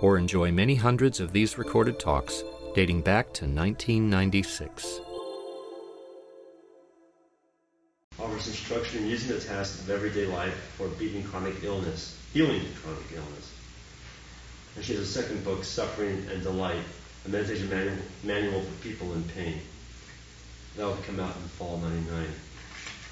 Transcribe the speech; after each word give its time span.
or 0.00 0.18
enjoy 0.18 0.50
many 0.50 0.74
hundreds 0.74 1.20
of 1.20 1.32
these 1.32 1.58
recorded 1.58 1.98
talks 1.98 2.42
dating 2.74 3.02
back 3.02 3.26
to 3.34 3.44
1996. 3.44 5.00
Offers 8.20 8.48
instruction 8.48 9.02
in 9.02 9.08
using 9.08 9.34
the 9.36 9.40
tasks 9.40 9.80
of 9.80 9.90
everyday 9.90 10.26
life 10.26 10.54
for 10.76 10.88
beating 10.88 11.22
chronic 11.22 11.62
illness, 11.62 12.18
healing 12.32 12.62
chronic 12.82 13.04
illness. 13.14 13.52
And 14.76 14.84
she 14.84 14.94
has 14.94 15.02
a 15.02 15.06
second 15.06 15.44
book, 15.44 15.64
Suffering 15.64 16.26
and 16.32 16.42
Delight, 16.42 16.82
a 17.26 17.28
meditation 17.28 17.68
manual, 17.68 17.96
manual 18.22 18.62
for 18.62 18.82
people 18.82 19.12
in 19.14 19.22
pain. 19.24 19.60
That 20.76 20.86
will 20.86 20.94
come 21.06 21.18
out 21.18 21.34
in 21.34 21.42
fall 21.42 21.78
99. 21.78 22.26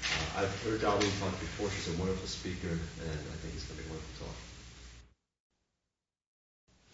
Uh, 0.07 0.39
I've 0.39 0.63
heard 0.63 0.79
Darlene 0.79 1.19
talk 1.19 1.37
before. 1.39 1.69
She's 1.71 1.93
a 1.93 1.99
wonderful 1.99 2.27
speaker, 2.27 2.69
and 2.69 2.79
I 3.11 3.35
think 3.43 3.55
it's 3.55 3.65
going 3.65 3.77
to 3.79 3.83
be 3.83 3.89
a 3.89 3.91
wonderful 3.91 4.27
talk. 4.27 4.35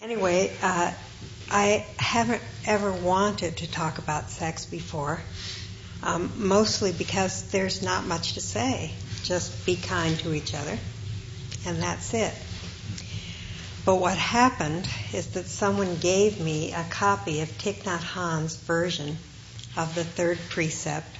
Anyway, 0.04 0.52
uh, 0.62 0.92
I 1.50 1.86
haven't 1.98 2.42
ever 2.66 2.92
wanted 2.92 3.56
to 3.58 3.72
talk 3.72 4.00
about 4.00 4.30
sex 4.30 4.66
before, 4.66 5.22
um, 6.02 6.30
mostly 6.36 6.92
because 6.92 7.44
there's 7.52 7.82
not 7.82 8.06
much 8.06 8.34
to 8.34 8.42
say. 8.42 8.92
Just 9.24 9.66
be 9.66 9.78
kind 9.78 10.20
to 10.20 10.34
each 10.34 10.54
other, 10.54 10.78
and 11.66 11.82
that's 11.82 12.14
it. 12.14 12.34
But 13.86 13.96
what 13.96 14.18
happened 14.18 14.90
is 15.14 15.28
that 15.36 15.46
someone 15.46 15.96
gave 15.96 16.38
me 16.38 16.74
a 16.74 16.84
copy 16.90 17.40
of 17.40 17.48
Thich 17.48 17.84
Nhat 17.84 18.02
Hanh's 18.02 18.58
version 18.58 19.18
of 19.78 19.96
the 19.96 20.04
third 20.04 20.38
precept, 20.50 21.16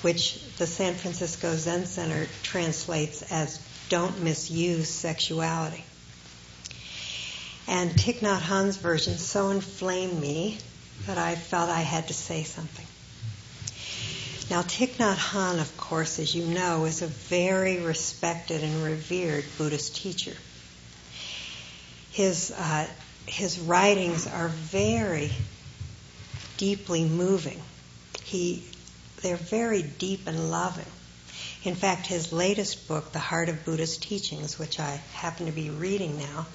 which 0.00 0.42
the 0.56 0.66
San 0.66 0.94
Francisco 0.94 1.54
Zen 1.56 1.84
Center 1.84 2.26
translates 2.42 3.20
as 3.30 3.60
don't 3.90 4.22
misuse 4.22 4.88
sexuality. 4.88 5.84
And 7.66 7.90
Thich 7.92 8.20
Nhat 8.20 8.40
Hanh's 8.40 8.76
version 8.76 9.18
so 9.18 9.50
inflamed 9.50 10.20
me 10.20 10.58
that 11.06 11.18
I 11.18 11.34
felt 11.34 11.70
I 11.70 11.80
had 11.80 12.08
to 12.08 12.14
say 12.14 12.44
something. 12.44 12.86
Now, 14.50 14.62
Thich 14.62 14.96
Nhat 14.96 15.16
Hanh, 15.16 15.60
of 15.60 15.76
course, 15.76 16.18
as 16.18 16.34
you 16.34 16.44
know, 16.44 16.84
is 16.84 17.02
a 17.02 17.06
very 17.06 17.78
respected 17.78 18.62
and 18.62 18.82
revered 18.82 19.44
Buddhist 19.56 19.96
teacher. 19.96 20.36
His, 22.10 22.50
uh, 22.50 22.86
his 23.26 23.58
writings 23.58 24.26
are 24.26 24.48
very 24.48 25.30
deeply 26.58 27.04
moving. 27.04 27.62
He, 28.24 28.64
they're 29.22 29.36
very 29.36 29.82
deep 29.82 30.26
and 30.26 30.50
loving. 30.50 30.90
In 31.64 31.74
fact, 31.74 32.06
his 32.06 32.32
latest 32.32 32.88
book, 32.88 33.12
The 33.12 33.20
Heart 33.20 33.48
of 33.48 33.64
Buddhist 33.64 34.02
Teachings, 34.02 34.58
which 34.58 34.78
I 34.78 35.00
happen 35.14 35.46
to 35.46 35.52
be 35.52 35.70
reading 35.70 36.18
now, 36.18 36.46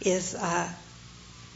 is 0.00 0.34
uh, 0.34 0.72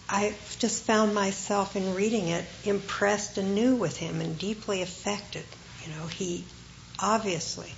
I 0.09 0.35
just 0.59 0.85
found 0.85 1.15
myself 1.15 1.77
in 1.77 1.95
reading 1.95 2.29
it 2.29 2.45
impressed 2.65 3.39
anew 3.39 3.77
with 3.77 3.97
him 3.97 4.21
and 4.21 4.39
deeply 4.39 4.83
affected. 4.83 5.45
You 5.85 5.95
know, 5.95 6.07
he 6.07 6.45
obviously 7.01 7.73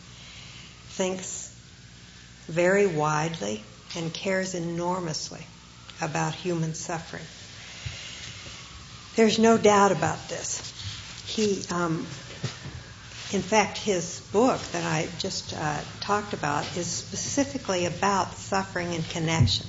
thinks 0.88 1.54
very 2.48 2.86
widely 2.86 3.62
and 3.96 4.12
cares 4.12 4.54
enormously 4.54 5.46
about 6.00 6.34
human 6.34 6.74
suffering. 6.74 7.22
There's 9.14 9.38
no 9.38 9.56
doubt 9.56 9.92
about 9.92 10.28
this. 10.28 10.72
He, 11.26 11.64
um, 11.70 11.98
in 13.32 13.42
fact, 13.42 13.78
his 13.78 14.20
book 14.32 14.60
that 14.72 14.84
I 14.84 15.08
just 15.18 15.54
uh, 15.54 15.80
talked 16.00 16.32
about 16.32 16.64
is 16.76 16.88
specifically 16.88 17.86
about 17.86 18.34
suffering 18.34 18.92
and 18.92 19.08
connection 19.10 19.66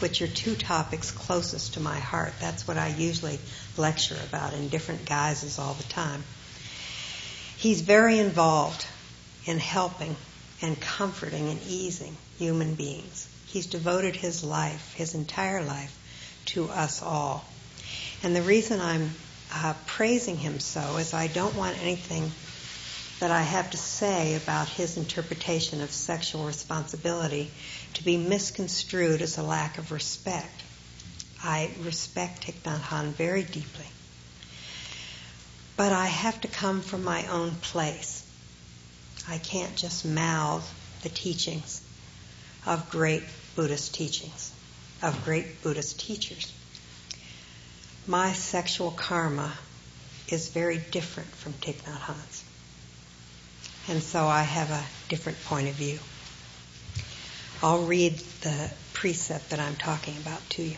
which 0.00 0.22
are 0.22 0.26
two 0.26 0.54
topics 0.54 1.10
closest 1.10 1.74
to 1.74 1.80
my 1.80 1.98
heart. 1.98 2.32
That's 2.40 2.66
what 2.66 2.76
I 2.78 2.88
usually 2.88 3.38
lecture 3.76 4.16
about 4.28 4.52
in 4.54 4.68
different 4.68 5.04
guises 5.04 5.58
all 5.58 5.74
the 5.74 5.84
time. 5.84 6.24
He's 7.56 7.80
very 7.80 8.18
involved 8.18 8.86
in 9.46 9.58
helping 9.58 10.16
and 10.62 10.80
comforting 10.80 11.48
and 11.48 11.60
easing 11.68 12.16
human 12.38 12.74
beings. 12.74 13.28
He's 13.46 13.66
devoted 13.66 14.16
his 14.16 14.42
life, 14.42 14.94
his 14.94 15.14
entire 15.14 15.62
life, 15.62 15.96
to 16.46 16.68
us 16.68 17.02
all. 17.02 17.44
And 18.22 18.34
the 18.34 18.42
reason 18.42 18.80
I'm 18.80 19.10
uh, 19.52 19.74
praising 19.86 20.36
him 20.36 20.58
so 20.60 20.96
is 20.96 21.14
I 21.14 21.28
don't 21.28 21.54
want 21.54 21.80
anything 21.80 22.30
that 23.20 23.30
I 23.30 23.42
have 23.42 23.70
to 23.70 23.76
say 23.76 24.34
about 24.34 24.68
his 24.68 24.96
interpretation 24.96 25.80
of 25.80 25.90
sexual 25.90 26.44
responsibility 26.44 27.50
to 27.94 28.04
be 28.04 28.16
misconstrued 28.16 29.22
as 29.22 29.38
a 29.38 29.42
lack 29.42 29.78
of 29.78 29.92
respect. 29.92 30.62
I 31.42 31.70
respect 31.80 32.46
Thich 32.46 32.62
Nhat 32.62 32.80
Hanh 32.80 33.12
very 33.12 33.42
deeply. 33.42 33.86
But 35.76 35.92
I 35.92 36.06
have 36.06 36.40
to 36.42 36.48
come 36.48 36.82
from 36.82 37.04
my 37.04 37.26
own 37.26 37.52
place. 37.52 38.24
I 39.28 39.38
can't 39.38 39.74
just 39.76 40.04
mouth 40.04 40.68
the 41.02 41.08
teachings 41.08 41.82
of 42.66 42.90
great 42.90 43.22
Buddhist 43.56 43.94
teachings, 43.94 44.52
of 45.02 45.24
great 45.24 45.62
Buddhist 45.62 45.98
teachers. 45.98 46.52
My 48.06 48.32
sexual 48.32 48.90
karma 48.90 49.52
is 50.28 50.48
very 50.48 50.78
different 50.78 51.28
from 51.30 51.52
Thich 51.54 51.82
Nhat 51.82 52.00
Hanh's. 52.00 52.44
And 53.88 54.02
so 54.02 54.26
I 54.26 54.42
have 54.42 54.70
a 54.70 54.82
different 55.08 55.42
point 55.44 55.68
of 55.68 55.74
view. 55.74 55.98
I'll 57.62 57.84
read 57.84 58.18
the 58.42 58.70
precept 58.92 59.50
that 59.50 59.60
I'm 59.60 59.76
talking 59.76 60.16
about 60.18 60.48
to 60.50 60.62
you. 60.62 60.76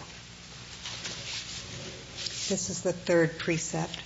This 2.49 2.71
is 2.71 2.83
the 2.83 2.93
third 2.93 3.39
precept, 3.39 3.99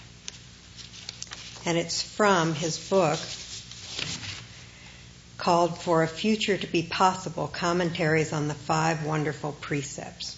and 1.67 1.77
it's 1.77 2.03
from 2.03 2.55
his 2.55 2.79
book 2.89 3.19
called 5.37 5.79
For 5.79 6.03
a 6.03 6.09
Future 6.09 6.57
to 6.57 6.67
Be 6.67 6.83
Possible 6.83 7.49
Commentaries 7.49 8.33
on 8.33 8.49
the 8.49 8.55
Five 8.55 9.05
Wonderful 9.05 9.53
Precepts. 9.53 10.37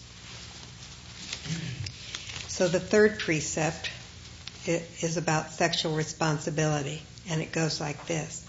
So 2.48 2.68
the 2.68 2.80
third 2.80 3.18
precept 3.18 3.90
is 4.66 5.16
about 5.16 5.52
sexual 5.52 5.96
responsibility, 5.96 7.02
and 7.28 7.40
it 7.42 7.52
goes 7.52 7.80
like 7.80 8.06
this. 8.06 8.44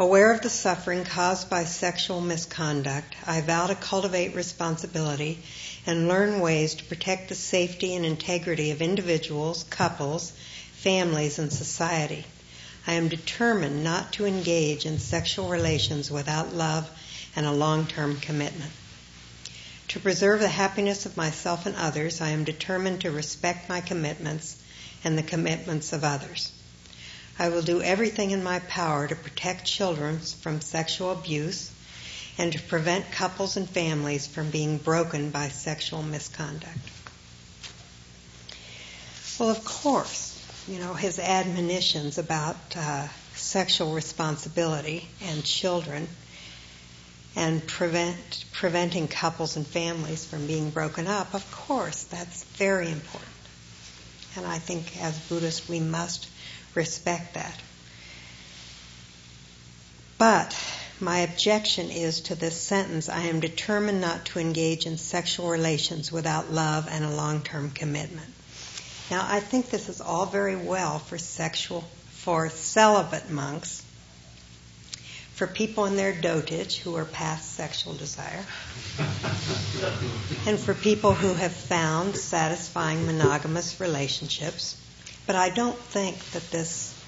Aware 0.00 0.32
of 0.32 0.42
the 0.42 0.50
suffering 0.50 1.02
caused 1.02 1.50
by 1.50 1.64
sexual 1.64 2.20
misconduct, 2.20 3.16
I 3.26 3.40
vow 3.40 3.66
to 3.66 3.74
cultivate 3.74 4.32
responsibility 4.32 5.42
and 5.86 6.06
learn 6.06 6.38
ways 6.38 6.76
to 6.76 6.84
protect 6.84 7.28
the 7.28 7.34
safety 7.34 7.96
and 7.96 8.06
integrity 8.06 8.70
of 8.70 8.80
individuals, 8.80 9.64
couples, 9.70 10.32
families, 10.74 11.40
and 11.40 11.52
society. 11.52 12.24
I 12.86 12.92
am 12.92 13.08
determined 13.08 13.82
not 13.82 14.12
to 14.12 14.24
engage 14.24 14.86
in 14.86 15.00
sexual 15.00 15.48
relations 15.48 16.12
without 16.12 16.54
love 16.54 16.88
and 17.34 17.44
a 17.44 17.50
long-term 17.50 18.20
commitment. 18.20 18.70
To 19.88 19.98
preserve 19.98 20.38
the 20.38 20.48
happiness 20.48 21.06
of 21.06 21.16
myself 21.16 21.66
and 21.66 21.74
others, 21.74 22.20
I 22.20 22.28
am 22.28 22.44
determined 22.44 23.00
to 23.00 23.10
respect 23.10 23.68
my 23.68 23.80
commitments 23.80 24.62
and 25.02 25.18
the 25.18 25.24
commitments 25.24 25.92
of 25.92 26.04
others. 26.04 26.52
I 27.38 27.50
will 27.50 27.62
do 27.62 27.80
everything 27.80 28.32
in 28.32 28.42
my 28.42 28.58
power 28.58 29.06
to 29.06 29.14
protect 29.14 29.64
children 29.64 30.18
from 30.18 30.60
sexual 30.60 31.12
abuse 31.12 31.70
and 32.36 32.52
to 32.52 32.60
prevent 32.60 33.12
couples 33.12 33.56
and 33.56 33.68
families 33.68 34.26
from 34.26 34.50
being 34.50 34.78
broken 34.78 35.30
by 35.30 35.48
sexual 35.48 36.02
misconduct. 36.02 36.78
Well, 39.38 39.50
of 39.50 39.64
course, 39.64 40.34
you 40.66 40.78
know, 40.78 40.94
his 40.94 41.18
admonitions 41.18 42.18
about 42.18 42.56
uh, 42.76 43.06
sexual 43.34 43.94
responsibility 43.94 45.08
and 45.22 45.44
children 45.44 46.08
and 47.36 47.64
prevent, 47.66 48.44
preventing 48.52 49.06
couples 49.06 49.56
and 49.56 49.64
families 49.64 50.24
from 50.24 50.48
being 50.48 50.70
broken 50.70 51.06
up, 51.06 51.34
of 51.34 51.48
course, 51.52 52.02
that's 52.04 52.42
very 52.44 52.90
important. 52.90 53.30
And 54.36 54.44
I 54.44 54.58
think 54.58 55.00
as 55.00 55.18
Buddhists, 55.20 55.68
we 55.68 55.78
must 55.78 56.26
respect 56.78 57.34
that. 57.34 57.60
But 60.16 60.56
my 61.00 61.18
objection 61.18 61.90
is 61.90 62.22
to 62.22 62.34
this 62.34 62.60
sentence 62.60 63.08
I 63.08 63.22
am 63.22 63.40
determined 63.40 64.00
not 64.00 64.24
to 64.26 64.38
engage 64.38 64.86
in 64.86 64.96
sexual 64.96 65.48
relations 65.48 66.10
without 66.10 66.50
love 66.50 66.88
and 66.88 67.04
a 67.04 67.10
long 67.10 67.42
term 67.42 67.70
commitment. 67.70 68.32
Now, 69.10 69.26
I 69.28 69.40
think 69.40 69.70
this 69.70 69.88
is 69.88 70.00
all 70.00 70.26
very 70.26 70.56
well 70.56 70.98
for 70.98 71.18
sexual, 71.18 71.84
for 72.10 72.48
celibate 72.50 73.30
monks, 73.30 73.82
for 75.34 75.46
people 75.46 75.86
in 75.86 75.96
their 75.96 76.12
dotage 76.12 76.78
who 76.78 76.94
are 76.96 77.04
past 77.04 77.54
sexual 77.54 77.94
desire, 77.94 78.44
and 80.46 80.58
for 80.58 80.74
people 80.74 81.14
who 81.14 81.32
have 81.34 81.52
found 81.52 82.16
satisfying 82.16 83.06
monogamous 83.06 83.80
relationships. 83.80 84.76
But 85.28 85.36
I 85.36 85.50
don't 85.50 85.78
think 85.78 86.18
that 86.30 86.50
this, 86.50 86.98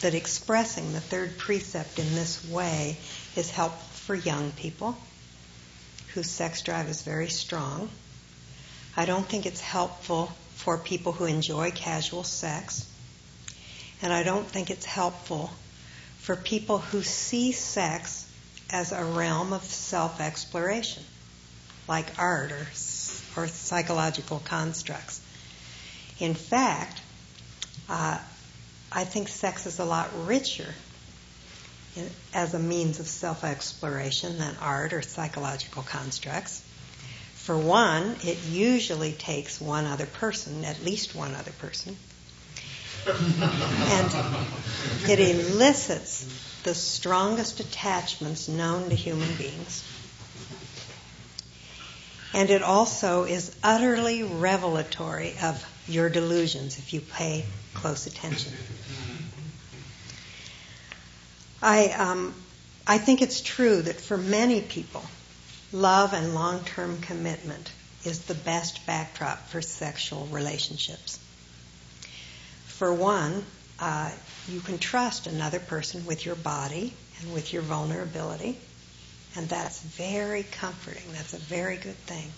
that 0.00 0.14
expressing 0.14 0.94
the 0.94 1.02
third 1.02 1.36
precept 1.36 1.98
in 1.98 2.14
this 2.14 2.42
way 2.48 2.96
is 3.36 3.50
helpful 3.50 3.86
for 3.92 4.14
young 4.14 4.52
people 4.52 4.96
whose 6.14 6.30
sex 6.30 6.62
drive 6.62 6.88
is 6.88 7.02
very 7.02 7.28
strong. 7.28 7.90
I 8.96 9.04
don't 9.04 9.26
think 9.26 9.44
it's 9.44 9.60
helpful 9.60 10.32
for 10.54 10.78
people 10.78 11.12
who 11.12 11.26
enjoy 11.26 11.72
casual 11.72 12.24
sex. 12.24 12.88
And 14.00 14.14
I 14.14 14.22
don't 14.22 14.46
think 14.46 14.70
it's 14.70 14.86
helpful 14.86 15.50
for 16.20 16.36
people 16.36 16.78
who 16.78 17.02
see 17.02 17.52
sex 17.52 18.26
as 18.70 18.92
a 18.92 19.04
realm 19.04 19.52
of 19.52 19.62
self 19.62 20.22
exploration, 20.22 21.02
like 21.86 22.06
art 22.18 22.50
or, 22.50 22.66
or 23.36 23.46
psychological 23.46 24.40
constructs. 24.42 25.20
In 26.18 26.32
fact, 26.32 27.01
uh, 27.88 28.18
I 28.90 29.04
think 29.04 29.28
sex 29.28 29.66
is 29.66 29.78
a 29.78 29.84
lot 29.84 30.10
richer 30.26 30.74
in, 31.96 32.08
as 32.34 32.54
a 32.54 32.58
means 32.58 33.00
of 33.00 33.08
self 33.08 33.44
exploration 33.44 34.38
than 34.38 34.56
art 34.60 34.92
or 34.92 35.02
psychological 35.02 35.82
constructs. 35.82 36.62
For 37.34 37.56
one, 37.58 38.16
it 38.22 38.38
usually 38.44 39.12
takes 39.12 39.60
one 39.60 39.84
other 39.86 40.06
person, 40.06 40.64
at 40.64 40.82
least 40.84 41.14
one 41.14 41.34
other 41.34 41.50
person, 41.50 41.96
and 43.06 44.10
it 45.08 45.18
elicits 45.18 46.24
the 46.62 46.74
strongest 46.74 47.58
attachments 47.58 48.48
known 48.48 48.90
to 48.90 48.94
human 48.94 49.34
beings. 49.34 49.84
And 52.34 52.48
it 52.48 52.62
also 52.62 53.24
is 53.24 53.54
utterly 53.62 54.22
revelatory 54.22 55.34
of 55.42 55.62
your 55.88 56.08
delusions 56.08 56.78
if 56.78 56.92
you 56.92 57.00
pay 57.00 57.44
close 57.74 58.06
attention. 58.06 58.52
I, 61.60 61.88
um, 61.88 62.34
I 62.86 62.98
think 62.98 63.22
it's 63.22 63.40
true 63.40 63.82
that 63.82 64.00
for 64.00 64.16
many 64.16 64.60
people, 64.60 65.04
love 65.72 66.12
and 66.12 66.34
long 66.34 66.64
term 66.64 67.00
commitment 67.00 67.70
is 68.04 68.24
the 68.24 68.34
best 68.34 68.84
backdrop 68.86 69.48
for 69.48 69.62
sexual 69.62 70.26
relationships. 70.26 71.18
For 72.66 72.92
one, 72.92 73.44
uh, 73.78 74.10
you 74.48 74.60
can 74.60 74.78
trust 74.78 75.28
another 75.28 75.60
person 75.60 76.04
with 76.04 76.26
your 76.26 76.34
body 76.34 76.92
and 77.20 77.32
with 77.32 77.52
your 77.52 77.62
vulnerability, 77.62 78.58
and 79.36 79.48
that's 79.48 79.80
very 79.80 80.42
comforting. 80.42 81.04
That's 81.12 81.32
a 81.32 81.38
very 81.38 81.76
good 81.76 81.96
thing. 81.96 82.32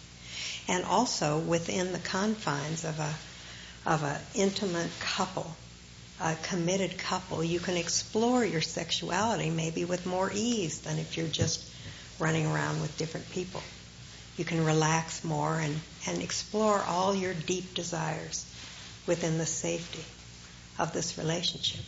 And 0.69 0.85
also 0.85 1.39
within 1.39 1.93
the 1.93 1.99
confines 1.99 2.85
of 2.85 2.99
a 3.01 3.15
of 3.87 4.03
an 4.03 4.21
intimate 4.35 4.91
couple 5.01 5.55
a 6.21 6.37
committed 6.37 6.97
couple, 6.97 7.43
you 7.43 7.59
can 7.59 7.77
explore 7.77 8.45
your 8.45 8.61
sexuality 8.61 9.51
maybe 9.51 9.85
with 9.85 10.07
more 10.07 10.31
ease 10.33 10.81
than 10.81 10.99
if 10.99 11.17
you're 11.17 11.27
just 11.27 11.63
running 12.19 12.47
around 12.47 12.81
with 12.81 12.97
different 12.97 13.29
people. 13.31 13.63
You 14.37 14.45
can 14.45 14.65
relax 14.65 15.25
more 15.25 15.59
and, 15.59 15.79
and 16.07 16.23
explore 16.23 16.81
all 16.81 17.15
your 17.15 17.35
deep 17.35 17.75
desires 17.75 18.47
within 19.07 19.39
the 19.39 19.47
safety 19.47 20.05
of 20.79 20.93
this 20.93 21.19
relationship. 21.19 21.85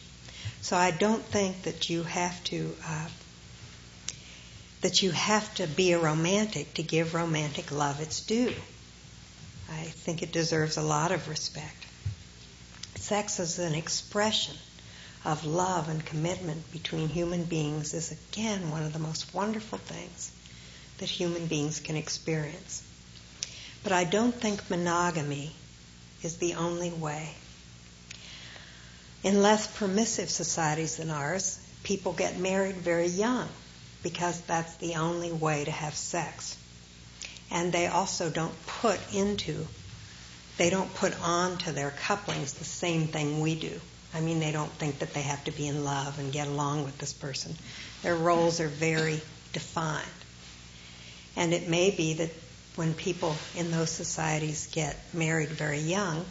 So 0.61 0.77
I 0.77 0.91
don't 0.91 1.23
think 1.23 1.63
that 1.63 1.89
you 1.89 2.03
have 2.03 2.43
to 2.45 2.75
uh, 2.85 3.09
that 4.83 5.03
you 5.03 5.11
have 5.11 5.53
to 5.55 5.67
be 5.67 5.93
a 5.93 5.99
romantic 5.99 6.75
to 6.75 6.83
give 6.83 7.15
romantic 7.15 7.73
love 7.73 8.01
its 8.01 8.21
due. 8.21 8.53
I 9.71 9.85
think 9.85 10.23
it 10.23 10.33
deserves 10.33 10.77
a 10.77 10.83
lot 10.83 11.13
of 11.13 11.29
respect 11.29 11.87
sex 13.07 13.39
as 13.39 13.61
an 13.61 13.73
expression 13.73 14.57
of 15.25 15.45
love 15.45 15.89
and 15.89 16.05
commitment 16.05 16.73
between 16.73 17.09
human 17.09 17.45
beings 17.45 17.95
is 17.95 18.11
again 18.11 18.69
one 18.69 18.83
of 18.83 18.93
the 18.93 18.99
most 18.99 19.33
wonderful 19.33 19.79
things 19.79 20.33
that 20.99 21.09
human 21.09 21.47
beings 21.47 21.79
can 21.79 21.95
experience. 21.95 22.83
But 23.85 23.93
I 23.93 24.03
don't 24.03 24.35
think 24.35 24.69
monogamy 24.69 25.53
is 26.25 26.39
the 26.39 26.55
only 26.55 26.91
way. 26.91 27.33
In 29.23 29.41
less 29.41 29.69
permissive 29.79 30.29
societies 30.29 30.97
than 30.97 31.11
ours, 31.11 31.61
people 31.85 32.13
get 32.13 32.39
married 32.39 32.77
very 32.77 33.07
young 33.07 33.49
because 34.03 34.41
that's 34.43 34.75
the 34.77 34.97
only 34.97 35.31
way 35.31 35.65
to 35.65 35.71
have 35.71 35.95
sex. 35.95 36.57
And 37.51 37.73
they 37.73 37.87
also 37.87 38.31
don't 38.31 38.55
put 38.67 39.01
into 39.15 39.67
they 40.57 40.71
don't 40.71 40.93
put 40.95 41.21
on 41.23 41.59
to 41.59 41.73
their 41.73 41.91
couplings 41.91 42.55
the 42.55 42.65
same 42.65 43.09
thing 43.09 43.41
we 43.41 43.55
do. 43.55 43.81
I 44.15 44.21
mean, 44.21 44.41
they 44.41 44.53
don't 44.53 44.71
think 44.73 45.01
that 45.01 45.13
they 45.13 45.23
have 45.23 45.45
to 45.45 45.51
be 45.51 45.67
in 45.67 45.85
love 45.85 46.19
and 46.19 46.33
get 46.33 46.49
along 46.49 46.85
with 46.85 46.97
this 46.97 47.13
person. 47.13 47.55
Their 48.03 48.17
roles 48.17 48.61
are 48.61 48.69
very 48.69 49.21
defined. 49.53 50.07
And 51.37 51.53
it 51.53 51.69
may 51.69 51.91
be 51.91 52.15
that 52.15 52.31
when 52.77 52.95
people 52.95 53.37
in 53.55 53.71
those 53.71 53.91
societies 53.91 54.69
get 54.73 54.97
married 55.13 55.51
very 55.51 55.81
young, 55.81 56.25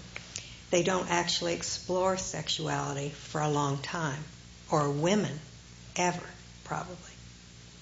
they 0.71 0.81
don't 0.81 1.09
actually 1.09 1.53
explore 1.53 2.17
sexuality 2.17 3.09
for 3.09 3.41
a 3.41 3.49
long 3.49 3.77
time, 3.77 4.23
or 4.71 4.89
women 4.89 5.39
ever, 5.95 6.25
probably. 6.63 6.95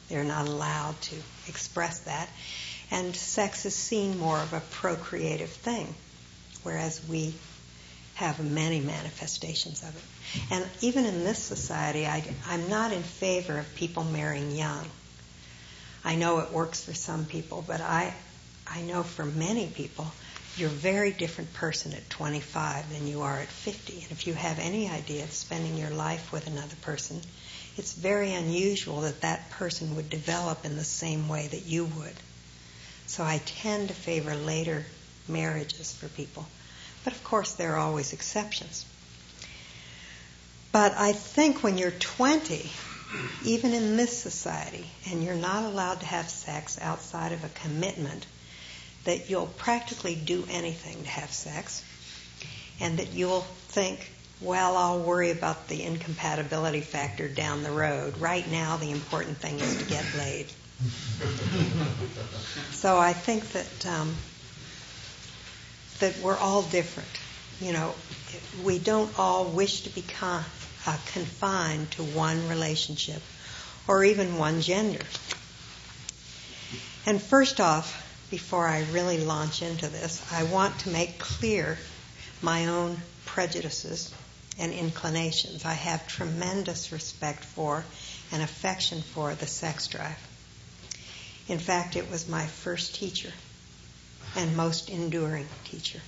They're 0.10 0.26
not 0.26 0.48
allowed 0.48 1.00
to 1.04 1.16
express 1.48 2.02
that. 2.02 2.28
And 2.94 3.14
sex 3.14 3.66
is 3.66 3.76
seen 3.76 4.18
more 4.18 4.40
of 4.40 4.54
a 4.54 4.62
procreative 4.62 5.50
thing 5.50 5.94
whereas 6.64 7.02
we 7.08 7.34
have 8.16 8.40
many 8.44 8.80
manifestations 8.80 9.84
of 9.84 9.96
it. 9.96 10.42
And 10.52 10.66
even 10.82 11.06
in 11.06 11.24
this 11.24 11.40
society, 11.40 12.06
I, 12.06 12.24
am 12.50 12.70
not 12.70 12.92
in 12.94 13.04
favor 13.04 13.58
of 13.60 13.76
people 13.76 14.04
marrying 14.04 14.52
young. 14.52 14.86
I 16.06 16.16
know 16.16 16.40
it 16.40 16.52
works 16.52 16.84
for 16.84 16.94
some 16.94 17.26
people, 17.26 17.64
but 17.66 17.82
I, 17.82 18.14
I 18.68 18.82
know 18.82 19.04
for 19.04 19.26
many 19.26 19.68
people, 19.68 20.08
you're 20.56 20.70
a 20.70 20.72
very 20.72 21.12
different 21.12 21.54
person 21.54 21.94
at 21.94 22.10
25 22.10 22.92
than 22.92 23.08
you 23.08 23.22
are 23.22 23.40
at 23.40 23.48
50. 23.48 23.94
And 24.04 24.12
if 24.12 24.28
you 24.28 24.34
have 24.34 24.60
any 24.60 24.90
idea 24.90 25.24
of 25.24 25.32
spending 25.32 25.78
your 25.78 25.90
life 25.90 26.32
with 26.32 26.48
another 26.48 26.76
person, 26.82 27.22
it's 27.76 27.94
very 27.94 28.34
unusual 28.34 29.02
that 29.02 29.22
that 29.22 29.50
person 29.52 29.96
would 29.96 30.10
develop 30.10 30.66
in 30.66 30.76
the 30.76 30.84
same 30.84 31.28
way 31.28 31.48
that 31.48 31.66
you 31.66 31.86
would. 31.86 32.14
So 33.14 33.24
I 33.24 33.40
tend 33.46 33.90
to 33.90 33.94
favor 33.94 34.36
later 34.36 34.84
marriages 35.28 35.94
for 35.94 36.08
people. 36.08 36.48
But 37.04 37.14
of 37.14 37.24
course, 37.24 37.54
there 37.54 37.74
are 37.74 37.78
always 37.78 38.12
exceptions. 38.12 38.88
But 40.72 40.96
I 40.98 41.12
think 41.12 41.62
when 41.62 41.78
you're 41.78 41.92
20, 41.92 42.72
even 43.46 43.74
in 43.74 43.98
this 43.98 44.18
society, 44.18 44.88
and 45.12 45.24
you're 45.24 45.36
not 45.36 45.64
allowed 45.64 46.00
to 46.00 46.08
have 46.08 46.28
sex 46.28 46.80
outside 46.82 47.34
of 47.34 47.44
a 47.44 47.50
commitment, 47.50 48.26
that 49.04 49.30
you'll 49.30 49.46
practically 49.46 50.16
do 50.16 50.44
anything 50.50 51.04
to 51.04 51.10
have 51.10 51.32
sex, 51.32 51.84
and 52.80 52.98
that 52.98 53.14
you'll 53.14 53.46
think, 53.68 54.12
well, 54.42 54.76
I'll 54.76 55.02
worry 55.02 55.30
about 55.30 55.68
the 55.68 55.84
incompatibility 55.84 56.82
factor 56.82 57.28
down 57.28 57.62
the 57.62 57.70
road. 57.70 58.18
Right 58.18 58.50
now, 58.50 58.78
the 58.78 58.90
important 58.90 59.38
thing 59.38 59.60
is 59.60 59.78
to 59.78 59.86
get 59.86 60.04
laid. 60.18 60.48
so 62.72 62.98
I 62.98 63.14
think 63.14 63.50
that 63.54 63.86
um, 63.86 64.16
that 66.00 66.18
we're 66.20 66.38
all 66.38 66.64
different. 66.64 67.10
You 67.60 67.74
know, 67.74 67.96
we 68.64 68.80
don't 68.80 69.18
all 69.18 69.46
wish 69.46 69.82
to 69.82 69.90
be 69.90 70.02
con- 70.02 70.44
uh, 70.86 70.98
confined 71.14 71.92
to 71.92 72.04
one 72.04 72.50
relationship 72.50 73.22
or 73.88 74.04
even 74.04 74.38
one 74.38 74.62
gender. 74.62 75.06
And 77.06 77.22
first 77.22 77.60
off, 77.60 78.00
before 78.30 78.68
I 78.68 78.84
really 78.92 79.24
launch 79.24 79.62
into 79.62 79.88
this, 79.88 80.26
I 80.32 80.44
want 80.44 80.80
to 80.80 80.90
make 80.90 81.20
clear 81.20 81.78
my 82.42 82.68
own 82.68 82.98
prejudices 83.26 84.14
and 84.58 84.72
inclinations. 84.72 85.66
I 85.66 85.74
have 85.74 86.08
tremendous 86.08 86.92
respect 86.92 87.44
for 87.44 87.86
and 88.32 88.42
affection 88.42 89.02
for 89.02 89.36
the 89.36 89.48
sex 89.48 89.88
drive. 89.88 90.18
In 91.48 91.60
fact, 91.60 91.96
it 91.96 92.10
was 92.10 92.28
my 92.28 92.46
first 92.46 92.96
teacher 92.96 93.32
and 94.36 94.56
most 94.56 94.90
enduring 94.90 95.48
teacher. 95.66 96.00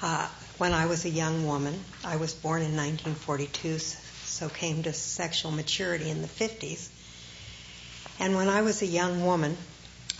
Uh, 0.00 0.28
when 0.58 0.72
I 0.72 0.86
was 0.86 1.04
a 1.04 1.10
young 1.10 1.46
woman, 1.46 1.82
I 2.04 2.16
was 2.16 2.32
born 2.34 2.62
in 2.62 2.76
1942, 2.76 3.78
so 3.78 4.48
came 4.48 4.82
to 4.84 4.92
sexual 4.92 5.50
maturity 5.50 6.10
in 6.10 6.22
the 6.22 6.28
50s. 6.28 6.88
And 8.18 8.34
when 8.34 8.48
I 8.48 8.62
was 8.62 8.82
a 8.82 8.86
young 8.86 9.24
woman, 9.24 9.56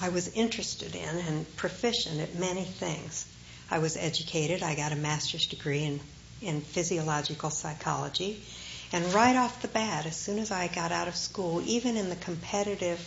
I 0.01 0.11
was 0.11 0.29
interested 0.29 0.95
in 0.95 1.19
and 1.19 1.57
proficient 1.57 2.21
at 2.21 2.35
many 2.35 2.65
things. 2.65 3.27
I 3.71 3.79
was 3.79 3.97
educated. 3.97 4.63
I 4.63 4.75
got 4.75 4.93
a 4.93 4.97
master's 4.97 5.47
degree 5.47 5.85
in, 5.85 6.01
in 6.43 6.61
physiological 6.61 7.51
psychology. 7.51 8.43
And 8.93 9.05
right 9.15 9.37
off 9.37 9.63
the 9.63 9.69
bat, 9.69 10.07
as 10.07 10.17
soon 10.17 10.39
as 10.39 10.51
I 10.51 10.69
got 10.69 10.93
out 10.93 11.09
of 11.09 11.17
school, 11.17 11.63
even 11.67 11.97
in 11.97 12.09
the 12.09 12.17
competitive 12.17 13.01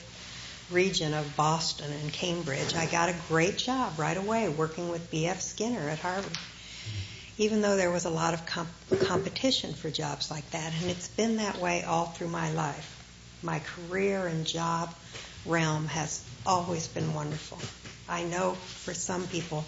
region 0.70 1.14
of 1.14 1.36
Boston 1.36 1.92
and 1.92 2.14
Cambridge, 2.14 2.76
I 2.76 2.86
got 2.86 3.10
a 3.10 3.16
great 3.28 3.58
job 3.58 3.98
right 3.98 4.18
away 4.18 4.50
working 4.50 4.90
with 4.90 5.10
B.F. 5.10 5.42
Skinner 5.42 5.90
at 5.90 6.00
Harvard. 6.00 6.38
Even 7.38 7.62
though 7.62 7.78
there 7.78 7.92
was 7.92 8.06
a 8.06 8.10
lot 8.10 8.34
of 8.34 8.46
comp- 8.46 8.70
competition 9.02 9.74
for 9.74 9.90
jobs 9.90 10.30
like 10.30 10.50
that, 10.52 10.74
and 10.82 10.92
it's 10.92 11.08
been 11.08 11.38
that 11.38 11.58
way 11.58 11.84
all 11.84 12.08
through 12.08 12.28
my 12.28 12.52
life. 12.52 12.96
My 13.42 13.60
career 13.60 14.28
and 14.28 14.46
job 14.46 14.94
realm 15.46 15.88
has 15.88 16.24
always 16.46 16.88
been 16.88 17.14
wonderful. 17.14 17.58
I 18.08 18.24
know 18.24 18.54
for 18.54 18.94
some 18.94 19.28
people 19.28 19.66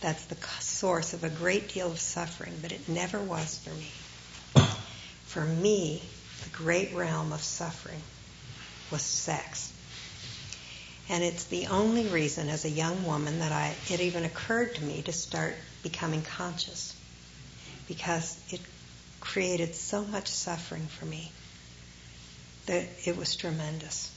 that's 0.00 0.24
the 0.26 0.36
source 0.60 1.12
of 1.12 1.24
a 1.24 1.28
great 1.28 1.68
deal 1.68 1.90
of 1.90 2.00
suffering, 2.00 2.58
but 2.62 2.72
it 2.72 2.88
never 2.88 3.20
was 3.20 3.58
for 3.58 3.70
me. 3.70 4.66
For 5.26 5.44
me, 5.44 6.02
the 6.44 6.50
great 6.50 6.94
realm 6.94 7.32
of 7.32 7.42
suffering 7.42 8.00
was 8.90 9.02
sex. 9.02 9.72
And 11.10 11.24
it's 11.24 11.44
the 11.44 11.66
only 11.66 12.06
reason 12.06 12.48
as 12.48 12.64
a 12.64 12.70
young 12.70 13.04
woman 13.04 13.40
that 13.40 13.50
I, 13.50 13.74
it 13.90 14.00
even 14.00 14.24
occurred 14.24 14.76
to 14.76 14.84
me 14.84 15.02
to 15.02 15.12
start 15.12 15.56
becoming 15.82 16.22
conscious 16.22 16.94
because 17.88 18.38
it 18.50 18.60
created 19.20 19.74
so 19.74 20.04
much 20.04 20.28
suffering 20.28 20.86
for 20.86 21.04
me 21.06 21.32
that 22.66 22.86
it 23.04 23.16
was 23.16 23.34
tremendous. 23.34 24.12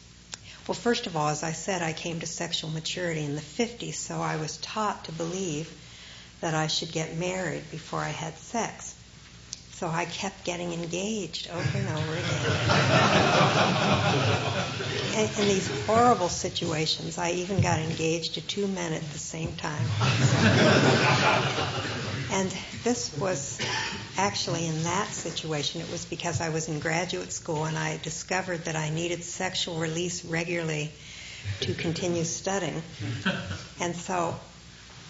Well, 0.67 0.75
first 0.75 1.07
of 1.07 1.17
all, 1.17 1.29
as 1.29 1.41
I 1.41 1.53
said, 1.53 1.81
I 1.81 1.93
came 1.93 2.19
to 2.19 2.27
sexual 2.27 2.69
maturity 2.69 3.23
in 3.23 3.33
the 3.33 3.41
50s, 3.41 3.95
so 3.95 4.21
I 4.21 4.35
was 4.35 4.57
taught 4.57 5.05
to 5.05 5.11
believe 5.13 5.71
that 6.41 6.53
I 6.53 6.67
should 6.67 6.91
get 6.91 7.17
married 7.17 7.71
before 7.71 8.01
I 8.01 8.09
had 8.09 8.37
sex. 8.37 8.92
So 9.83 9.89
I 9.89 10.05
kept 10.05 10.45
getting 10.45 10.71
engaged 10.71 11.49
over 11.49 11.77
and 11.77 11.89
over 11.89 12.15
again. 12.15 12.47
in, 15.17 15.41
in 15.41 15.47
these 15.49 15.67
horrible 15.85 16.29
situations, 16.29 17.17
I 17.17 17.31
even 17.31 17.59
got 17.59 17.79
engaged 17.79 18.35
to 18.35 18.41
two 18.41 18.65
men 18.65 18.93
at 18.93 19.01
the 19.01 19.17
same 19.17 19.57
time. 19.57 19.85
and 22.31 22.49
this 22.85 23.13
was 23.19 23.59
actually 24.17 24.67
in 24.67 24.83
that 24.83 25.09
situation, 25.09 25.81
it 25.81 25.91
was 25.91 26.05
because 26.05 26.39
I 26.39 26.47
was 26.47 26.69
in 26.69 26.79
graduate 26.79 27.33
school 27.33 27.65
and 27.65 27.77
I 27.77 27.97
discovered 27.97 28.63
that 28.63 28.77
I 28.77 28.89
needed 28.89 29.21
sexual 29.21 29.75
release 29.75 30.23
regularly 30.23 30.93
to 31.59 31.73
continue 31.73 32.23
studying. 32.23 32.81
And 33.81 33.97
so 33.97 34.39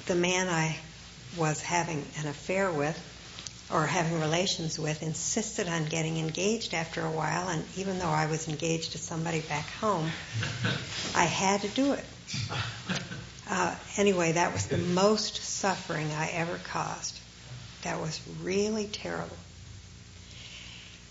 the 0.08 0.16
man 0.16 0.48
I 0.48 0.80
was 1.38 1.62
having 1.62 2.08
an 2.18 2.28
affair 2.28 2.72
with 2.72 3.00
or 3.74 3.86
having 3.86 4.20
relations 4.20 4.78
with 4.78 5.02
insisted 5.02 5.68
on 5.68 5.86
getting 5.86 6.18
engaged 6.18 6.74
after 6.74 7.06
a 7.06 7.12
while 7.12 7.50
and 7.50 7.66
even 7.76 8.00
though 8.00 8.06
I 8.06 8.28
was 8.28 8.48
engaged 8.48 8.92
to 8.94 8.98
somebody 8.98 9.42
back 9.42 9.70
home 9.72 10.12
I 11.16 11.26
had 11.26 11.62
to 11.62 11.68
do 11.70 11.94
it 11.94 12.06
uh, 13.50 13.76
anyway 13.98 14.34
that 14.34 14.54
was 14.54 14.68
the 14.68 14.78
most 14.78 15.38
suffering 15.44 16.12
I 16.12 16.30
ever 16.30 16.60
caused 16.64 17.20
that 17.84 18.00
was 18.00 18.20
really 18.42 18.88
terrible. 18.88 19.38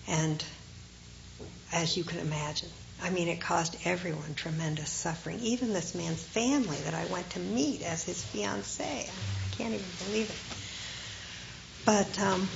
And 0.09 0.45
as 1.73 1.97
you 1.97 2.05
can 2.05 2.19
imagine, 2.19 2.69
I 3.03 3.11
mean, 3.11 3.29
it 3.29 3.41
caused 3.41 3.77
everyone 3.85 4.35
tremendous 4.35 4.91
suffering. 4.91 5.41
Even 5.41 5.73
this 5.73 5.95
man's 5.95 6.23
family 6.23 6.79
that 6.85 6.95
I 6.95 7.07
went 7.07 7.31
to 7.31 7.39
meet 7.39 7.83
as 7.83 8.03
his 8.03 8.23
fiancee. 8.23 8.83
I 8.83 9.55
can't 9.57 9.75
even 9.75 9.91
believe 10.05 10.31
it. 10.31 10.37
But 11.85 12.19
um, 12.21 12.49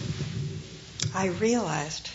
I 1.14 1.26
realized 1.26 2.10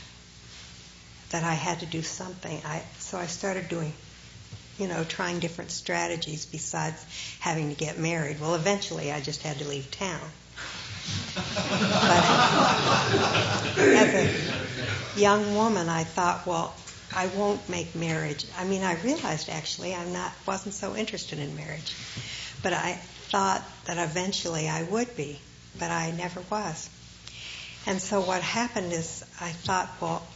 that 1.31 1.43
I 1.43 1.53
had 1.53 1.79
to 1.81 1.85
do 1.85 2.01
something. 2.01 2.61
I, 2.65 2.83
so 2.99 3.17
I 3.17 3.25
started 3.25 3.67
doing, 3.67 3.93
you 4.77 4.87
know, 4.87 5.03
trying 5.03 5.39
different 5.39 5.71
strategies 5.71 6.45
besides 6.45 7.03
having 7.39 7.69
to 7.69 7.75
get 7.75 7.97
married. 7.97 8.39
Well, 8.39 8.55
eventually 8.55 9.11
I 9.11 9.19
just 9.19 9.41
had 9.41 9.57
to 9.59 9.67
leave 9.67 9.91
town. 9.91 10.21
But 11.35 12.23
as 13.77 14.13
a 14.13 15.19
young 15.19 15.55
woman, 15.55 15.89
I 15.89 16.03
thought, 16.03 16.45
well, 16.45 16.75
I 17.13 17.27
won't 17.27 17.67
make 17.67 17.93
marriage. 17.93 18.45
I 18.57 18.63
mean, 18.63 18.83
I 18.83 19.01
realized 19.01 19.49
actually 19.49 19.93
I'm 19.93 20.13
not 20.13 20.31
wasn't 20.45 20.75
so 20.75 20.95
interested 20.95 21.39
in 21.39 21.55
marriage, 21.55 21.93
but 22.63 22.71
I 22.71 22.93
thought 23.29 23.63
that 23.85 23.97
eventually 23.97 24.69
I 24.69 24.83
would 24.83 25.15
be, 25.17 25.41
but 25.77 25.91
I 25.91 26.11
never 26.11 26.41
was. 26.49 26.89
And 27.85 28.01
so 28.01 28.21
what 28.21 28.41
happened 28.41 28.93
is 28.93 29.23
I 29.39 29.51
thought, 29.51 29.89
well, 29.99 30.27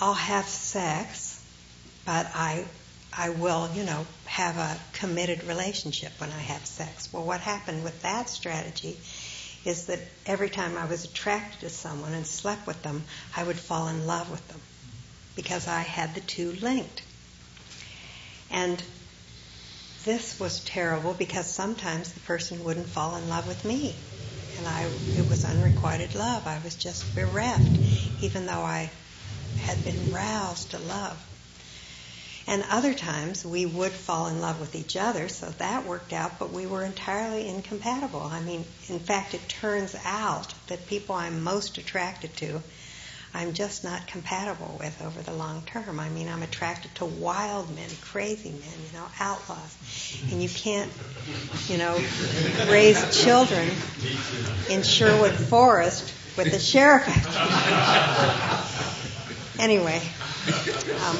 I'll 0.00 0.14
have 0.14 0.46
sex, 0.46 1.40
but 2.04 2.26
I 2.34 2.66
I 3.14 3.28
will, 3.28 3.70
you 3.74 3.84
know, 3.84 4.06
have 4.24 4.56
a 4.56 4.78
committed 4.94 5.44
relationship 5.44 6.12
when 6.18 6.30
I 6.30 6.38
have 6.38 6.64
sex. 6.64 7.12
Well, 7.12 7.24
what 7.24 7.40
happened 7.40 7.84
with 7.84 8.00
that 8.02 8.30
strategy 8.30 8.98
is 9.64 9.86
that 9.86 10.00
every 10.26 10.48
time 10.48 10.78
I 10.78 10.86
was 10.86 11.04
attracted 11.04 11.60
to 11.60 11.68
someone 11.68 12.14
and 12.14 12.26
slept 12.26 12.66
with 12.66 12.82
them, 12.82 13.04
I 13.36 13.44
would 13.44 13.58
fall 13.58 13.88
in 13.88 14.06
love 14.06 14.30
with 14.30 14.46
them 14.48 14.60
because 15.36 15.68
I 15.68 15.80
had 15.80 16.14
the 16.14 16.20
two 16.22 16.52
linked. 16.52 17.02
And 18.50 18.82
this 20.04 20.40
was 20.40 20.60
terrible 20.64 21.14
because 21.14 21.52
sometimes 21.52 22.12
the 22.12 22.20
person 22.20 22.64
wouldn't 22.64 22.88
fall 22.88 23.16
in 23.16 23.28
love 23.28 23.46
with 23.46 23.64
me. 23.64 23.94
And 24.62 24.68
I, 24.68 24.88
it 25.16 25.28
was 25.28 25.44
unrequited 25.44 26.14
love. 26.14 26.46
I 26.46 26.60
was 26.62 26.76
just 26.76 27.16
bereft, 27.16 27.80
even 28.20 28.46
though 28.46 28.62
I 28.62 28.90
had 29.56 29.82
been 29.82 30.12
roused 30.12 30.70
to 30.70 30.78
love. 30.78 31.20
And 32.46 32.62
other 32.70 32.94
times 32.94 33.44
we 33.44 33.66
would 33.66 33.90
fall 33.90 34.28
in 34.28 34.40
love 34.40 34.60
with 34.60 34.76
each 34.76 34.94
other, 34.94 35.28
so 35.28 35.50
that 35.58 35.84
worked 35.84 36.12
out, 36.12 36.38
but 36.38 36.52
we 36.52 36.66
were 36.66 36.84
entirely 36.84 37.48
incompatible. 37.48 38.22
I 38.22 38.38
mean, 38.38 38.64
in 38.88 39.00
fact, 39.00 39.34
it 39.34 39.48
turns 39.48 39.96
out 40.04 40.54
that 40.68 40.86
people 40.86 41.16
I'm 41.16 41.42
most 41.42 41.76
attracted 41.76 42.36
to, 42.36 42.62
I'm 43.34 43.54
just 43.54 43.82
not 43.82 44.06
compatible 44.06 44.76
with 44.78 45.00
over 45.02 45.22
the 45.22 45.32
long 45.32 45.62
term. 45.62 45.98
I 45.98 46.10
mean, 46.10 46.28
I'm 46.28 46.42
attracted 46.42 46.94
to 46.96 47.06
wild 47.06 47.74
men, 47.74 47.88
crazy 48.02 48.50
men, 48.50 48.60
you 48.86 48.98
know, 48.98 49.06
outlaws. 49.18 49.76
And 50.30 50.42
you 50.42 50.50
can't, 50.50 50.90
you 51.68 51.78
know, 51.78 51.98
raise 52.68 53.24
children 53.24 53.68
in 54.68 54.82
Sherwood 54.82 55.32
Forest 55.32 56.12
with 56.36 56.50
the 56.50 56.58
sheriff. 56.58 57.08
anyway, 59.58 60.02
um, 61.06 61.18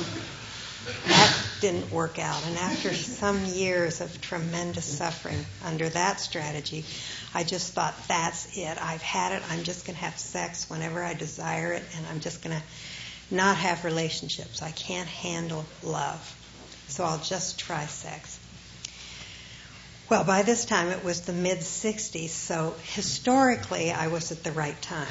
that 1.06 1.51
didn't 1.62 1.90
work 1.92 2.18
out. 2.18 2.44
And 2.44 2.58
after 2.58 2.92
some 2.92 3.46
years 3.46 4.00
of 4.00 4.20
tremendous 4.20 4.84
suffering 4.84 5.46
under 5.64 5.88
that 5.88 6.20
strategy, 6.20 6.84
I 7.32 7.44
just 7.44 7.72
thought, 7.72 7.94
that's 8.08 8.58
it. 8.58 8.76
I've 8.82 9.00
had 9.00 9.32
it. 9.32 9.42
I'm 9.48 9.62
just 9.62 9.86
going 9.86 9.96
to 9.96 10.04
have 10.04 10.18
sex 10.18 10.68
whenever 10.68 11.02
I 11.02 11.14
desire 11.14 11.72
it, 11.72 11.84
and 11.96 12.06
I'm 12.08 12.18
just 12.18 12.42
going 12.42 12.56
to 12.56 12.62
not 13.34 13.56
have 13.56 13.84
relationships. 13.84 14.60
I 14.60 14.72
can't 14.72 15.08
handle 15.08 15.64
love. 15.84 16.20
So 16.88 17.04
I'll 17.04 17.22
just 17.22 17.60
try 17.60 17.86
sex. 17.86 18.40
Well, 20.10 20.24
by 20.24 20.42
this 20.42 20.64
time 20.64 20.88
it 20.88 21.04
was 21.04 21.22
the 21.22 21.32
mid 21.32 21.58
60s, 21.58 22.30
so 22.30 22.74
historically 22.82 23.92
I 23.92 24.08
was 24.08 24.32
at 24.32 24.42
the 24.42 24.52
right 24.52 24.82
time. 24.82 25.06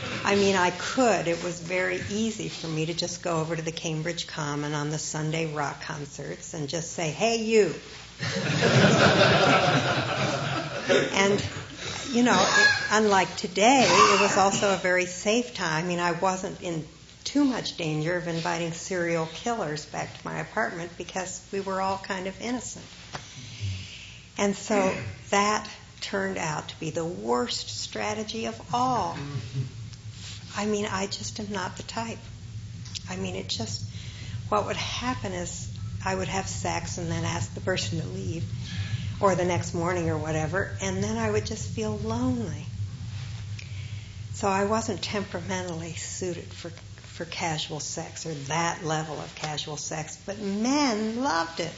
I 0.26 0.34
mean, 0.34 0.56
I 0.56 0.72
could. 0.72 1.28
It 1.28 1.44
was 1.44 1.60
very 1.60 2.00
easy 2.10 2.48
for 2.48 2.66
me 2.66 2.86
to 2.86 2.94
just 2.94 3.22
go 3.22 3.38
over 3.38 3.54
to 3.54 3.62
the 3.62 3.70
Cambridge 3.70 4.26
Common 4.26 4.74
on 4.74 4.90
the 4.90 4.98
Sunday 4.98 5.54
rock 5.54 5.82
concerts 5.82 6.52
and 6.52 6.68
just 6.68 6.94
say, 6.94 7.10
hey, 7.10 7.36
you. 7.36 7.72
and, 11.12 11.40
you 12.10 12.24
know, 12.24 12.36
it, 12.36 12.68
unlike 12.90 13.36
today, 13.36 13.86
it 13.88 14.20
was 14.20 14.36
also 14.36 14.74
a 14.74 14.78
very 14.78 15.06
safe 15.06 15.54
time. 15.54 15.84
I 15.84 15.86
mean, 15.86 16.00
I 16.00 16.10
wasn't 16.10 16.60
in 16.60 16.84
too 17.22 17.44
much 17.44 17.76
danger 17.76 18.16
of 18.16 18.26
inviting 18.26 18.72
serial 18.72 19.26
killers 19.26 19.86
back 19.86 20.12
to 20.18 20.26
my 20.26 20.40
apartment 20.40 20.90
because 20.98 21.40
we 21.52 21.60
were 21.60 21.80
all 21.80 21.98
kind 21.98 22.26
of 22.26 22.42
innocent. 22.42 22.84
And 24.38 24.56
so 24.56 24.92
that 25.30 25.70
turned 26.00 26.36
out 26.36 26.70
to 26.70 26.80
be 26.80 26.90
the 26.90 27.04
worst 27.04 27.80
strategy 27.80 28.46
of 28.46 28.60
all 28.74 29.16
I 30.56 30.66
mean, 30.66 30.86
I 30.86 31.06
just 31.06 31.38
am 31.38 31.52
not 31.52 31.76
the 31.76 31.82
type. 31.82 32.18
I 33.08 33.16
mean, 33.16 33.36
it 33.36 33.48
just, 33.48 33.84
what 34.48 34.66
would 34.66 34.76
happen 34.76 35.32
is 35.32 35.70
I 36.04 36.14
would 36.14 36.28
have 36.28 36.48
sex 36.48 36.98
and 36.98 37.10
then 37.10 37.24
ask 37.24 37.52
the 37.54 37.60
person 37.60 38.00
to 38.00 38.06
leave 38.08 38.44
or 39.20 39.34
the 39.34 39.44
next 39.44 39.74
morning 39.74 40.08
or 40.08 40.18
whatever, 40.18 40.70
and 40.80 41.02
then 41.02 41.16
I 41.16 41.30
would 41.30 41.46
just 41.46 41.68
feel 41.68 41.96
lonely. 41.98 42.66
So 44.34 44.48
I 44.48 44.64
wasn't 44.64 45.02
temperamentally 45.02 45.94
suited 45.94 46.44
for, 46.44 46.70
for 47.16 47.24
casual 47.24 47.80
sex 47.80 48.26
or 48.26 48.34
that 48.34 48.84
level 48.84 49.18
of 49.18 49.34
casual 49.34 49.78
sex, 49.78 50.18
but 50.26 50.38
men 50.38 51.22
loved 51.22 51.60
it. 51.60 51.72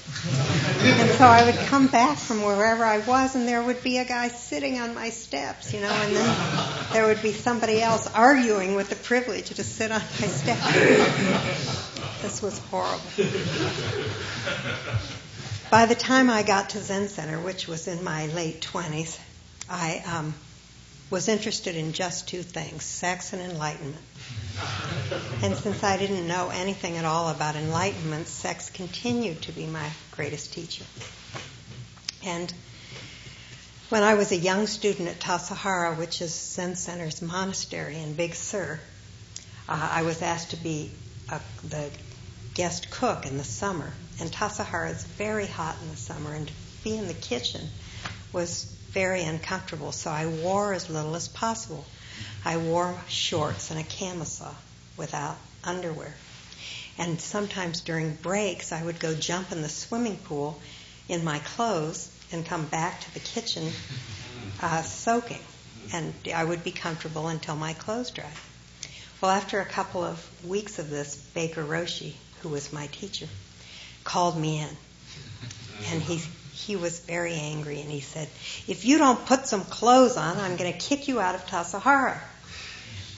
and 0.82 1.10
so 1.10 1.24
I 1.24 1.44
would 1.44 1.54
come 1.68 1.86
back 1.86 2.18
from 2.18 2.42
wherever 2.42 2.84
I 2.84 2.98
was, 2.98 3.36
and 3.36 3.46
there 3.46 3.62
would 3.62 3.80
be 3.84 3.98
a 3.98 4.04
guy 4.04 4.28
sitting 4.28 4.80
on 4.80 4.96
my 4.96 5.10
steps, 5.10 5.72
you 5.72 5.80
know, 5.80 5.92
and 5.92 6.16
then 6.16 6.36
there 6.92 7.06
would 7.06 7.22
be 7.22 7.30
somebody 7.30 7.80
else 7.80 8.08
arguing 8.08 8.74
with 8.74 8.90
the 8.90 8.96
privilege 8.96 9.50
to 9.50 9.62
sit 9.62 9.92
on 9.92 10.00
my 10.00 10.26
steps. 10.26 12.22
this 12.22 12.42
was 12.42 12.58
horrible. 12.70 13.00
By 15.70 15.86
the 15.86 15.94
time 15.94 16.30
I 16.30 16.42
got 16.42 16.70
to 16.70 16.80
Zen 16.80 17.06
Center, 17.08 17.38
which 17.38 17.68
was 17.68 17.86
in 17.86 18.02
my 18.02 18.26
late 18.26 18.60
20s, 18.60 19.20
I 19.70 20.02
um, 20.04 20.34
was 21.10 21.28
interested 21.28 21.76
in 21.76 21.92
just 21.92 22.26
two 22.26 22.42
things 22.42 22.82
sex 22.82 23.32
and 23.32 23.40
enlightenment. 23.40 24.02
And 25.42 25.56
since 25.56 25.84
I 25.84 25.96
didn't 25.96 26.26
know 26.26 26.50
anything 26.50 26.96
at 26.96 27.04
all 27.04 27.28
about 27.28 27.54
enlightenment, 27.54 28.26
sex 28.26 28.70
continued 28.70 29.42
to 29.42 29.52
be 29.52 29.66
my 29.66 29.88
greatest 30.12 30.52
teacher. 30.52 30.84
And 32.24 32.52
when 33.88 34.02
I 34.02 34.14
was 34.14 34.32
a 34.32 34.36
young 34.36 34.66
student 34.66 35.08
at 35.08 35.20
Tassajara, 35.20 35.96
which 35.96 36.20
is 36.20 36.34
Zen 36.34 36.76
Center's 36.76 37.22
monastery 37.22 37.98
in 37.98 38.14
Big 38.14 38.34
Sur, 38.34 38.80
uh, 39.68 39.88
I 39.92 40.02
was 40.02 40.20
asked 40.22 40.50
to 40.50 40.56
be 40.56 40.90
a, 41.30 41.40
the 41.64 41.90
guest 42.54 42.90
cook 42.90 43.24
in 43.24 43.38
the 43.38 43.44
summer. 43.44 43.92
And 44.20 44.30
Tassajara 44.30 44.90
is 44.90 45.04
very 45.04 45.46
hot 45.46 45.76
in 45.82 45.90
the 45.90 45.96
summer, 45.96 46.34
and 46.34 46.48
to 46.48 46.52
be 46.82 46.98
in 46.98 47.06
the 47.06 47.14
kitchen 47.14 47.68
was 48.32 48.64
very 48.90 49.22
uncomfortable, 49.22 49.92
so 49.92 50.10
I 50.10 50.26
wore 50.26 50.72
as 50.72 50.90
little 50.90 51.14
as 51.14 51.28
possible. 51.28 51.84
I 52.48 52.56
wore 52.56 52.98
shorts 53.08 53.70
and 53.70 53.78
a 53.78 53.82
camisole 53.82 54.54
without 54.96 55.36
underwear. 55.62 56.14
And 56.96 57.20
sometimes 57.20 57.82
during 57.82 58.14
breaks, 58.14 58.72
I 58.72 58.82
would 58.82 58.98
go 58.98 59.14
jump 59.14 59.52
in 59.52 59.60
the 59.60 59.68
swimming 59.68 60.16
pool 60.16 60.58
in 61.10 61.24
my 61.24 61.40
clothes 61.40 62.10
and 62.32 62.46
come 62.46 62.64
back 62.64 63.02
to 63.02 63.12
the 63.12 63.20
kitchen 63.20 63.70
uh, 64.62 64.80
soaking. 64.80 65.42
And 65.92 66.14
I 66.34 66.42
would 66.42 66.64
be 66.64 66.70
comfortable 66.72 67.28
until 67.28 67.54
my 67.54 67.74
clothes 67.74 68.12
dried. 68.12 68.32
Well, 69.20 69.30
after 69.30 69.60
a 69.60 69.66
couple 69.66 70.02
of 70.02 70.26
weeks 70.42 70.78
of 70.78 70.88
this, 70.88 71.16
Baker 71.34 71.62
Roshi, 71.62 72.14
who 72.40 72.48
was 72.48 72.72
my 72.72 72.86
teacher, 72.86 73.28
called 74.04 74.38
me 74.38 74.60
in. 74.60 74.76
And 75.90 76.00
he, 76.00 76.22
he 76.54 76.76
was 76.76 77.00
very 77.00 77.34
angry 77.34 77.82
and 77.82 77.90
he 77.90 78.00
said, 78.00 78.26
If 78.66 78.86
you 78.86 78.96
don't 78.96 79.26
put 79.26 79.46
some 79.46 79.64
clothes 79.64 80.16
on, 80.16 80.38
I'm 80.38 80.56
going 80.56 80.72
to 80.72 80.78
kick 80.78 81.08
you 81.08 81.20
out 81.20 81.34
of 81.34 81.46
Tassajara. 81.46 82.18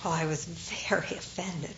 Well, 0.04 0.12
I 0.12 0.26
was 0.26 0.44
very 0.88 1.16
offended. 1.16 1.74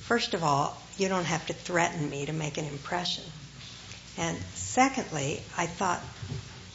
First 0.00 0.34
of 0.34 0.44
all, 0.44 0.80
you 0.98 1.08
don't 1.08 1.24
have 1.24 1.46
to 1.46 1.52
threaten 1.52 2.08
me 2.08 2.26
to 2.26 2.32
make 2.32 2.58
an 2.58 2.64
impression. 2.64 3.24
And 4.16 4.36
secondly, 4.54 5.42
I 5.58 5.66
thought, 5.66 6.00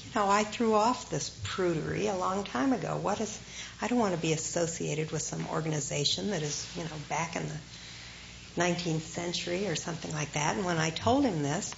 you 0.03 0.11
know, 0.13 0.29
I 0.29 0.43
threw 0.43 0.75
off 0.75 1.09
this 1.09 1.29
prudery 1.43 2.13
a 2.13 2.17
long 2.17 2.43
time 2.43 2.73
ago. 2.73 2.97
What 2.97 3.19
is, 3.19 3.39
I 3.81 3.87
don't 3.87 3.97
want 3.97 4.13
to 4.13 4.21
be 4.21 4.33
associated 4.33 5.11
with 5.11 5.21
some 5.21 5.47
organization 5.47 6.31
that 6.31 6.43
is, 6.43 6.67
you 6.75 6.83
know, 6.83 6.89
back 7.09 7.35
in 7.35 7.47
the 7.47 8.61
19th 8.61 9.01
century 9.01 9.67
or 9.67 9.75
something 9.75 10.11
like 10.11 10.33
that. 10.33 10.55
And 10.55 10.65
when 10.65 10.77
I 10.77 10.89
told 10.89 11.23
him 11.23 11.41
this, 11.41 11.73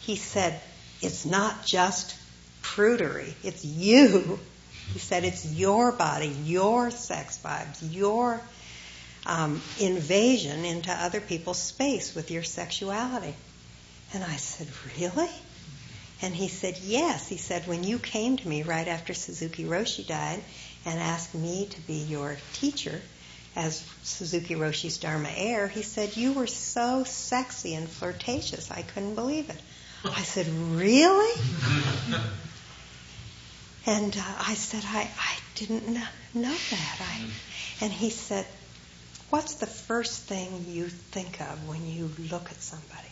he 0.00 0.16
said, 0.16 0.60
it's 1.02 1.24
not 1.24 1.64
just 1.64 2.16
prudery, 2.62 3.32
it's 3.42 3.64
you. 3.64 4.38
He 4.92 4.98
said, 4.98 5.24
it's 5.24 5.44
your 5.44 5.92
body, 5.92 6.28
your 6.44 6.90
sex 6.90 7.38
vibes, 7.42 7.78
your 7.92 8.40
um, 9.26 9.60
invasion 9.80 10.64
into 10.64 10.92
other 10.92 11.20
people's 11.20 11.60
space 11.60 12.14
with 12.14 12.30
your 12.30 12.42
sexuality. 12.42 13.34
And 14.14 14.22
I 14.22 14.36
said, 14.36 14.68
really? 14.98 15.30
And 16.22 16.34
he 16.34 16.48
said, 16.48 16.78
yes. 16.82 17.28
He 17.28 17.36
said, 17.36 17.66
when 17.66 17.84
you 17.84 17.98
came 17.98 18.36
to 18.36 18.48
me 18.48 18.62
right 18.62 18.88
after 18.88 19.12
Suzuki 19.12 19.64
Roshi 19.64 20.06
died 20.06 20.42
and 20.84 20.98
asked 20.98 21.34
me 21.34 21.66
to 21.66 21.80
be 21.82 21.94
your 21.94 22.38
teacher 22.54 23.00
as 23.54 23.84
Suzuki 24.02 24.54
Roshi's 24.54 24.98
Dharma 24.98 25.30
heir, 25.34 25.66
he 25.66 25.82
said, 25.82 26.16
you 26.16 26.32
were 26.32 26.46
so 26.46 27.04
sexy 27.04 27.74
and 27.74 27.88
flirtatious. 27.88 28.70
I 28.70 28.82
couldn't 28.82 29.14
believe 29.14 29.50
it. 29.50 29.60
I 30.04 30.22
said, 30.22 30.46
really? 30.48 31.40
And 33.86 34.16
uh, 34.16 34.34
I 34.40 34.54
said, 34.54 34.82
I, 34.84 35.08
I 35.18 35.36
didn't 35.54 35.88
know, 36.34 36.56
that. 36.70 36.96
I, 37.00 37.24
and 37.80 37.92
he 37.92 38.10
said, 38.10 38.46
What's 39.30 39.56
the 39.56 39.66
first 39.66 40.22
thing 40.24 40.66
you 40.68 40.88
think 40.88 41.40
of 41.40 41.68
when 41.68 41.86
you 41.86 42.10
look 42.30 42.50
at 42.50 42.60
somebody? 42.62 43.08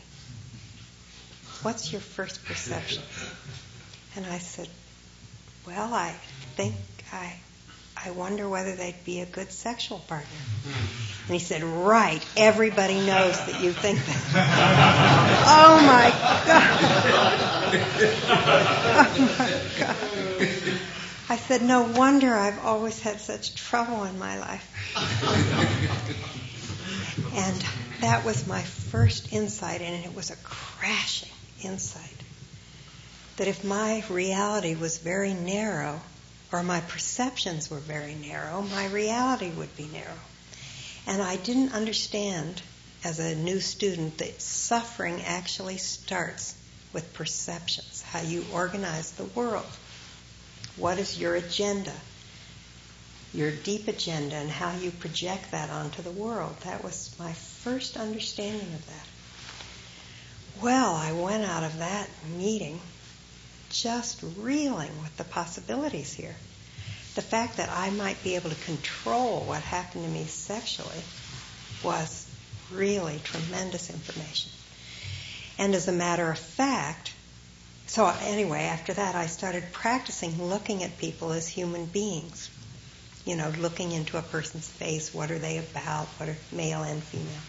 What's 1.62 1.92
your 1.92 2.00
first 2.00 2.44
perception? 2.44 3.02
And 4.16 4.26
I 4.26 4.38
said, 4.38 4.68
Well, 5.66 5.92
I 5.92 6.14
think 6.54 6.76
I 7.12 7.34
I 7.96 8.10
wonder 8.10 8.48
whether 8.48 8.76
they'd 8.76 9.02
be 9.04 9.20
a 9.20 9.26
good 9.26 9.50
sexual 9.50 9.98
partner. 9.98 10.28
And 11.26 11.34
he 11.34 11.38
said, 11.40 11.62
Right, 11.64 12.24
everybody 12.36 12.94
knows 12.94 13.36
that 13.46 13.60
you 13.62 13.72
think 13.72 13.98
that. 13.98 14.22
oh 15.48 15.80
my 15.86 16.10
God. 16.46 16.80
Oh 18.96 19.36
my 19.38 19.50
God. 19.78 20.13
I 21.28 21.36
said, 21.36 21.62
No 21.62 21.82
wonder 21.82 22.34
I've 22.34 22.58
always 22.58 23.00
had 23.00 23.20
such 23.20 23.54
trouble 23.54 24.04
in 24.04 24.18
my 24.18 24.38
life. 24.38 24.68
and 27.34 27.64
that 28.00 28.24
was 28.24 28.46
my 28.46 28.62
first 28.62 29.32
insight, 29.32 29.80
and 29.80 30.04
it 30.04 30.14
was 30.14 30.30
a 30.30 30.36
crashing 30.36 31.32
insight. 31.62 32.16
That 33.36 33.48
if 33.48 33.64
my 33.64 34.04
reality 34.08 34.74
was 34.74 34.98
very 34.98 35.34
narrow, 35.34 36.00
or 36.52 36.62
my 36.62 36.80
perceptions 36.80 37.70
were 37.70 37.80
very 37.80 38.14
narrow, 38.14 38.62
my 38.62 38.86
reality 38.86 39.50
would 39.50 39.76
be 39.76 39.86
narrow. 39.86 40.20
And 41.06 41.20
I 41.20 41.36
didn't 41.36 41.72
understand 41.72 42.62
as 43.02 43.18
a 43.18 43.34
new 43.34 43.60
student 43.60 44.18
that 44.18 44.40
suffering 44.40 45.22
actually 45.22 45.78
starts 45.78 46.54
with 46.92 47.12
perceptions, 47.12 48.02
how 48.02 48.20
you 48.20 48.44
organize 48.52 49.12
the 49.12 49.24
world. 49.24 49.66
What 50.76 50.98
is 50.98 51.18
your 51.18 51.34
agenda? 51.34 51.92
Your 53.32 53.50
deep 53.50 53.88
agenda 53.88 54.36
and 54.36 54.50
how 54.50 54.76
you 54.76 54.90
project 54.90 55.50
that 55.50 55.70
onto 55.70 56.02
the 56.02 56.10
world. 56.10 56.56
That 56.64 56.84
was 56.84 57.14
my 57.18 57.32
first 57.32 57.96
understanding 57.96 58.72
of 58.74 58.86
that. 58.86 60.62
Well, 60.62 60.94
I 60.94 61.12
went 61.12 61.44
out 61.44 61.64
of 61.64 61.78
that 61.78 62.08
meeting 62.36 62.80
just 63.70 64.22
reeling 64.36 65.02
with 65.02 65.16
the 65.16 65.24
possibilities 65.24 66.12
here. 66.12 66.36
The 67.14 67.22
fact 67.22 67.56
that 67.56 67.70
I 67.70 67.90
might 67.90 68.22
be 68.22 68.36
able 68.36 68.50
to 68.50 68.64
control 68.64 69.40
what 69.40 69.62
happened 69.62 70.04
to 70.04 70.10
me 70.10 70.26
sexually 70.26 71.02
was 71.82 72.26
really 72.72 73.20
tremendous 73.24 73.90
information. 73.90 74.50
And 75.58 75.74
as 75.74 75.88
a 75.88 75.92
matter 75.92 76.30
of 76.30 76.38
fact, 76.38 77.13
so 77.86 78.06
anyway, 78.22 78.62
after 78.62 78.92
that, 78.94 79.14
I 79.14 79.26
started 79.26 79.72
practicing 79.72 80.42
looking 80.42 80.82
at 80.82 80.98
people 80.98 81.32
as 81.32 81.46
human 81.46 81.86
beings. 81.86 82.50
You 83.24 83.36
know, 83.36 83.52
looking 83.58 83.92
into 83.92 84.18
a 84.18 84.22
person's 84.22 84.68
face, 84.68 85.14
what 85.14 85.30
are 85.30 85.38
they 85.38 85.58
about, 85.58 86.06
what 86.18 86.28
are 86.28 86.36
male 86.52 86.82
and 86.82 87.02
female. 87.02 87.40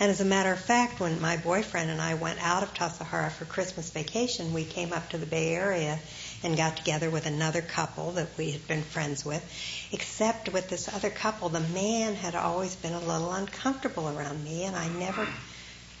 And 0.00 0.10
as 0.12 0.20
a 0.20 0.24
matter 0.24 0.52
of 0.52 0.60
fact, 0.60 1.00
when 1.00 1.20
my 1.20 1.38
boyfriend 1.38 1.90
and 1.90 2.00
I 2.00 2.14
went 2.14 2.40
out 2.40 2.62
of 2.62 2.72
Tassajara 2.72 3.32
for 3.32 3.44
Christmas 3.46 3.90
vacation, 3.90 4.52
we 4.52 4.64
came 4.64 4.92
up 4.92 5.08
to 5.10 5.18
the 5.18 5.26
Bay 5.26 5.54
Area 5.54 5.98
and 6.44 6.56
got 6.56 6.76
together 6.76 7.10
with 7.10 7.26
another 7.26 7.62
couple 7.62 8.12
that 8.12 8.28
we 8.38 8.52
had 8.52 8.68
been 8.68 8.82
friends 8.82 9.24
with. 9.24 9.42
Except 9.90 10.52
with 10.52 10.68
this 10.68 10.88
other 10.88 11.10
couple, 11.10 11.48
the 11.48 11.60
man 11.60 12.14
had 12.14 12.36
always 12.36 12.76
been 12.76 12.92
a 12.92 13.00
little 13.00 13.32
uncomfortable 13.32 14.08
around 14.08 14.44
me, 14.44 14.64
and 14.64 14.76
I 14.76 14.88
never 14.88 15.26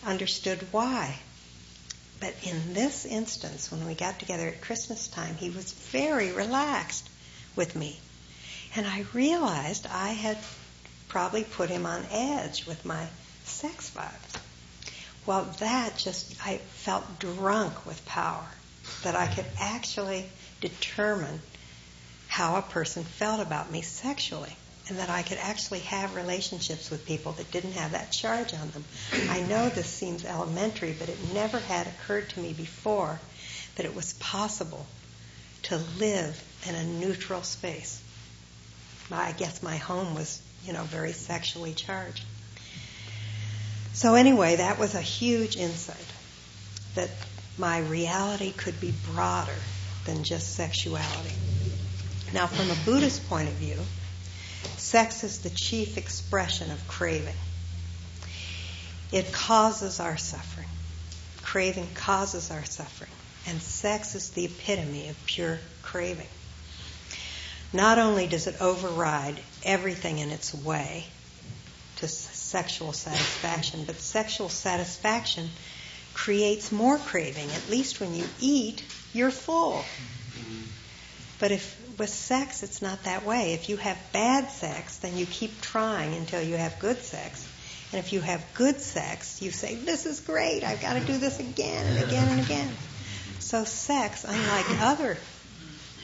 understood 0.04 0.64
why. 0.70 1.18
But 2.20 2.34
in 2.42 2.74
this 2.74 3.04
instance, 3.04 3.70
when 3.70 3.86
we 3.86 3.94
got 3.94 4.18
together 4.18 4.48
at 4.48 4.60
Christmas 4.60 5.06
time, 5.08 5.36
he 5.36 5.50
was 5.50 5.72
very 5.72 6.32
relaxed 6.32 7.08
with 7.54 7.76
me. 7.76 8.00
And 8.74 8.86
I 8.86 9.04
realized 9.12 9.86
I 9.86 10.10
had 10.10 10.38
probably 11.08 11.44
put 11.44 11.70
him 11.70 11.86
on 11.86 12.06
edge 12.10 12.66
with 12.66 12.84
my 12.84 13.06
sex 13.44 13.90
vibes. 13.90 14.40
Well, 15.26 15.44
that 15.58 15.96
just, 15.96 16.34
I 16.44 16.58
felt 16.58 17.18
drunk 17.18 17.86
with 17.86 18.04
power, 18.06 18.46
that 19.02 19.14
I 19.14 19.26
could 19.26 19.46
actually 19.58 20.28
determine 20.60 21.40
how 22.28 22.56
a 22.56 22.62
person 22.62 23.04
felt 23.04 23.40
about 23.40 23.70
me 23.70 23.82
sexually, 23.82 24.56
and 24.88 24.98
that 24.98 25.10
I 25.10 25.22
could 25.22 25.38
actually 25.38 25.80
have 25.80 26.14
relationships 26.14 26.90
with 26.90 27.06
people 27.06 27.32
that 27.32 27.50
didn't 27.50 27.72
have 27.72 27.92
that 27.92 28.10
charge 28.10 28.54
on 28.54 28.70
them. 28.70 28.84
I 29.28 29.40
know 29.40 29.68
this 29.68 29.86
seems 29.86 30.24
elementary, 30.24 30.94
but 30.98 31.08
it 31.08 31.32
never 31.32 31.58
had 31.58 31.86
occurred 31.86 32.30
to 32.30 32.40
me 32.40 32.54
before 32.54 33.20
that 33.76 33.84
it 33.84 33.94
was 33.94 34.14
possible 34.14 34.86
to 35.64 35.76
live 35.98 36.42
in 36.66 36.74
a 36.74 36.84
neutral 36.84 37.42
space. 37.42 38.02
I 39.10 39.32
guess 39.32 39.62
my 39.62 39.76
home 39.76 40.14
was, 40.14 40.40
you 40.64 40.72
know, 40.72 40.82
very 40.84 41.12
sexually 41.12 41.72
charged. 41.72 42.24
So, 43.94 44.14
anyway, 44.14 44.56
that 44.56 44.78
was 44.78 44.94
a 44.94 45.00
huge 45.00 45.56
insight 45.56 45.96
that 46.94 47.10
my 47.56 47.78
reality 47.78 48.52
could 48.52 48.80
be 48.80 48.94
broader 49.12 49.56
than 50.04 50.24
just 50.24 50.54
sexuality. 50.54 51.34
Now, 52.32 52.46
from 52.46 52.70
a 52.70 52.76
Buddhist 52.84 53.28
point 53.28 53.48
of 53.48 53.54
view, 53.54 53.76
sex 54.88 55.22
is 55.22 55.40
the 55.40 55.50
chief 55.50 55.98
expression 55.98 56.70
of 56.70 56.88
craving. 56.88 57.34
It 59.12 59.30
causes 59.34 60.00
our 60.00 60.16
suffering. 60.16 60.68
Craving 61.42 61.88
causes 61.94 62.50
our 62.50 62.64
suffering. 62.64 63.10
And 63.46 63.60
sex 63.60 64.14
is 64.14 64.30
the 64.30 64.46
epitome 64.46 65.10
of 65.10 65.26
pure 65.26 65.58
craving. 65.82 66.26
Not 67.70 67.98
only 67.98 68.26
does 68.28 68.46
it 68.46 68.62
override 68.62 69.38
everything 69.62 70.20
in 70.20 70.30
its 70.30 70.54
way 70.54 71.04
to 71.96 72.08
sexual 72.08 72.94
satisfaction, 72.94 73.84
but 73.84 73.96
sexual 73.96 74.48
satisfaction 74.48 75.50
creates 76.14 76.72
more 76.72 76.96
craving. 76.96 77.50
At 77.50 77.68
least 77.68 78.00
when 78.00 78.14
you 78.14 78.24
eat, 78.40 78.82
you're 79.12 79.30
full. 79.30 79.84
But 81.38 81.52
if 81.52 81.77
with 81.98 82.10
sex, 82.10 82.62
it's 82.62 82.80
not 82.80 83.04
that 83.04 83.24
way. 83.24 83.52
If 83.54 83.68
you 83.68 83.76
have 83.76 83.98
bad 84.12 84.50
sex, 84.50 84.98
then 84.98 85.16
you 85.16 85.26
keep 85.26 85.60
trying 85.60 86.14
until 86.14 86.42
you 86.42 86.56
have 86.56 86.78
good 86.78 86.98
sex. 86.98 87.46
And 87.92 87.98
if 87.98 88.12
you 88.12 88.20
have 88.20 88.44
good 88.54 88.80
sex, 88.80 89.42
you 89.42 89.50
say, 89.50 89.74
This 89.74 90.06
is 90.06 90.20
great, 90.20 90.62
I've 90.62 90.80
got 90.80 90.94
to 90.94 91.04
do 91.04 91.16
this 91.18 91.40
again 91.40 91.86
and 91.86 92.04
again 92.04 92.28
and 92.28 92.40
again. 92.40 92.70
So, 93.38 93.64
sex, 93.64 94.24
unlike 94.24 94.80
other 94.82 95.16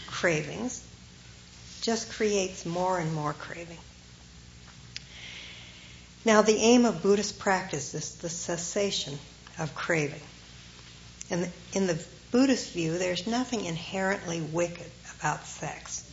cravings, 0.06 0.82
just 1.82 2.10
creates 2.12 2.64
more 2.64 2.98
and 2.98 3.12
more 3.12 3.34
craving. 3.34 3.78
Now, 6.24 6.40
the 6.40 6.56
aim 6.56 6.86
of 6.86 7.02
Buddhist 7.02 7.38
practice 7.38 7.94
is 7.94 8.14
the 8.16 8.30
cessation 8.30 9.18
of 9.58 9.74
craving. 9.74 10.22
And 11.30 11.50
in 11.74 11.86
the 11.86 12.02
Buddhist 12.30 12.72
view, 12.72 12.96
there's 12.96 13.26
nothing 13.26 13.66
inherently 13.66 14.40
wicked 14.40 14.90
about 15.24 15.46
sex, 15.46 16.04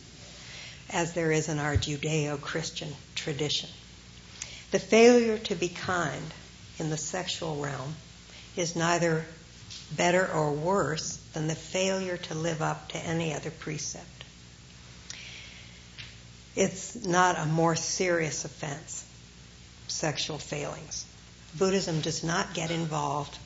as 0.88 1.12
there 1.12 1.30
is 1.30 1.50
in 1.50 1.58
our 1.58 1.76
Judeo 1.76 2.40
Christian 2.40 2.88
tradition. 3.14 3.68
The 4.70 4.78
failure 4.78 5.36
to 5.36 5.54
be 5.54 5.68
kind 5.68 6.24
in 6.78 6.88
the 6.88 6.96
sexual 6.96 7.56
realm 7.56 7.94
is 8.56 8.74
neither 8.74 9.26
better 9.94 10.26
or 10.32 10.52
worse 10.52 11.18
than 11.34 11.46
the 11.46 11.54
failure 11.54 12.16
to 12.16 12.34
live 12.34 12.62
up 12.62 12.88
to 12.92 12.98
any 13.00 13.34
other 13.34 13.50
precept. 13.50 14.06
It's 16.56 17.04
not 17.04 17.38
a 17.38 17.44
more 17.44 17.76
serious 17.76 18.46
offense, 18.46 19.04
sexual 19.88 20.38
failings. 20.38 21.04
Buddhism 21.58 22.00
does 22.00 22.24
not 22.24 22.54
get 22.54 22.70
involved 22.70 23.36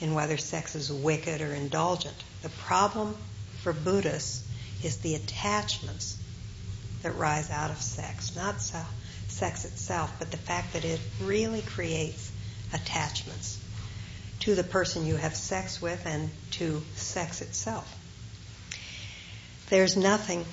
in 0.00 0.14
whether 0.14 0.38
sex 0.38 0.74
is 0.74 0.90
wicked 0.90 1.40
or 1.40 1.54
indulgent. 1.54 2.16
The 2.42 2.48
problem 2.48 3.16
for 3.62 3.72
Buddhists 3.72 4.44
is 4.84 4.98
the 4.98 5.14
attachments 5.14 6.18
that 7.02 7.16
rise 7.16 7.50
out 7.50 7.70
of 7.70 7.80
sex, 7.80 8.34
not 8.36 8.60
sex 8.60 9.64
itself, 9.64 10.14
but 10.18 10.30
the 10.30 10.36
fact 10.36 10.72
that 10.74 10.84
it 10.84 11.00
really 11.22 11.62
creates 11.62 12.30
attachments 12.72 13.58
to 14.40 14.54
the 14.54 14.64
person 14.64 15.06
you 15.06 15.16
have 15.16 15.34
sex 15.34 15.80
with 15.80 16.04
and 16.06 16.30
to 16.50 16.82
sex 16.96 17.40
itself. 17.40 17.98
There's 19.70 19.96
nothing 19.96 20.44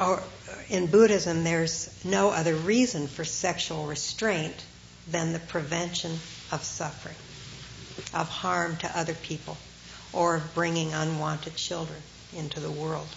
or 0.00 0.22
in 0.68 0.86
Buddhism, 0.86 1.44
there's 1.44 1.88
no 2.04 2.30
other 2.30 2.54
reason 2.54 3.06
for 3.06 3.24
sexual 3.24 3.86
restraint 3.86 4.56
than 5.08 5.32
the 5.32 5.38
prevention 5.38 6.12
of 6.50 6.64
suffering, 6.64 7.14
of 8.12 8.28
harm 8.28 8.76
to 8.78 8.98
other 8.98 9.14
people, 9.14 9.56
or 10.12 10.36
of 10.36 10.54
bringing 10.54 10.92
unwanted 10.92 11.54
children 11.54 12.00
into 12.34 12.60
the 12.60 12.70
world. 12.70 13.08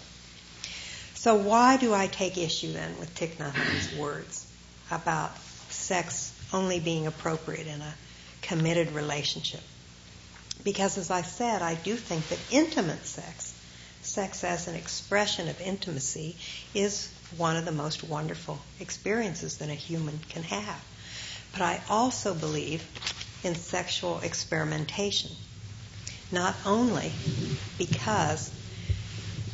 So, 1.14 1.34
why 1.36 1.76
do 1.76 1.92
I 1.92 2.06
take 2.06 2.38
issue 2.38 2.72
then 2.72 2.98
with 2.98 3.14
Thich 3.14 3.36
Nhat 3.36 3.52
Hanh's 3.52 3.94
words 3.96 4.46
about 4.90 5.36
sex 5.70 6.32
only 6.52 6.80
being 6.80 7.06
appropriate 7.06 7.66
in 7.66 7.80
a 7.80 7.94
committed 8.42 8.92
relationship? 8.92 9.62
Because, 10.64 10.98
as 10.98 11.10
I 11.10 11.22
said, 11.22 11.62
I 11.62 11.74
do 11.74 11.96
think 11.96 12.28
that 12.28 12.38
intimate 12.50 13.04
sex 13.06 13.54
sex 14.02 14.44
as 14.44 14.68
an 14.68 14.74
expression 14.74 15.48
of 15.48 15.60
intimacy 15.60 16.36
is 16.74 17.12
one 17.36 17.56
of 17.56 17.64
the 17.64 17.72
most 17.72 18.02
wonderful 18.04 18.58
experiences 18.80 19.58
that 19.58 19.68
a 19.68 19.74
human 19.74 20.18
can 20.28 20.42
have. 20.42 20.82
But 21.52 21.62
I 21.62 21.80
also 21.88 22.34
believe 22.34 22.82
in 23.44 23.54
sexual 23.54 24.20
experimentation, 24.20 25.30
not 26.32 26.54
only 26.64 27.12
because 27.76 28.50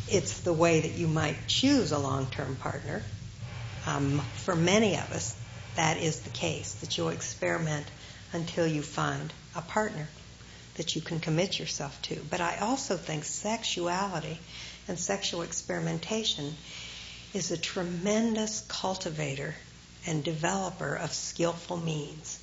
it's 0.08 0.40
the 0.40 0.52
way 0.52 0.80
that 0.80 0.92
you 0.92 1.08
might 1.08 1.46
choose 1.46 1.92
a 1.92 1.98
long 1.98 2.26
term 2.26 2.56
partner. 2.56 3.02
Um, 3.86 4.20
for 4.36 4.54
many 4.56 4.94
of 4.94 5.12
us, 5.12 5.36
that 5.76 5.98
is 5.98 6.20
the 6.20 6.30
case, 6.30 6.74
that 6.74 6.96
you'll 6.96 7.10
experiment 7.10 7.86
until 8.32 8.66
you 8.66 8.82
find 8.82 9.32
a 9.54 9.62
partner 9.62 10.08
that 10.76 10.96
you 10.96 11.00
can 11.00 11.20
commit 11.20 11.58
yourself 11.58 12.00
to. 12.02 12.16
But 12.30 12.40
I 12.40 12.58
also 12.58 12.96
think 12.96 13.24
sexuality 13.24 14.38
and 14.88 14.98
sexual 14.98 15.42
experimentation 15.42 16.54
is 17.32 17.50
a 17.50 17.56
tremendous 17.56 18.64
cultivator 18.68 19.54
and 20.06 20.22
developer 20.22 20.94
of 20.94 21.12
skillful 21.12 21.76
means. 21.76 22.40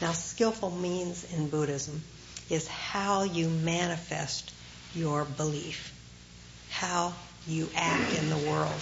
Now, 0.00 0.12
skillful 0.12 0.70
means 0.70 1.24
in 1.32 1.48
Buddhism 1.48 2.02
is 2.50 2.68
how 2.68 3.22
you 3.22 3.48
manifest 3.48 4.52
your 4.94 5.24
belief, 5.24 5.92
how 6.76 7.14
you 7.46 7.68
act 7.74 8.12
in 8.12 8.28
the 8.28 8.36
world 8.36 8.80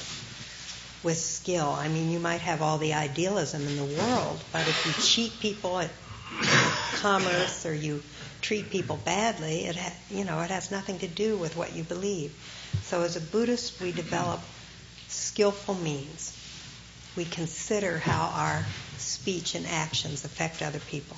with 1.04 1.16
skill. 1.16 1.68
I 1.70 1.88
mean, 1.88 2.10
you 2.10 2.18
might 2.18 2.40
have 2.40 2.62
all 2.62 2.78
the 2.78 2.94
idealism 2.94 3.66
in 3.66 3.76
the 3.76 4.02
world, 4.02 4.42
but 4.52 4.66
if 4.66 4.86
you 4.86 4.92
cheat 4.92 5.38
people 5.40 5.78
at 5.78 5.90
commerce 6.96 7.66
or 7.66 7.74
you 7.74 8.02
treat 8.40 8.70
people 8.70 8.96
badly, 8.96 9.66
it 9.66 9.76
ha- 9.76 9.96
you 10.10 10.24
know 10.24 10.40
it 10.40 10.50
has 10.50 10.70
nothing 10.70 10.98
to 10.98 11.06
do 11.06 11.36
with 11.36 11.56
what 11.56 11.74
you 11.74 11.84
believe. 11.84 12.32
So 12.82 13.02
as 13.02 13.16
a 13.16 13.20
Buddhist, 13.20 13.80
we 13.80 13.92
develop 13.92 14.40
skillful 15.08 15.74
means. 15.74 16.36
We 17.16 17.24
consider 17.24 17.98
how 17.98 18.32
our 18.34 18.64
speech 18.98 19.54
and 19.54 19.66
actions 19.66 20.24
affect 20.24 20.62
other 20.62 20.80
people. 20.80 21.16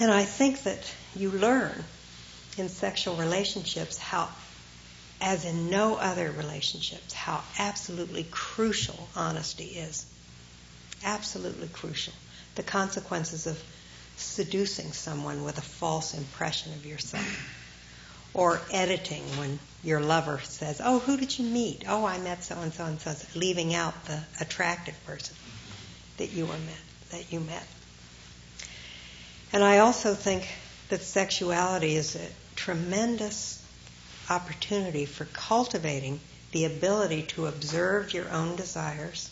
And 0.00 0.12
I 0.12 0.24
think 0.24 0.64
that 0.64 0.92
you 1.16 1.30
learn 1.30 1.84
in 2.56 2.68
sexual 2.68 3.16
relationships 3.16 3.98
how, 3.98 4.28
as 5.20 5.44
in 5.44 5.70
no 5.70 5.96
other 5.96 6.30
relationships, 6.30 7.12
how 7.12 7.42
absolutely 7.58 8.24
crucial 8.30 9.08
honesty 9.16 9.64
is. 9.64 10.06
Absolutely 11.04 11.68
crucial. 11.68 12.12
The 12.54 12.62
consequences 12.62 13.46
of 13.46 13.62
seducing 14.16 14.92
someone 14.92 15.44
with 15.44 15.58
a 15.58 15.62
false 15.62 16.14
impression 16.14 16.72
of 16.72 16.86
yourself. 16.86 17.54
Or 18.34 18.60
editing 18.70 19.24
when 19.36 19.58
your 19.82 20.00
lover 20.00 20.40
says, 20.44 20.80
Oh, 20.84 20.98
who 20.98 21.16
did 21.16 21.38
you 21.38 21.44
meet? 21.44 21.84
Oh, 21.88 22.04
I 22.04 22.18
met 22.18 22.44
so 22.44 22.56
and 22.60 22.72
so 22.72 22.84
and 22.84 23.00
so, 23.00 23.14
leaving 23.34 23.74
out 23.74 24.04
the 24.04 24.22
attractive 24.40 24.94
person 25.06 25.34
that 26.18 26.30
you 26.30 26.46
were 26.46 26.58
met, 26.58 27.10
that 27.10 27.32
you 27.32 27.40
met. 27.40 27.66
And 29.52 29.64
I 29.64 29.78
also 29.78 30.14
think 30.14 30.46
that 30.90 31.00
sexuality 31.02 31.96
is 31.96 32.16
a 32.16 32.28
tremendous 32.54 33.57
opportunity 34.30 35.06
for 35.06 35.24
cultivating 35.26 36.20
the 36.52 36.64
ability 36.64 37.22
to 37.22 37.46
observe 37.46 38.12
your 38.12 38.28
own 38.30 38.56
desires 38.56 39.30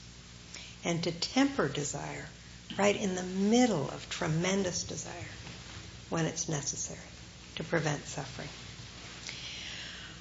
and 0.85 1.02
to 1.02 1.11
temper 1.11 1.68
desire 1.68 2.26
right 2.78 2.96
in 2.96 3.14
the 3.14 3.22
middle 3.22 3.88
of 3.90 4.09
tremendous 4.09 4.85
desire 4.85 5.12
when 6.11 6.26
it's 6.26 6.48
necessary 6.48 6.98
to 7.56 7.64
prevent 7.64 8.06
suffering. 8.06 8.48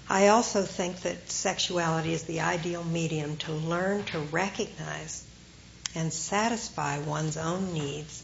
I 0.07 0.27
also 0.27 0.63
think 0.63 1.01
that 1.01 1.31
sexuality 1.31 2.13
is 2.13 2.23
the 2.23 2.41
ideal 2.41 2.83
medium 2.83 3.37
to 3.37 3.51
learn 3.51 4.03
to 4.05 4.19
recognize 4.19 5.23
and 5.95 6.13
satisfy 6.13 6.99
one's 6.99 7.37
own 7.37 7.73
needs 7.73 8.23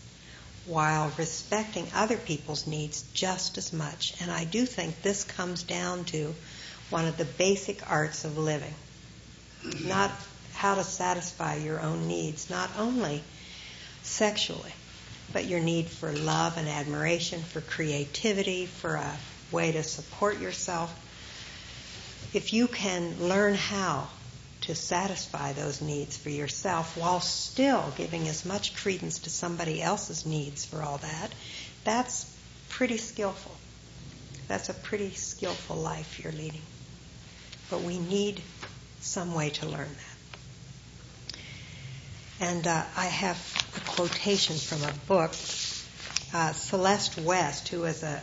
while 0.66 1.12
respecting 1.18 1.88
other 1.94 2.18
people's 2.18 2.68
needs 2.68 3.04
just 3.14 3.58
as 3.58 3.74
much. 3.74 4.14
And 4.22 4.32
I 4.32 4.44
do 4.44 4.66
think 4.66 5.02
this 5.02 5.24
comes 5.24 5.64
down 5.64 6.06
to 6.06 6.36
one 6.90 7.06
of 7.06 7.18
the 7.18 7.26
basic 7.26 7.90
arts 7.90 8.26
of 8.26 8.38
living. 8.38 8.74
Not 9.86 10.12
how 10.54 10.76
to 10.76 10.84
satisfy 10.84 11.56
your 11.56 11.80
own 11.82 12.08
needs, 12.08 12.50
not 12.50 12.70
only 12.78 13.24
sexually, 14.04 14.74
but 15.34 15.46
your 15.46 15.60
need 15.60 15.88
for 15.88 16.12
love 16.12 16.58
and 16.58 16.68
admiration, 16.68 17.42
for 17.42 17.62
creativity, 17.62 18.66
for 18.66 18.96
a 18.96 19.18
way 19.52 19.72
to 19.72 19.84
support 19.84 20.40
yourself. 20.40 20.94
If 22.34 22.54
you 22.54 22.68
can 22.68 23.28
learn 23.28 23.56
how 23.56 24.10
to 24.72 24.76
satisfy 24.76 25.52
those 25.52 25.82
needs 25.82 26.16
for 26.16 26.30
yourself 26.30 26.96
while 26.96 27.20
still 27.20 27.92
giving 27.98 28.30
as 28.30 28.46
much 28.46 28.74
credence 28.74 29.20
to 29.20 29.30
somebody 29.30 29.82
else's 29.82 30.26
needs 30.26 30.64
for 30.64 30.82
all 30.82 30.98
that, 31.00 31.30
that's 31.84 32.34
pretty 32.70 32.96
skillful. 32.96 33.52
That's 34.48 34.70
a 34.70 34.74
pretty 34.74 35.12
skillful 35.12 35.76
life 35.76 36.22
you're 36.24 36.32
leading. 36.32 36.62
But 37.70 37.82
we 37.82 38.00
need 38.00 38.42
some 39.02 39.34
way 39.34 39.50
to 39.50 39.66
learn 39.66 39.90
that. 39.90 41.38
And 42.40 42.66
uh, 42.66 42.84
I 42.96 43.08
have 43.08 43.38
a 43.76 43.90
quotation 43.90 44.56
from 44.56 44.90
a 44.90 44.94
book. 45.06 45.32
Uh, 46.34 46.54
Celeste 46.54 47.18
West, 47.18 47.68
who 47.68 47.84
is 47.84 48.04
a, 48.04 48.22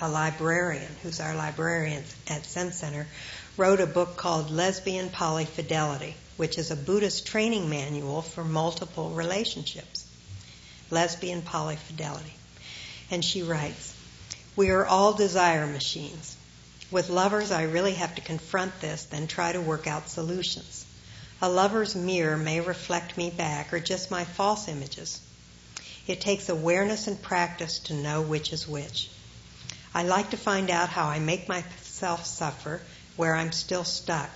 a 0.00 0.08
librarian, 0.08 0.90
who's 1.02 1.20
our 1.20 1.34
librarian 1.34 2.02
at 2.28 2.46
Zen 2.46 2.72
Center, 2.72 3.06
wrote 3.56 3.80
a 3.80 3.86
book 3.86 4.16
called 4.16 4.50
Lesbian 4.50 5.10
Polyfidelity, 5.10 6.14
which 6.38 6.56
is 6.56 6.70
a 6.70 6.76
Buddhist 6.76 7.26
training 7.26 7.68
manual 7.68 8.22
for 8.22 8.42
multiple 8.42 9.10
relationships. 9.10 10.06
Lesbian 10.90 11.42
Polyfidelity. 11.42 12.32
And 13.10 13.22
she 13.22 13.42
writes, 13.42 13.92
We 14.56 14.70
are 14.70 14.86
all 14.86 15.12
desire 15.12 15.66
machines. 15.66 16.36
With 16.90 17.10
lovers, 17.10 17.50
I 17.50 17.64
really 17.64 17.94
have 17.94 18.14
to 18.14 18.22
confront 18.22 18.80
this, 18.80 19.04
then 19.04 19.26
try 19.26 19.52
to 19.52 19.60
work 19.60 19.86
out 19.86 20.08
solutions. 20.08 20.86
A 21.42 21.48
lover's 21.48 21.94
mirror 21.94 22.36
may 22.38 22.60
reflect 22.60 23.18
me 23.18 23.28
back 23.28 23.72
or 23.72 23.80
just 23.80 24.10
my 24.10 24.24
false 24.24 24.68
images. 24.68 25.20
It 26.06 26.20
takes 26.20 26.48
awareness 26.48 27.06
and 27.06 27.20
practice 27.20 27.80
to 27.80 27.94
know 27.94 28.22
which 28.22 28.52
is 28.52 28.66
which. 28.66 29.10
I 29.94 30.04
like 30.04 30.30
to 30.30 30.36
find 30.36 30.70
out 30.70 30.88
how 30.88 31.06
I 31.06 31.18
make 31.18 31.48
myself 31.48 32.24
suffer 32.24 32.80
where 33.16 33.34
I'm 33.34 33.52
still 33.52 33.84
stuck. 33.84 34.30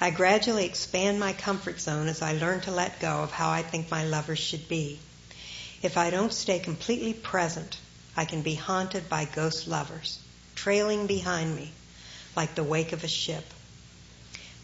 I 0.00 0.10
gradually 0.10 0.66
expand 0.66 1.18
my 1.18 1.32
comfort 1.32 1.80
zone 1.80 2.08
as 2.08 2.20
I 2.20 2.34
learn 2.34 2.60
to 2.62 2.70
let 2.70 3.00
go 3.00 3.22
of 3.22 3.32
how 3.32 3.50
I 3.50 3.62
think 3.62 3.90
my 3.90 4.04
lovers 4.04 4.38
should 4.38 4.68
be. 4.68 5.00
If 5.82 5.96
I 5.96 6.10
don't 6.10 6.32
stay 6.32 6.58
completely 6.58 7.14
present, 7.14 7.78
I 8.16 8.24
can 8.24 8.42
be 8.42 8.54
haunted 8.54 9.08
by 9.08 9.24
ghost 9.24 9.66
lovers, 9.66 10.18
trailing 10.54 11.06
behind 11.06 11.54
me 11.54 11.72
like 12.34 12.54
the 12.54 12.64
wake 12.64 12.92
of 12.92 13.04
a 13.04 13.08
ship. 13.08 13.44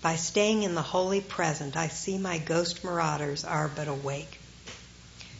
By 0.03 0.17
staying 0.17 0.65
in 0.65 0.75
the 0.75 0.83
holy 0.83 1.21
present, 1.21 1.77
I 1.77 1.89
see 1.89 2.19
my 2.19 2.39
ghost 2.39 2.83
marauders 2.83 3.45
are 3.45 3.69
but 3.69 3.89
awake. 3.89 4.39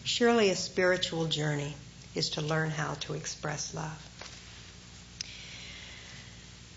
Surely 0.05 0.51
a 0.51 0.57
spiritual 0.57 1.27
journey 1.27 1.75
is 2.15 2.31
to 2.31 2.41
learn 2.41 2.71
how 2.71 2.95
to 2.95 3.15
express 3.15 3.75
love. 3.75 4.09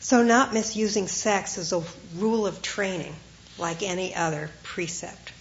So, 0.05 0.21
not 0.21 0.53
misusing 0.53 1.07
sex 1.07 1.57
is 1.57 1.73
a 1.73 1.81
rule 2.13 2.45
of 2.45 2.61
training 2.61 3.15
like 3.57 3.81
any 3.81 4.13
other 4.13 4.51
precept. 4.61 5.31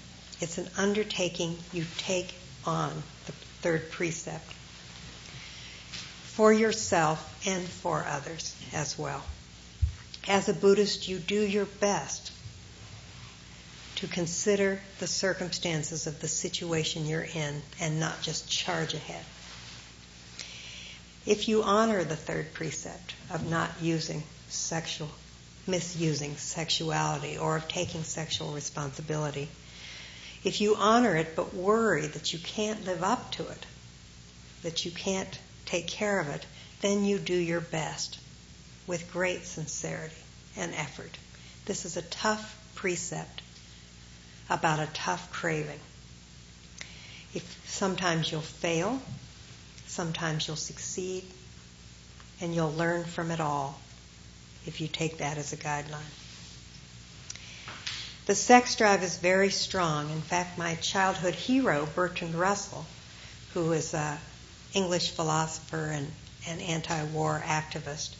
It's 0.40 0.57
an 0.57 0.70
undertaking 0.79 1.59
you 1.74 1.85
take 1.98 2.35
on, 2.64 3.03
the 3.27 3.33
third 3.61 3.90
precept, 3.90 4.50
for 6.22 6.50
yourself 6.50 7.46
and 7.46 7.62
for 7.62 8.07
others 8.07 8.57
as 8.72 8.98
well. 8.98 9.22
As 10.27 10.48
a 10.48 10.55
Buddhist, 10.55 11.09
you 11.09 11.18
do 11.18 11.42
your 11.42 11.66
best 11.66 12.33
to 13.96 14.09
consider 14.09 14.81
the 14.98 15.07
circumstances 15.07 16.07
of 16.07 16.22
the 16.22 16.29
situation 16.29 17.05
you're 17.05 17.20
in 17.35 17.61
and 17.81 18.00
not 18.00 18.22
just 18.22 18.48
charge 18.48 18.94
ahead. 18.94 19.27
If 21.27 21.48
you 21.48 21.62
honor 21.62 22.03
the 22.03 22.16
third 22.16 22.55
precept 22.55 23.14
of 23.29 23.50
not 23.50 23.70
using 23.83 24.22
sexual, 24.54 25.10
misusing 25.66 26.36
sexuality 26.36 27.38
or 27.38 27.56
of 27.56 27.68
taking 27.68 28.04
sexual 28.04 28.52
responsibility. 28.52 29.48
If 30.44 30.60
you 30.60 30.76
honor 30.76 31.16
it 31.16 31.34
but 31.34 31.54
worry 31.54 32.06
that 32.06 32.32
you 32.32 32.38
can't 32.38 32.84
live 32.84 33.02
up 33.02 33.32
to 33.32 33.48
it, 33.48 33.66
that 34.62 34.84
you 34.84 34.90
can't 34.90 35.38
take 35.64 35.86
care 35.86 36.20
of 36.20 36.28
it, 36.28 36.44
then 36.80 37.04
you 37.04 37.18
do 37.18 37.34
your 37.34 37.60
best 37.60 38.18
with 38.86 39.10
great 39.10 39.46
sincerity 39.46 40.14
and 40.56 40.74
effort. 40.74 41.16
This 41.64 41.84
is 41.86 41.96
a 41.96 42.02
tough 42.02 42.58
precept 42.74 43.40
about 44.50 44.80
a 44.80 44.88
tough 44.92 45.32
craving. 45.32 45.80
If 47.32 47.62
sometimes 47.66 48.30
you'll 48.30 48.42
fail, 48.42 49.00
sometimes 49.86 50.46
you'll 50.46 50.56
succeed, 50.56 51.24
and 52.40 52.54
you'll 52.54 52.72
learn 52.72 53.04
from 53.04 53.30
it 53.30 53.40
all 53.40 53.80
if 54.66 54.81
you 54.81 54.88
take 54.88 55.18
that 55.18 55.38
as 55.38 55.53
a 55.53 55.57
guideline. 55.57 56.12
The 58.27 58.35
sex 58.35 58.74
drive 58.77 59.03
is 59.03 59.18
very 59.18 59.50
strong. 59.50 60.11
In 60.11 60.22
fact, 60.22 60.57
my 60.57 60.77
childhood 60.77 61.35
hero, 61.35 61.87
Bertrand 61.94 62.35
Russell, 62.35 62.87
who 63.53 63.72
is 63.72 63.92
an 63.92 64.18
English 64.72 65.11
philosopher 65.11 65.90
and 65.90 66.11
an 66.46 66.61
anti 66.61 67.05
war 67.05 67.42
activist, 67.44 68.14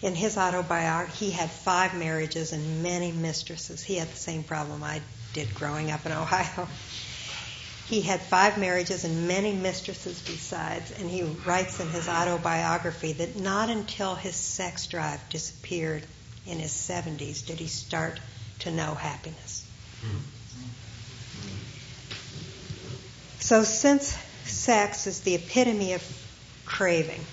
in 0.00 0.14
his 0.14 0.38
autobiography, 0.38 1.26
he 1.26 1.30
had 1.32 1.50
five 1.50 1.94
marriages 1.94 2.52
and 2.52 2.82
many 2.82 3.10
mistresses. 3.10 3.82
He 3.82 3.96
had 3.96 4.08
the 4.08 4.16
same 4.16 4.44
problem 4.44 4.82
I 4.82 5.02
did 5.32 5.54
growing 5.54 5.90
up 5.90 6.06
in 6.06 6.12
Ohio. 6.12 6.68
He 7.88 8.02
had 8.02 8.20
five 8.20 8.58
marriages 8.58 9.04
and 9.04 9.26
many 9.26 9.54
mistresses 9.54 10.20
besides, 10.20 10.90
and 10.90 11.08
he 11.08 11.22
writes 11.22 11.80
in 11.80 11.88
his 11.88 12.06
autobiography 12.06 13.12
that 13.14 13.36
not 13.36 13.70
until 13.70 14.14
his 14.14 14.36
sex 14.36 14.86
drive 14.86 15.26
disappeared 15.30 16.04
in 16.46 16.58
his 16.58 16.70
70s 16.70 17.46
did 17.46 17.58
he 17.58 17.66
start 17.66 18.20
to 18.58 18.70
know 18.70 18.94
happiness. 18.94 19.64
So, 23.40 23.64
since 23.64 24.18
sex 24.44 25.06
is 25.06 25.22
the 25.22 25.36
epitome 25.36 25.94
of 25.94 26.02
craving, 26.66 27.24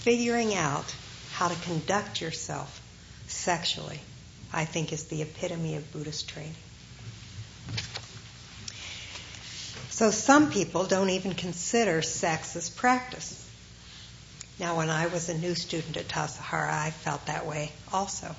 figuring 0.00 0.56
out 0.56 0.92
how 1.30 1.46
to 1.46 1.54
conduct 1.54 2.20
yourself 2.20 2.80
sexually, 3.28 4.00
I 4.52 4.64
think, 4.64 4.92
is 4.92 5.04
the 5.04 5.22
epitome 5.22 5.76
of 5.76 5.92
Buddhist 5.92 6.28
training. 6.28 6.56
So 9.96 10.10
some 10.10 10.50
people 10.50 10.84
don't 10.84 11.08
even 11.08 11.32
consider 11.32 12.02
sex 12.02 12.54
as 12.54 12.68
practice. 12.68 13.42
Now, 14.60 14.76
when 14.76 14.90
I 14.90 15.06
was 15.06 15.30
a 15.30 15.38
new 15.38 15.54
student 15.54 15.96
at 15.96 16.06
Tassajara, 16.06 16.70
I 16.70 16.90
felt 16.90 17.24
that 17.28 17.46
way 17.46 17.72
also. 17.90 18.36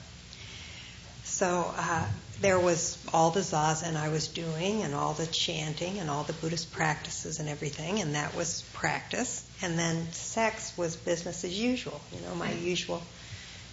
So 1.24 1.74
uh, 1.76 2.06
there 2.42 2.60
was 2.60 3.04
all 3.12 3.32
the 3.32 3.40
zazen 3.40 3.96
I 3.96 4.10
was 4.10 4.28
doing, 4.28 4.84
and 4.84 4.94
all 4.94 5.14
the 5.14 5.26
chanting, 5.26 5.98
and 5.98 6.12
all 6.12 6.22
the 6.22 6.34
Buddhist 6.34 6.72
practices 6.74 7.40
and 7.40 7.50
everything, 7.50 8.02
and 8.02 8.14
that 8.14 8.36
was 8.36 8.62
practice. 8.74 9.44
And 9.64 9.80
then 9.80 10.12
sex 10.12 10.78
was 10.78 10.96
business 10.96 11.44
as 11.44 11.60
usual, 11.60 12.00
you 12.14 12.22
know, 12.22 12.36
my 12.36 12.52
usual 12.52 13.02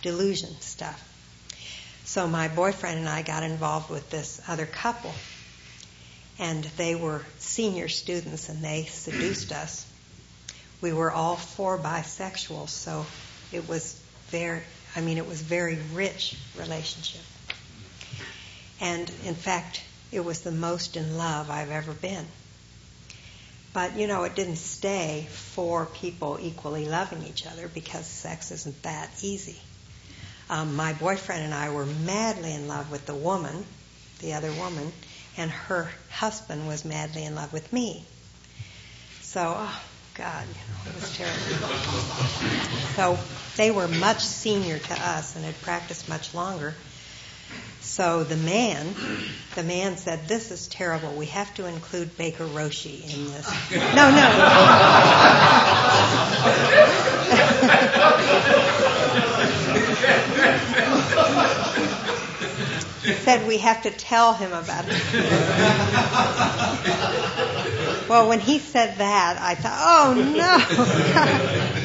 delusion 0.00 0.54
stuff. 0.60 1.06
So 2.06 2.26
my 2.26 2.48
boyfriend 2.48 3.00
and 3.00 3.08
I 3.10 3.20
got 3.20 3.42
involved 3.42 3.90
with 3.90 4.08
this 4.08 4.40
other 4.48 4.64
couple 4.64 5.12
and 6.38 6.64
they 6.76 6.94
were 6.94 7.22
senior 7.38 7.88
students 7.88 8.48
and 8.48 8.62
they 8.62 8.84
seduced 8.84 9.52
us. 9.52 9.86
We 10.80 10.92
were 10.92 11.10
all 11.10 11.36
four 11.36 11.78
bisexual, 11.78 12.68
so 12.68 13.06
it 13.52 13.68
was 13.68 14.00
very, 14.28 14.62
I 14.96 15.00
mean, 15.00 15.18
it 15.18 15.26
was 15.26 15.40
very 15.40 15.78
rich 15.92 16.36
relationship. 16.58 17.22
And 18.80 19.10
in 19.24 19.34
fact, 19.34 19.82
it 20.12 20.24
was 20.24 20.40
the 20.40 20.52
most 20.52 20.96
in 20.96 21.16
love 21.16 21.50
I've 21.50 21.70
ever 21.70 21.92
been. 21.92 22.26
But, 23.72 23.96
you 23.96 24.06
know, 24.06 24.22
it 24.24 24.36
didn't 24.36 24.56
stay 24.56 25.26
four 25.30 25.86
people 25.86 26.38
equally 26.40 26.86
loving 26.86 27.24
each 27.24 27.46
other 27.46 27.66
because 27.66 28.06
sex 28.06 28.52
isn't 28.52 28.82
that 28.82 29.10
easy. 29.22 29.58
Um, 30.48 30.76
my 30.76 30.92
boyfriend 30.92 31.42
and 31.42 31.54
I 31.54 31.70
were 31.70 31.86
madly 31.86 32.52
in 32.52 32.68
love 32.68 32.90
with 32.90 33.06
the 33.06 33.14
woman, 33.14 33.64
the 34.20 34.34
other 34.34 34.52
woman, 34.52 34.92
and 35.36 35.50
her 35.50 35.90
husband 36.10 36.66
was 36.66 36.84
madly 36.84 37.24
in 37.24 37.34
love 37.34 37.52
with 37.52 37.72
me. 37.72 38.04
So, 39.20 39.54
oh 39.56 39.82
God, 40.14 40.46
you 40.46 40.54
know, 40.54 40.90
it 40.90 40.94
was 40.94 41.16
terrible. 41.16 41.40
So 42.94 43.18
they 43.56 43.70
were 43.70 43.88
much 43.88 44.20
senior 44.20 44.78
to 44.78 44.94
us 44.94 45.36
and 45.36 45.44
had 45.44 45.60
practiced 45.62 46.08
much 46.08 46.34
longer. 46.34 46.74
So 47.80 48.24
the 48.24 48.36
man, 48.36 48.94
the 49.54 49.62
man 49.62 49.96
said, 49.96 50.26
"This 50.26 50.50
is 50.50 50.66
terrible. 50.68 51.12
We 51.12 51.26
have 51.26 51.52
to 51.54 51.66
include 51.66 52.16
Baker 52.16 52.46
Roshi 52.46 53.04
in 53.04 53.32
this." 53.32 53.46
No, 53.94 54.10
no. 54.10 54.30
said 63.24 63.48
we 63.48 63.58
have 63.58 63.82
to 63.82 63.90
tell 63.90 64.34
him 64.34 64.52
about 64.52 64.84
it. 64.86 65.02
well, 68.08 68.28
when 68.28 68.40
he 68.40 68.58
said 68.58 68.98
that, 68.98 69.38
I 69.40 69.54
thought, 69.54 69.78
oh 69.80 70.14
no, 70.14 70.58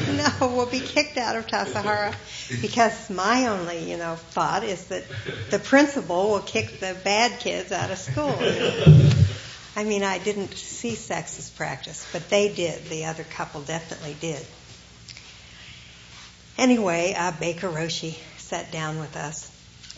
know, 0.20 0.54
will 0.54 0.66
be 0.66 0.80
kicked 0.80 1.16
out 1.16 1.36
of 1.36 1.46
Tassajara 1.46 2.14
because 2.60 3.10
my 3.10 3.46
only, 3.46 3.90
you 3.90 3.96
know, 3.96 4.16
thought 4.16 4.64
is 4.64 4.86
that 4.86 5.04
the 5.50 5.58
principal 5.58 6.30
will 6.30 6.40
kick 6.40 6.80
the 6.80 6.96
bad 7.04 7.40
kids 7.40 7.72
out 7.72 7.90
of 7.90 7.98
school. 7.98 8.36
I 9.76 9.84
mean, 9.84 10.02
I 10.02 10.18
didn't 10.18 10.54
see 10.54 10.94
sex 10.94 11.38
as 11.38 11.50
practice, 11.50 12.06
but 12.12 12.28
they 12.28 12.52
did. 12.52 12.84
The 12.86 13.06
other 13.06 13.24
couple 13.24 13.62
definitely 13.62 14.16
did. 14.20 14.44
Anyway, 16.58 17.14
uh, 17.16 17.32
Baker 17.32 17.68
Roshi 17.68 18.18
sat 18.36 18.70
down 18.72 18.98
with 18.98 19.16
us, 19.16 19.49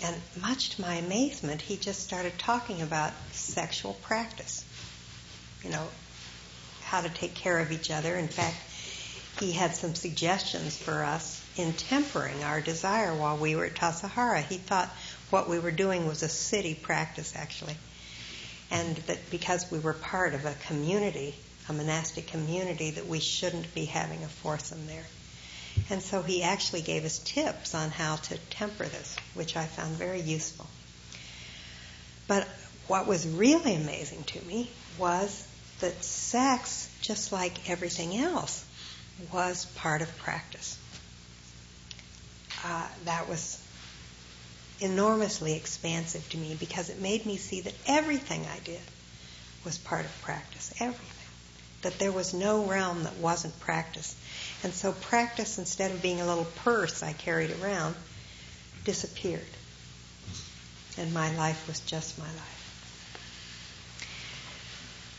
and 0.03 0.17
much 0.41 0.71
to 0.71 0.83
my 0.83 0.95
amazement, 0.95 1.61
he 1.61 1.77
just 1.77 2.03
started 2.03 2.38
talking 2.38 2.83
about 2.83 3.12
sexual 3.33 3.95
practice. 4.03 4.65
You 5.62 5.71
know, 5.71 5.87
how 6.83 7.01
to 7.01 7.09
take 7.09 7.35
care 7.35 7.59
of 7.59 7.71
each 7.73 7.91
other. 7.91 8.17
In 8.17 8.29
fact, 8.29 8.57
he 9.38 9.53
had 9.53 9.75
some 9.75 9.95
suggestions 9.95 10.77
for 10.77 11.05
us 11.05 11.43
in 11.57 11.73
tempering 11.73 12.43
our 12.45 12.61
desire 12.61 13.15
while 13.15 13.37
we 13.37 13.57
were 13.57 13.67
at 13.67 13.75
Tassajara. 13.75 14.43
He 14.43 14.59
thought 14.59 14.91
what 15.31 15.49
we 15.49 15.59
were 15.59 15.71
doing 15.71 16.07
was 16.07 16.23
a 16.23 16.29
city 16.29 16.75
practice, 16.75 17.35
actually. 17.37 17.77
And 18.71 18.97
that 18.97 19.31
because 19.31 19.71
we 19.71 19.79
were 19.79 19.95
part 19.95 20.35
of 20.35 20.45
a 20.45 20.55
community, 20.67 21.35
a 21.69 21.73
monastic 21.73 22.27
community, 22.27 22.91
that 22.93 23.07
we 23.07 23.21
shouldn't 23.21 23.73
be 23.75 23.85
having 23.85 24.25
a 24.25 24.29
foursome 24.29 24.87
there. 24.87 25.07
And 25.90 26.03
so 26.03 26.23
he 26.23 26.42
actually 26.42 26.83
gave 26.83 27.05
us 27.05 27.18
tips 27.18 27.75
on 27.75 27.90
how 27.90 28.16
to 28.16 28.38
temper 28.51 28.85
this, 28.85 29.16
which 29.35 29.57
I 29.57 29.66
found 29.66 29.97
very 29.97 30.21
useful. 30.21 30.66
But 32.29 32.47
what 32.87 33.07
was 33.07 33.27
really 33.27 33.75
amazing 33.75 34.25
to 34.25 34.40
me 34.42 34.71
was 34.99 35.47
that 35.81 36.03
sex, 36.05 36.88
just 37.01 37.33
like 37.33 37.68
everything 37.68 38.16
else, 38.16 38.64
was 39.33 39.66
part 39.77 40.03
of 40.03 40.18
practice. 40.18 40.79
Uh, 42.64 42.87
that 43.05 43.29
was 43.29 43.61
enormously 44.81 45.55
expansive 45.55 46.29
to 46.31 46.37
me 46.37 46.57
because 46.59 46.90
it 46.90 47.01
made 47.01 47.25
me 47.27 47.37
see 47.37 47.61
that 47.62 47.75
everything 47.87 48.45
I 48.47 48.59
did 48.61 48.81
was 49.64 49.79
part 49.79 50.05
of 50.05 50.23
practice. 50.23 50.73
Everything. 50.81 51.07
That 51.83 51.99
there 51.99 52.12
was 52.12 52.33
no 52.33 52.64
realm 52.64 53.05
that 53.05 53.16
wasn't 53.16 53.59
practice. 53.61 54.14
And 54.62 54.72
so 54.72 54.92
practice, 54.92 55.59
instead 55.59 55.90
of 55.90 56.03
being 56.03 56.20
a 56.20 56.27
little 56.27 56.46
purse 56.57 57.03
I 57.03 57.12
carried 57.12 57.51
around, 57.61 57.96
disappeared. 58.85 59.40
And 60.98 61.12
my 61.12 61.35
life 61.37 61.66
was 61.66 61.81
just 61.81 62.18
my 62.18 62.27
life. 62.27 62.62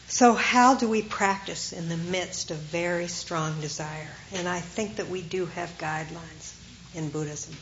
So, 0.07 0.35
how 0.35 0.75
do 0.75 0.87
we 0.87 1.01
practice 1.01 1.73
in 1.73 1.89
the 1.89 1.97
midst 1.97 2.51
of 2.51 2.57
very 2.57 3.07
strong 3.07 3.59
desire? 3.61 4.11
And 4.31 4.47
I 4.47 4.59
think 4.59 4.97
that 4.97 5.09
we 5.09 5.23
do 5.23 5.47
have 5.47 5.75
guidelines 5.79 6.53
in 6.93 7.09
Buddhism. 7.09 7.55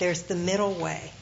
There's 0.00 0.22
the 0.22 0.34
middle 0.34 0.72
way. 0.74 1.12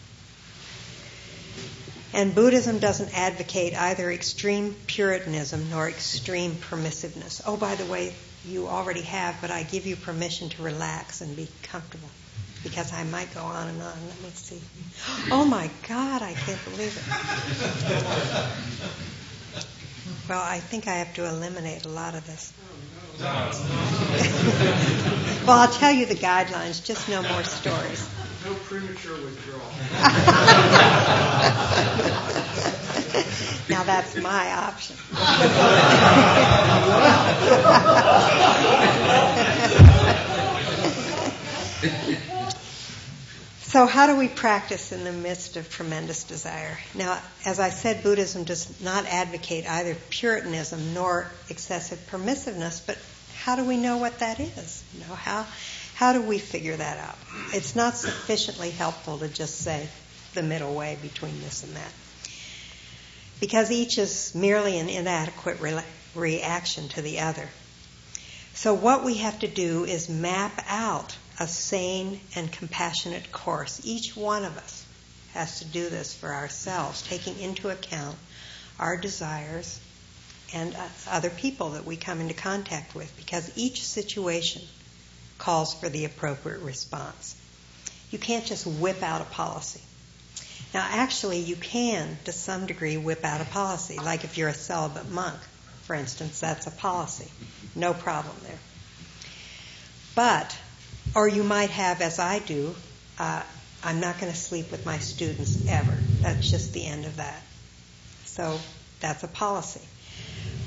And 2.15 2.35
Buddhism 2.35 2.79
doesn't 2.79 3.17
advocate 3.17 3.75
either 3.79 4.11
extreme 4.11 4.75
Puritanism 4.87 5.69
nor 5.71 5.89
extreme 5.89 6.55
permissiveness. 6.55 7.43
Oh, 7.47 7.57
by 7.57 7.75
the 7.75 7.87
way, 7.87 8.15
you 8.45 8.69
already 8.69 9.03
have, 9.03 9.37
but 9.41 9.51
I 9.51 9.63
give 9.63 9.87
you 9.87 9.97
permission 9.97 10.49
to 10.51 10.63
relax 10.63 11.21
and 11.21 11.37
be 11.37 11.49
comfortable 11.63 12.09
because 12.63 12.93
I 12.93 13.05
might 13.05 13.33
go 13.35 13.41
on 13.41 13.69
and 13.69 13.83
on. 13.83 14.09
Let 14.09 14.23
me 14.23 14.31
see. 14.35 14.61
Oh 15.31 15.45
my 15.45 15.71
God, 15.89 16.23
I 16.23 16.33
can't 16.35 16.63
believe 16.65 16.97
it. 16.97 17.03
Well, 20.29 20.41
I 20.41 20.61
think 20.61 20.87
I 20.89 20.95
have 20.95 21.15
to 21.15 21.27
eliminate 21.27 21.85
a 21.85 21.89
lot 21.89 22.15
of 22.15 22.25
this. 22.27 22.53
well, 25.47 25.59
I'll 25.59 25.73
tell 25.73 25.93
you 25.93 26.07
the 26.07 26.15
guidelines, 26.15 26.85
just 26.85 27.09
no 27.09 27.23
more 27.23 27.43
stories. 27.45 28.09
No 28.45 28.55
premature 28.55 29.17
withdrawal. 29.23 29.63
now 33.73 33.85
that's 33.85 34.17
my 34.17 34.53
option. 34.53 34.97
So, 43.73 43.87
how 43.87 44.07
do 44.07 44.17
we 44.17 44.29
practice 44.29 44.93
in 44.93 45.03
the 45.05 45.13
midst 45.13 45.57
of 45.57 45.71
tremendous 45.71 46.25
desire? 46.25 46.77
Now, 46.95 47.19
as 47.47 47.59
I 47.59 47.71
said, 47.71 48.03
Buddhism 48.03 48.45
does 48.45 48.83
not 48.83 49.07
advocate 49.07 49.67
either 49.67 49.97
Puritanism 50.11 50.93
nor 50.93 51.31
excessive 51.49 51.99
permissiveness, 52.11 52.87
but 52.87 52.99
how 53.35 53.57
do 53.57 53.65
we 53.65 53.79
know 53.79 53.97
what 53.97 54.19
that 54.19 54.41
is? 54.41 54.85
You 54.93 55.01
know, 55.01 55.15
how, 55.15 55.47
how 55.95 56.13
do 56.13 56.21
we 56.21 56.39
figure 56.39 56.77
that 56.77 56.99
out? 56.99 57.17
It's 57.55 57.75
not 57.75 57.97
sufficiently 57.97 58.73
helpful 58.73 59.17
to 59.21 59.29
just 59.29 59.57
say 59.57 59.89
the 60.35 60.43
middle 60.43 60.75
way 60.75 60.99
between 61.01 61.41
this 61.41 61.65
and 61.65 61.75
that. 61.75 61.93
Because 63.43 63.73
each 63.73 63.99
is 63.99 64.37
merely 64.37 64.79
an 64.79 64.89
inadequate 64.89 65.59
re- 65.59 65.83
reaction 66.15 66.89
to 66.91 67.03
the 67.03 67.19
other. 67.19 67.49
So, 68.55 68.73
what 68.73 69.03
we 69.03 69.15
have 69.17 69.41
to 69.41 69.49
do 69.49 69.85
is 69.85 70.09
map 70.09 70.65
out 70.69 71.17
a 71.41 71.49
sane 71.49 72.21
and 72.37 72.53
compassionate 72.53 73.33
course. 73.33 73.81
Each 73.83 74.17
one 74.17 74.45
of 74.45 74.57
us 74.57 74.85
has 75.35 75.59
to 75.59 75.65
do 75.65 75.89
this 75.89 76.15
for 76.15 76.33
ourselves, 76.33 77.03
taking 77.03 77.37
into 77.41 77.69
account 77.69 78.17
our 78.79 78.97
desires 78.97 79.81
and 80.55 80.77
other 81.11 81.31
people 81.31 81.71
that 81.71 81.85
we 81.85 81.97
come 81.97 82.21
into 82.21 82.35
contact 82.35 82.95
with, 82.95 83.13
because 83.17 83.51
each 83.57 83.85
situation 83.85 84.63
calls 85.39 85.75
for 85.75 85.89
the 85.89 86.05
appropriate 86.05 86.61
response. 86.61 87.35
You 88.13 88.21
can't 88.21 88.47
just 88.47 88.69
whip 88.69 89.03
out 89.03 89.21
a 89.21 89.25
policy. 89.25 89.81
Now, 90.75 90.87
actually, 90.89 91.41
you 91.41 91.57
can, 91.57 92.17
to 92.25 92.33
some 92.33 92.67
degree, 92.67 92.97
whip 92.97 93.25
out 93.25 93.41
a 93.41 93.45
policy. 93.45 93.99
Like 93.99 94.25
if 94.25 94.39
you're 94.39 94.49
a 94.49 94.55
celibate 94.55 95.11
monk, 95.11 95.39
for 95.83 95.95
instance, 95.95 96.41
that's 96.41 96.67
a 96.67 96.71
policy. 96.71 97.31
No 97.75 97.93
problem 97.93 98.37
there. 98.45 98.59
But 100.15 100.57
or 101.15 101.29
you 101.29 101.43
might 101.43 101.71
have, 101.71 102.01
as 102.01 102.19
I 102.19 102.39
do, 102.39 102.75
uh, 103.19 103.43
I'm 103.85 104.01
not 104.01 104.19
going 104.19 104.33
to 104.33 104.39
sleep 104.39 104.71
with 104.71 104.87
my 104.87 104.99
students 104.99 105.67
ever. 105.69 105.97
That's 106.21 106.51
just 106.51 106.73
the 106.73 106.87
end 106.87 107.05
of 107.05 107.17
that. 107.17 107.43
So 108.25 108.59
that's 109.01 109.23
a 109.25 109.29
policy. 109.29 109.87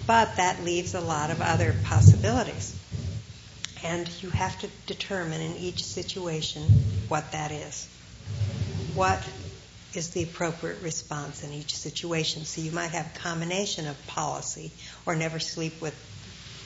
But 0.05 0.35
that 0.35 0.63
leaves 0.63 0.93
a 0.93 1.01
lot 1.01 1.31
of 1.31 1.41
other 1.41 1.73
possibilities. 1.83 2.77
And 3.83 4.09
you 4.21 4.29
have 4.29 4.59
to 4.59 4.69
determine 4.85 5.41
in 5.41 5.55
each 5.55 5.83
situation 5.83 6.63
what 7.07 7.31
that 7.31 7.51
is. 7.51 7.87
What 8.93 9.23
is 9.97 10.09
the 10.09 10.23
appropriate 10.23 10.81
response 10.81 11.43
in 11.43 11.51
each 11.51 11.75
situation? 11.75 12.45
So 12.45 12.61
you 12.61 12.71
might 12.71 12.91
have 12.91 13.07
a 13.15 13.19
combination 13.19 13.87
of 13.87 14.07
policy 14.07 14.71
or 15.05 15.15
never 15.15 15.39
sleep 15.39 15.81
with, 15.81 15.95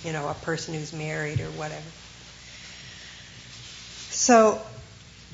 you 0.04 0.14
know, 0.14 0.28
a 0.28 0.34
person 0.34 0.74
who's 0.74 0.94
married 0.94 1.40
or 1.40 1.50
whatever. 1.52 1.86
So 4.10 4.62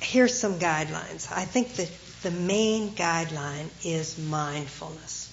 here's 0.02 0.38
some 0.38 0.60
guidelines. 0.60 1.32
I 1.32 1.46
think 1.46 1.76
that 1.76 1.90
the 2.22 2.32
main 2.32 2.92
guideline 2.92 3.70
is 3.84 4.18
mindfulness. 4.18 5.32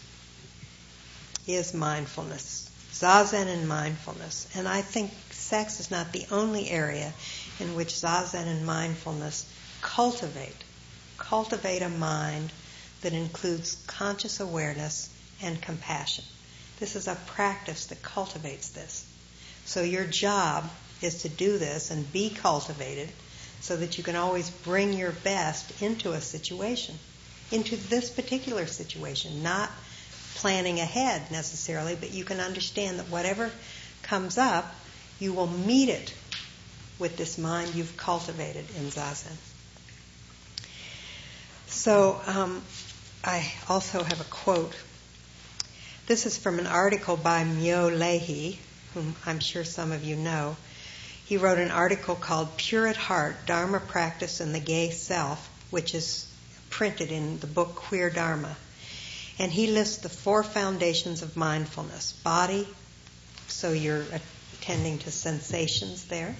Is 1.46 1.74
mindfulness. 1.74 2.70
Zazen 2.92 3.46
and 3.46 3.66
mindfulness. 3.66 4.48
And 4.54 4.68
I 4.68 4.82
think 4.82 5.10
sex 5.30 5.80
is 5.80 5.90
not 5.90 6.12
the 6.12 6.24
only 6.30 6.70
area 6.70 7.12
in 7.58 7.74
which 7.74 7.94
Zazen 7.94 8.46
and 8.46 8.64
mindfulness 8.64 9.46
cultivate. 9.80 10.61
Cultivate 11.32 11.80
a 11.80 11.88
mind 11.88 12.52
that 13.00 13.14
includes 13.14 13.76
conscious 13.86 14.38
awareness 14.38 15.08
and 15.40 15.62
compassion. 15.62 16.24
This 16.78 16.94
is 16.94 17.08
a 17.08 17.14
practice 17.14 17.86
that 17.86 18.02
cultivates 18.02 18.68
this. 18.68 19.06
So 19.64 19.80
your 19.82 20.04
job 20.04 20.68
is 21.00 21.22
to 21.22 21.30
do 21.30 21.56
this 21.56 21.90
and 21.90 22.12
be 22.12 22.28
cultivated 22.28 23.08
so 23.62 23.78
that 23.78 23.96
you 23.96 24.04
can 24.04 24.14
always 24.14 24.50
bring 24.50 24.92
your 24.92 25.12
best 25.12 25.80
into 25.80 26.12
a 26.12 26.20
situation, 26.20 26.98
into 27.50 27.76
this 27.76 28.10
particular 28.10 28.66
situation, 28.66 29.42
not 29.42 29.70
planning 30.34 30.80
ahead 30.80 31.30
necessarily, 31.30 31.96
but 31.96 32.12
you 32.12 32.24
can 32.26 32.40
understand 32.40 32.98
that 32.98 33.08
whatever 33.08 33.50
comes 34.02 34.36
up, 34.36 34.74
you 35.18 35.32
will 35.32 35.46
meet 35.46 35.88
it 35.88 36.12
with 36.98 37.16
this 37.16 37.38
mind 37.38 37.74
you've 37.74 37.96
cultivated 37.96 38.66
in 38.76 38.90
Zazen. 38.90 39.34
So 41.72 42.20
um, 42.26 42.62
I 43.24 43.50
also 43.68 44.02
have 44.02 44.20
a 44.20 44.24
quote. 44.24 44.76
This 46.06 46.26
is 46.26 46.36
from 46.36 46.58
an 46.58 46.66
article 46.66 47.16
by 47.16 47.44
Myo 47.44 47.88
Lahey, 47.88 48.58
whom 48.92 49.16
I'm 49.24 49.40
sure 49.40 49.64
some 49.64 49.90
of 49.90 50.04
you 50.04 50.14
know. 50.14 50.56
He 51.24 51.38
wrote 51.38 51.58
an 51.58 51.70
article 51.70 52.14
called 52.14 52.58
Pure 52.58 52.88
at 52.88 52.96
Heart 52.96 53.46
Dharma 53.46 53.80
Practice 53.80 54.40
and 54.40 54.54
the 54.54 54.60
Gay 54.60 54.90
Self, 54.90 55.48
which 55.70 55.94
is 55.94 56.30
printed 56.68 57.10
in 57.10 57.40
the 57.40 57.46
book 57.46 57.74
Queer 57.74 58.10
Dharma. 58.10 58.54
And 59.38 59.50
he 59.50 59.68
lists 59.68 60.02
the 60.02 60.10
four 60.10 60.42
foundations 60.42 61.22
of 61.22 61.38
mindfulness 61.38 62.12
body, 62.12 62.68
so 63.48 63.72
you're 63.72 64.04
attending 64.60 64.98
to 64.98 65.10
sensations 65.10 66.04
there, 66.04 66.36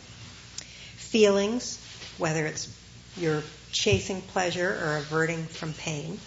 feelings, 0.97 1.79
whether 2.19 2.45
it's 2.47 2.69
you're 3.17 3.43
chasing 3.73 4.21
pleasure 4.21 4.71
or 4.71 4.99
averting 4.99 5.47
from 5.47 5.73
pain, 5.73 6.21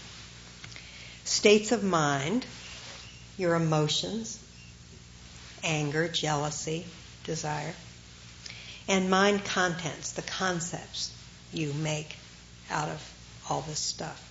states 1.23 1.71
of 1.71 1.83
mind, 1.83 2.45
your 3.37 3.55
emotions, 3.55 4.39
anger, 5.63 6.07
jealousy, 6.07 6.85
desire, 7.23 7.73
and 8.87 9.09
mind 9.09 9.45
contents, 9.45 10.11
the 10.11 10.21
concepts 10.21 11.11
you 11.53 11.73
make 11.73 12.15
out 12.69 12.89
of 12.89 13.13
all 13.49 13.61
this 13.61 13.79
stuff. 13.79 14.21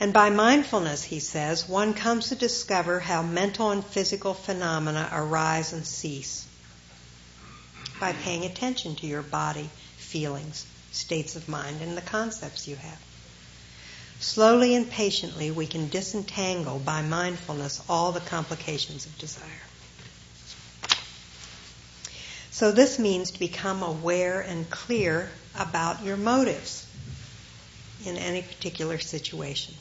And 0.00 0.12
by 0.12 0.30
mindfulness, 0.30 1.04
he 1.04 1.20
says, 1.20 1.68
one 1.68 1.94
comes 1.94 2.30
to 2.30 2.34
discover 2.34 2.98
how 2.98 3.22
mental 3.22 3.70
and 3.70 3.84
physical 3.84 4.34
phenomena 4.34 5.08
arise 5.12 5.72
and 5.72 5.86
cease 5.86 6.46
by 8.00 8.12
paying 8.12 8.44
attention 8.44 8.96
to 8.96 9.06
your 9.06 9.22
body, 9.22 9.70
feelings, 9.96 10.66
states 10.92 11.36
of 11.36 11.48
mind, 11.48 11.80
and 11.80 11.96
the 11.96 12.02
concepts 12.02 12.68
you 12.68 12.76
have. 12.76 12.98
Slowly 14.20 14.76
and 14.76 14.88
patiently, 14.88 15.50
we 15.50 15.66
can 15.66 15.88
disentangle 15.88 16.78
by 16.78 17.02
mindfulness 17.02 17.82
all 17.88 18.12
the 18.12 18.20
complications 18.20 19.04
of 19.04 19.18
desire. 19.18 19.48
So, 22.52 22.70
this 22.70 22.98
means 22.98 23.32
to 23.32 23.38
become 23.38 23.82
aware 23.82 24.40
and 24.40 24.68
clear 24.70 25.28
about 25.58 26.04
your 26.04 26.16
motives 26.16 26.86
in 28.04 28.16
any 28.16 28.42
particular 28.42 28.98
situation. 28.98 29.74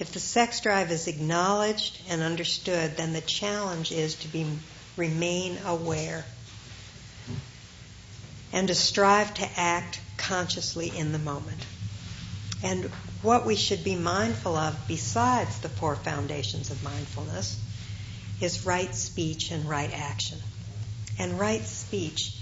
If 0.00 0.12
the 0.12 0.20
sex 0.20 0.60
drive 0.60 0.90
is 0.90 1.06
acknowledged 1.08 2.00
and 2.08 2.22
understood, 2.22 2.96
then 2.96 3.12
the 3.12 3.20
challenge 3.20 3.92
is 3.92 4.14
to 4.16 4.28
be, 4.28 4.46
remain 4.96 5.58
aware 5.64 6.24
and 8.52 8.68
to 8.68 8.74
strive 8.74 9.32
to 9.34 9.48
act 9.56 10.00
consciously 10.16 10.92
in 10.96 11.12
the 11.12 11.18
moment. 11.18 11.64
And 12.62 12.84
what 13.22 13.46
we 13.46 13.56
should 13.56 13.84
be 13.84 13.96
mindful 13.96 14.56
of, 14.56 14.76
besides 14.86 15.60
the 15.60 15.68
four 15.68 15.96
foundations 15.96 16.70
of 16.70 16.82
mindfulness, 16.82 17.58
is 18.40 18.66
right 18.66 18.94
speech 18.94 19.50
and 19.50 19.68
right 19.68 19.90
action. 19.92 20.38
And 21.18 21.38
right 21.38 21.62
speech, 21.62 22.36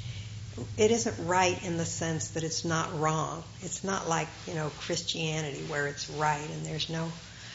it 0.77 0.91
isn't 0.91 1.27
right 1.27 1.63
in 1.65 1.77
the 1.77 1.85
sense 1.85 2.29
that 2.29 2.43
it's 2.43 2.65
not 2.65 2.99
wrong. 2.99 3.45
It's 3.63 3.85
not 3.85 4.09
like, 4.09 4.29
you 4.47 4.55
know, 4.55 4.71
Christianity 4.81 5.63
where 5.69 5.87
it's 5.87 6.11
right 6.11 6.49
and 6.51 6.67
there's 6.67 6.89
no 6.89 7.11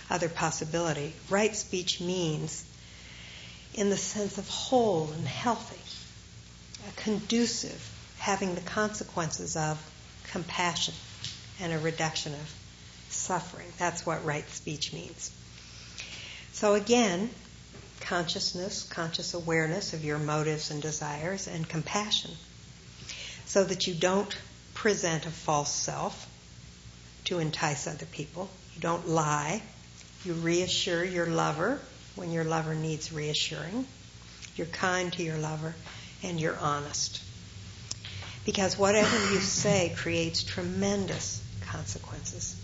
other 0.09 0.29
possibility. 0.29 1.13
Right 1.29 1.55
speech 1.55 1.99
means 1.99 2.63
in 3.73 3.89
the 3.89 3.97
sense 3.97 4.37
of 4.37 4.47
whole 4.47 5.11
and 5.11 5.27
healthy, 5.27 5.79
a 6.87 7.01
conducive, 7.01 7.89
having 8.23 8.55
the 8.55 8.61
consequences 8.61 9.57
of 9.57 9.77
compassion 10.31 10.93
and 11.59 11.73
a 11.73 11.79
reduction 11.79 12.33
of 12.33 12.55
suffering. 13.09 13.67
That's 13.77 14.05
what 14.05 14.23
right 14.23 14.49
speech 14.49 14.93
means. 14.93 15.29
So 16.53 16.75
again, 16.75 17.29
consciousness, 17.99 18.83
conscious 18.83 19.33
awareness 19.33 19.91
of 19.91 20.05
your 20.05 20.19
motives 20.19 20.71
and 20.71 20.81
desires, 20.81 21.47
and 21.47 21.67
compassion, 21.67 22.31
so 23.45 23.65
that 23.65 23.87
you 23.87 23.93
don't 23.93 24.33
present 24.73 25.25
a 25.25 25.29
false 25.29 25.73
self 25.73 26.25
to 27.25 27.39
entice 27.39 27.87
other 27.87 28.05
people. 28.05 28.49
You 28.73 28.79
don't 28.79 29.05
lie. 29.05 29.61
You 30.23 30.31
reassure 30.31 31.03
your 31.03 31.27
lover 31.27 31.77
when 32.15 32.31
your 32.31 32.45
lover 32.45 32.73
needs 32.73 33.11
reassuring. 33.11 33.85
You're 34.55 34.67
kind 34.67 35.11
to 35.11 35.23
your 35.23 35.39
lover, 35.39 35.75
and 36.23 36.39
you're 36.39 36.57
honest. 36.57 37.21
Because 38.45 38.77
whatever 38.77 39.15
you 39.31 39.39
say 39.39 39.93
creates 39.95 40.43
tremendous 40.43 41.41
consequences. 41.61 42.55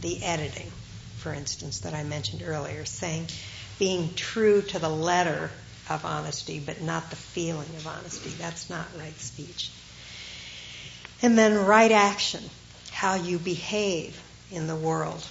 The 0.00 0.22
editing, 0.22 0.70
for 1.16 1.32
instance, 1.32 1.80
that 1.80 1.94
I 1.94 2.02
mentioned 2.02 2.42
earlier, 2.44 2.84
saying 2.84 3.28
being 3.78 4.14
true 4.14 4.62
to 4.62 4.78
the 4.78 4.88
letter 4.88 5.50
of 5.88 6.04
honesty, 6.04 6.60
but 6.64 6.80
not 6.80 7.10
the 7.10 7.16
feeling 7.16 7.68
of 7.76 7.86
honesty. 7.86 8.30
That's 8.30 8.68
not 8.68 8.86
right 8.98 9.18
speech. 9.18 9.70
And 11.22 11.38
then 11.38 11.66
right 11.66 11.92
action, 11.92 12.42
how 12.90 13.14
you 13.14 13.38
behave 13.38 14.20
in 14.50 14.66
the 14.66 14.76
world. 14.76 15.24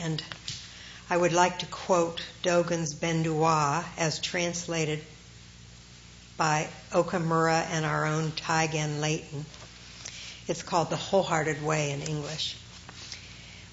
And 0.00 0.22
I 1.10 1.16
would 1.16 1.32
like 1.32 1.60
to 1.60 1.66
quote 1.66 2.22
Dogen's 2.42 2.94
Bendowa 2.94 3.84
as 3.96 4.20
translated 4.20 5.02
by 6.36 6.68
Okumura 6.92 7.66
and 7.70 7.84
our 7.84 8.06
own 8.06 8.30
Taigen 8.32 9.00
Leighton. 9.00 9.44
It's 10.46 10.62
called 10.62 10.90
The 10.90 10.96
Wholehearted 10.96 11.62
Way 11.62 11.92
in 11.92 12.02
English. 12.02 12.56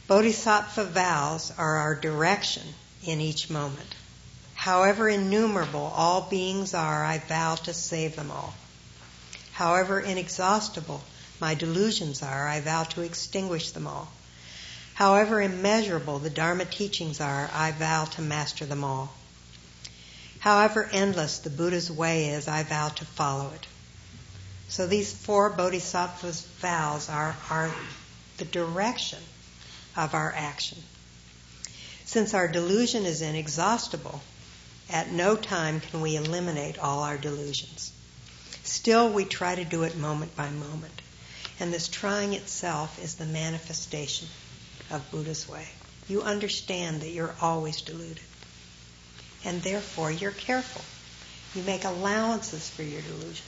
Bodhisattva 0.07 0.85
vows 0.85 1.51
are 1.57 1.77
our 1.77 1.95
direction 1.95 2.63
in 3.05 3.21
each 3.21 3.49
moment. 3.49 3.95
However 4.53 5.09
innumerable 5.09 5.91
all 5.95 6.21
beings 6.21 6.73
are, 6.73 7.03
I 7.03 7.19
vow 7.19 7.55
to 7.55 7.73
save 7.73 8.15
them 8.15 8.31
all. 8.31 8.53
However 9.51 9.99
inexhaustible 9.99 11.03
my 11.39 11.55
delusions 11.55 12.23
are, 12.23 12.47
I 12.47 12.61
vow 12.61 12.83
to 12.83 13.01
extinguish 13.01 13.71
them 13.71 13.87
all. 13.87 14.09
However 14.93 15.41
immeasurable 15.41 16.19
the 16.19 16.29
Dharma 16.29 16.65
teachings 16.65 17.19
are, 17.19 17.49
I 17.53 17.71
vow 17.71 18.05
to 18.05 18.21
master 18.21 18.65
them 18.65 18.83
all. 18.83 19.11
However 20.43 20.89
endless 20.91 21.37
the 21.37 21.49
Buddha's 21.49 21.89
way 21.89 22.27
is, 22.31 22.49
I 22.49 22.63
vow 22.63 22.89
to 22.89 23.05
follow 23.05 23.53
it. 23.53 23.65
So 24.67 24.85
these 24.85 25.09
four 25.09 25.49
bodhisattvas' 25.49 26.41
vows 26.59 27.07
are, 27.07 27.37
are 27.49 27.73
the 28.35 28.43
direction 28.43 29.19
of 29.95 30.13
our 30.13 30.33
action. 30.35 30.83
Since 32.03 32.33
our 32.33 32.49
delusion 32.49 33.05
is 33.05 33.21
inexhaustible, 33.21 34.21
at 34.89 35.13
no 35.13 35.37
time 35.37 35.79
can 35.79 36.01
we 36.01 36.17
eliminate 36.17 36.77
all 36.77 37.03
our 37.03 37.17
delusions. 37.17 37.93
Still, 38.63 39.13
we 39.13 39.23
try 39.23 39.55
to 39.55 39.63
do 39.63 39.83
it 39.83 39.95
moment 39.95 40.35
by 40.35 40.49
moment. 40.49 41.01
And 41.61 41.71
this 41.71 41.87
trying 41.87 42.33
itself 42.33 43.01
is 43.01 43.15
the 43.15 43.25
manifestation 43.25 44.27
of 44.91 45.09
Buddha's 45.09 45.47
way. 45.47 45.69
You 46.09 46.21
understand 46.21 46.99
that 46.99 47.11
you're 47.11 47.35
always 47.39 47.79
deluded 47.79 48.19
and 49.45 49.61
therefore 49.61 50.11
you're 50.11 50.31
careful. 50.31 50.81
You 51.55 51.65
make 51.65 51.83
allowances 51.83 52.69
for 52.69 52.83
your 52.83 53.01
delusion. 53.01 53.45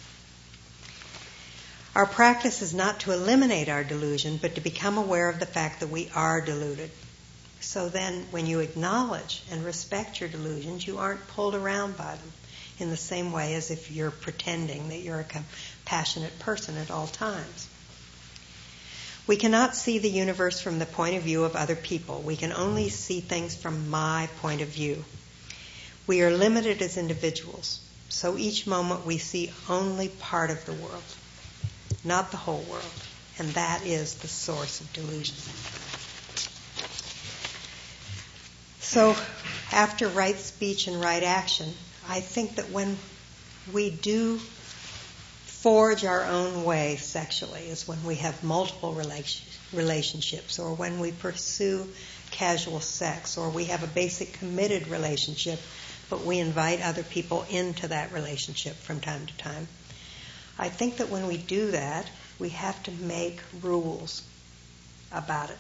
Our 1.96 2.06
practice 2.06 2.62
is 2.62 2.74
not 2.74 3.00
to 3.02 3.14
eliminate 3.14 3.70
our 3.70 3.84
delusion, 3.84 4.38
but 4.42 4.56
to 4.56 4.62
become 4.62 4.98
aware 4.98 5.30
of 5.30 5.40
the 5.40 5.46
fact 5.46 5.80
that 5.80 5.88
we 5.88 6.10
are 6.14 6.42
deluded. 6.42 6.92
So 7.62 7.88
then, 7.90 8.28
when 8.32 8.46
you 8.46 8.60
acknowledge 8.60 9.42
and 9.50 9.64
respect 9.64 10.20
your 10.20 10.30
delusions, 10.30 10.86
you 10.86 10.98
aren't 10.98 11.28
pulled 11.30 11.56
around 11.56 11.98
by 11.98 12.16
them 12.16 12.32
in 12.80 12.90
the 12.90 12.98
same 12.98 13.32
way 13.32 13.56
as 13.56 13.72
if 13.72 13.92
you're 13.92 14.12
pretending 14.12 14.90
that 14.90 15.00
you're 15.00 15.22
a 15.22 15.24
compassionate 15.24 16.38
person 16.40 16.76
at 16.78 16.92
all 16.92 17.08
times. 17.08 17.68
We 19.26 19.38
cannot 19.38 19.76
see 19.76 19.98
the 19.98 20.10
universe 20.10 20.60
from 20.60 20.78
the 20.78 20.86
point 20.86 21.16
of 21.16 21.24
view 21.24 21.46
of 21.46 21.56
other 21.56 21.76
people. 21.76 22.22
We 22.22 22.36
can 22.36 22.52
only 22.52 22.90
see 22.90 23.22
things 23.22 23.56
from 23.56 23.90
my 23.90 24.30
point 24.42 24.62
of 24.62 24.68
view. 24.68 25.04
We 26.08 26.22
are 26.22 26.30
limited 26.30 26.82
as 26.84 26.98
individuals, 26.98 27.80
so 28.10 28.38
each 28.38 28.68
moment 28.68 29.06
we 29.06 29.18
see 29.18 29.52
only 29.68 30.10
part 30.10 30.52
of 30.52 30.64
the 30.66 30.74
world, 30.74 31.04
not 32.04 32.30
the 32.30 32.38
whole 32.38 32.64
world, 32.70 32.84
and 33.40 33.50
that 33.56 33.84
is 33.86 34.16
the 34.16 34.28
source 34.28 34.82
of 34.82 34.94
delusion. 34.94 35.36
So, 38.82 39.16
after 39.72 40.08
right 40.08 40.38
speech 40.38 40.88
and 40.88 41.02
right 41.02 41.24
action, 41.24 41.74
I 42.08 42.20
think 42.20 42.58
that 42.58 42.70
when 42.70 42.98
we 43.74 43.90
do 43.90 44.40
forge 45.66 46.06
our 46.06 46.24
own 46.24 46.64
way 46.64 46.98
sexually 46.98 47.62
is 47.62 47.88
when 47.88 48.04
we 48.04 48.16
have 48.18 48.44
multiple 48.44 48.94
relationships 49.74 50.60
or 50.60 50.76
when 50.76 51.00
we 51.00 51.12
pursue 51.12 51.92
casual 52.30 52.80
sex 52.80 53.38
or 53.40 53.50
we 53.50 53.66
have 53.66 53.84
a 53.84 53.88
basic 53.88 54.34
committed 54.34 54.88
relationship 54.88 55.60
but 56.10 56.24
we 56.24 56.40
invite 56.40 56.82
other 56.82 57.04
people 57.04 57.46
into 57.50 57.88
that 57.88 58.12
relationship 58.12 58.76
from 58.76 59.00
time 59.00 59.26
to 59.26 59.38
time. 59.38 59.68
I 60.58 60.70
think 60.70 60.98
that 60.98 61.10
when 61.10 61.28
we 61.28 61.38
do 61.38 61.72
that, 61.72 62.10
we 62.40 62.50
have 62.50 62.82
to 62.84 62.92
make 62.92 63.42
rules 63.62 64.24
about 65.12 65.50
it. 65.50 65.58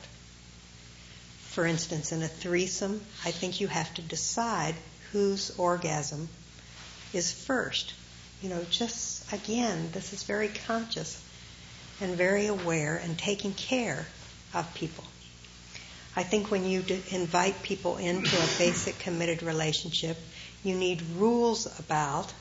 For 1.49 1.65
instance, 1.65 2.11
in 2.11 2.21
a 2.21 2.27
threesome, 2.27 3.01
I 3.23 3.31
think 3.31 3.59
you 3.59 3.67
have 3.67 3.93
to 3.95 4.01
decide 4.01 4.75
whose 5.11 5.57
orgasm 5.57 6.29
is 7.13 7.31
first. 7.31 7.93
You 8.41 8.49
know, 8.49 8.65
just 8.69 9.31
again, 9.33 9.89
this 9.93 10.13
is 10.13 10.23
very 10.23 10.49
conscious 10.49 11.21
and 12.01 12.15
very 12.15 12.47
aware 12.47 12.97
and 12.97 13.17
taking 13.17 13.53
care 13.53 14.05
of 14.53 14.73
people. 14.73 15.05
I 16.16 16.24
think 16.24 16.49
when 16.49 16.66
you 16.66 16.84
invite 17.11 17.61
people 17.61 17.97
into 17.97 18.36
a 18.38 18.57
basic 18.57 18.97
committed 18.99 19.43
relationship, 19.43 20.18
you 20.63 20.76
need 20.76 21.01
rules 21.18 21.80
about 21.80 22.32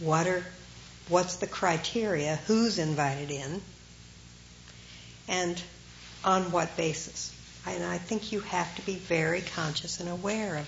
what 0.00 0.26
are 0.26 0.44
what's 1.08 1.36
the 1.36 1.46
criteria, 1.46 2.36
who's 2.46 2.78
invited 2.78 3.30
in, 3.30 3.62
and 5.28 5.62
on 6.24 6.50
what 6.50 6.76
basis. 6.76 7.32
And 7.66 7.84
I 7.84 7.98
think 7.98 8.32
you 8.32 8.40
have 8.40 8.74
to 8.76 8.82
be 8.82 8.96
very 8.96 9.42
conscious 9.42 10.00
and 10.00 10.08
aware 10.08 10.56
of 10.56 10.66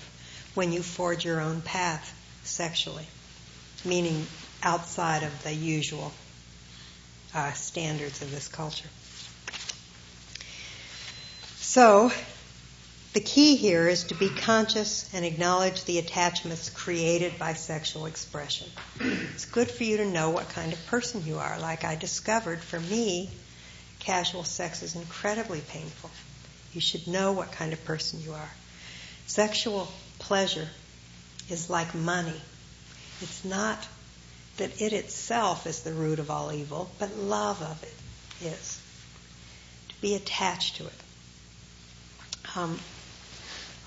when 0.55 0.71
you 0.71 0.81
forge 0.81 1.25
your 1.25 1.41
own 1.41 1.61
path 1.61 2.13
sexually, 2.43 3.07
meaning 3.83 4.25
outside 4.63 5.23
of 5.23 5.43
the 5.43 5.53
usual 5.53 6.11
uh, 7.35 7.51
standards 7.53 8.21
of 8.21 8.31
this 8.31 8.47
culture. 8.47 8.89
So, 11.59 12.11
the 13.17 13.23
key 13.23 13.55
here 13.55 13.87
is 13.87 14.03
to 14.03 14.13
be 14.13 14.29
conscious 14.29 15.09
and 15.11 15.25
acknowledge 15.25 15.83
the 15.85 15.97
attachments 15.97 16.69
created 16.69 17.39
by 17.39 17.53
sexual 17.53 18.05
expression. 18.05 18.67
It's 18.99 19.45
good 19.45 19.71
for 19.71 19.83
you 19.83 19.97
to 19.97 20.05
know 20.05 20.29
what 20.29 20.49
kind 20.49 20.71
of 20.71 20.85
person 20.85 21.25
you 21.25 21.39
are. 21.39 21.57
Like 21.59 21.83
I 21.83 21.95
discovered, 21.95 22.59
for 22.59 22.79
me, 22.79 23.31
casual 23.97 24.43
sex 24.43 24.83
is 24.83 24.95
incredibly 24.95 25.61
painful. 25.61 26.11
You 26.73 26.79
should 26.79 27.07
know 27.07 27.31
what 27.31 27.51
kind 27.53 27.73
of 27.73 27.83
person 27.85 28.21
you 28.21 28.33
are. 28.33 28.51
Sexual 29.25 29.91
pleasure 30.19 30.67
is 31.49 31.71
like 31.71 31.95
money. 31.95 32.39
It's 33.21 33.43
not 33.43 33.79
that 34.57 34.79
it 34.79 34.93
itself 34.93 35.65
is 35.65 35.79
the 35.81 35.91
root 35.91 36.19
of 36.19 36.29
all 36.29 36.53
evil, 36.53 36.91
but 36.99 37.17
love 37.17 37.63
of 37.63 37.81
it 37.81 38.45
is. 38.45 38.79
To 39.89 40.01
be 40.01 40.13
attached 40.13 40.75
to 40.75 40.85
it. 40.85 40.93
Um, 42.55 42.79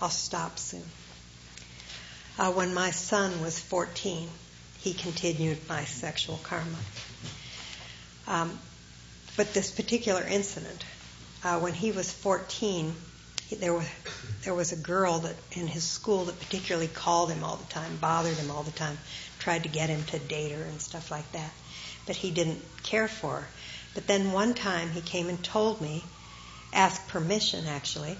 I'll 0.01 0.11
stop 0.11 0.59
soon. 0.59 0.85
Uh, 2.39 2.53
when 2.53 2.73
my 2.73 2.91
son 2.91 3.43
was 3.43 3.59
14, 3.59 4.29
he 4.81 4.95
continued 4.95 5.59
my 5.69 5.85
sexual 5.85 6.39
karma. 6.43 6.79
Um, 8.27 8.59
but 9.37 9.53
this 9.53 9.71
particular 9.71 10.23
incident, 10.23 10.85
uh, 11.45 11.59
when 11.61 11.75
he 11.75 11.93
was 11.93 12.11
14, 12.11 12.95
there 13.59 13.75
was 13.75 13.87
there 14.45 14.55
was 14.55 14.73
a 14.73 14.77
girl 14.77 15.19
that 15.19 15.35
in 15.53 15.67
his 15.67 15.85
school 15.85 16.27
that 16.27 16.39
particularly 16.39 16.89
called 16.89 17.31
him 17.31 17.45
all 17.45 17.57
the 17.57 17.73
time, 17.73 17.97
bothered 17.97 18.37
him 18.37 18.51
all 18.51 18.63
the 18.63 18.71
time, 18.71 18.97
tried 19.39 19.65
to 19.65 19.69
get 19.69 19.91
him 19.91 20.03
to 20.05 20.19
date 20.19 20.53
her 20.53 20.63
and 20.63 20.81
stuff 20.81 21.11
like 21.11 21.31
that. 21.33 21.51
But 22.07 22.17
he 22.17 22.31
didn't 22.31 22.63
care 22.83 23.09
for 23.09 23.41
her. 23.41 23.49
But 23.95 24.07
then 24.07 24.33
one 24.33 24.55
time 24.55 24.91
he 24.91 25.01
came 25.01 25.29
and 25.29 25.43
told 25.43 25.81
me, 25.81 26.05
asked 26.73 27.09
permission 27.09 27.67
actually, 27.67 28.17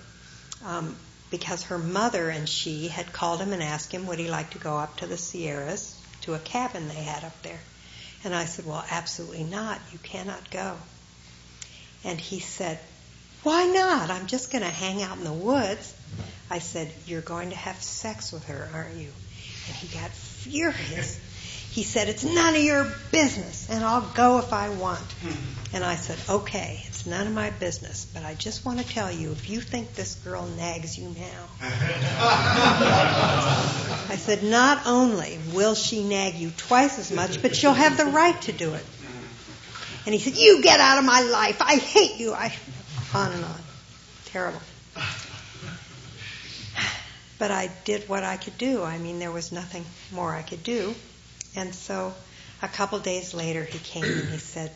um, 0.64 0.97
because 1.31 1.64
her 1.64 1.78
mother 1.78 2.28
and 2.28 2.49
she 2.49 2.89
had 2.89 3.12
called 3.12 3.41
him 3.41 3.53
and 3.53 3.62
asked 3.62 3.93
him 3.93 4.07
would 4.07 4.18
he 4.18 4.28
like 4.28 4.51
to 4.51 4.59
go 4.59 4.76
up 4.76 4.97
to 4.97 5.07
the 5.07 5.16
Sierras 5.16 5.97
to 6.22 6.35
a 6.35 6.39
cabin 6.39 6.89
they 6.89 6.95
had 6.95 7.24
up 7.24 7.43
there. 7.43 7.61
And 8.24 8.35
I 8.35 8.45
said, 8.45 8.66
Well, 8.66 8.85
absolutely 8.91 9.45
not. 9.45 9.81
You 9.93 9.99
cannot 9.99 10.51
go. 10.51 10.76
And 12.05 12.20
he 12.20 12.41
said, 12.41 12.78
Why 13.43 13.66
not? 13.66 14.11
I'm 14.11 14.26
just 14.26 14.53
going 14.53 14.64
to 14.64 14.70
hang 14.70 15.03
out 15.03 15.18
in 15.18 15.24
the 15.24 15.33
woods. 15.33 15.95
I 16.51 16.59
said, 16.59 16.93
You're 17.07 17.22
going 17.22 17.51
to 17.51 17.57
have 17.57 17.81
sex 17.81 18.33
with 18.33 18.45
her, 18.47 18.68
aren't 18.74 18.97
you? 18.97 19.09
And 19.68 19.76
he 19.76 19.99
got 19.99 20.11
furious. 20.11 21.18
He 21.70 21.85
said, 21.85 22.09
It's 22.09 22.24
none 22.24 22.55
of 22.55 22.62
your 22.62 22.93
business, 23.12 23.70
and 23.70 23.85
I'll 23.85 24.11
go 24.14 24.39
if 24.39 24.53
I 24.53 24.70
want. 24.70 25.01
And 25.72 25.85
I 25.85 25.95
said, 25.95 26.18
Okay, 26.28 26.85
it's 27.01 27.07
none 27.09 27.26
of 27.26 27.32
my 27.32 27.48
business, 27.48 28.07
but 28.12 28.24
I 28.24 28.34
just 28.34 28.66
want 28.66 28.78
to 28.78 28.84
tell 28.86 29.11
you 29.11 29.32
if 29.32 29.48
you 29.48 29.62
think 29.62 29.94
this 29.94 30.16
girl 30.16 30.44
nags 30.44 30.98
you 30.98 31.09
now. 31.09 31.48
I 34.11 34.16
said, 34.18 34.42
Not 34.42 34.86
only 34.86 35.38
will 35.55 35.74
she 35.74 36.05
nag 36.05 36.34
you 36.34 36.51
twice 36.59 36.98
as 36.98 37.11
much, 37.11 37.40
but 37.40 37.57
she'll 37.57 37.72
have 37.72 37.96
the 37.96 38.05
right 38.05 38.38
to 38.42 38.53
do 38.53 38.74
it. 38.74 38.84
And 40.05 40.14
he 40.14 40.20
said, 40.20 40.36
You 40.36 40.61
get 40.61 40.78
out 40.78 40.98
of 40.98 41.07
my 41.07 41.22
life. 41.22 41.62
I 41.62 41.76
hate 41.76 42.20
you. 42.20 42.34
I 42.34 42.53
on 43.14 43.32
and 43.32 43.44
on. 43.46 43.61
Terrible. 44.26 44.61
But 47.38 47.51
I 47.51 47.70
did 47.86 48.11
what 48.11 48.24
I 48.24 48.36
could 48.36 48.59
do. 48.59 48.82
I 48.82 48.98
mean, 48.98 49.20
there 49.20 49.32
was 49.32 49.53
nothing 49.53 49.86
more 50.12 50.34
I 50.34 50.42
could 50.42 50.62
do. 50.62 50.94
And 51.57 51.74
so 51.74 52.12
a 52.61 52.68
couple 52.68 52.98
days 52.98 53.32
later, 53.32 53.64
he 53.64 53.78
came 53.78 54.05
and 54.05 54.28
he 54.28 54.36
said, 54.36 54.70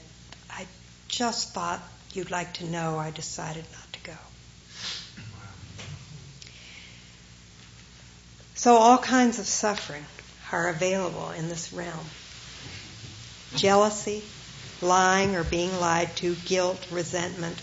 I 0.50 0.64
just 1.08 1.52
thought 1.52 1.82
you'd 2.16 2.30
like 2.30 2.54
to 2.54 2.64
know 2.64 2.98
I 2.98 3.10
decided 3.10 3.64
not 3.72 3.92
to 3.92 4.00
go. 4.10 4.16
So 8.54 8.76
all 8.76 8.98
kinds 8.98 9.38
of 9.38 9.46
suffering 9.46 10.04
are 10.52 10.68
available 10.68 11.30
in 11.30 11.48
this 11.48 11.72
realm. 11.72 12.06
Jealousy, 13.56 14.22
lying 14.80 15.36
or 15.36 15.44
being 15.44 15.78
lied 15.80 16.14
to, 16.16 16.34
guilt, 16.46 16.86
resentment, 16.90 17.56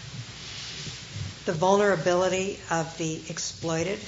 the 1.46 1.54
vulnerability 1.54 2.60
of 2.70 2.98
the 2.98 3.22
exploited, 3.30 4.00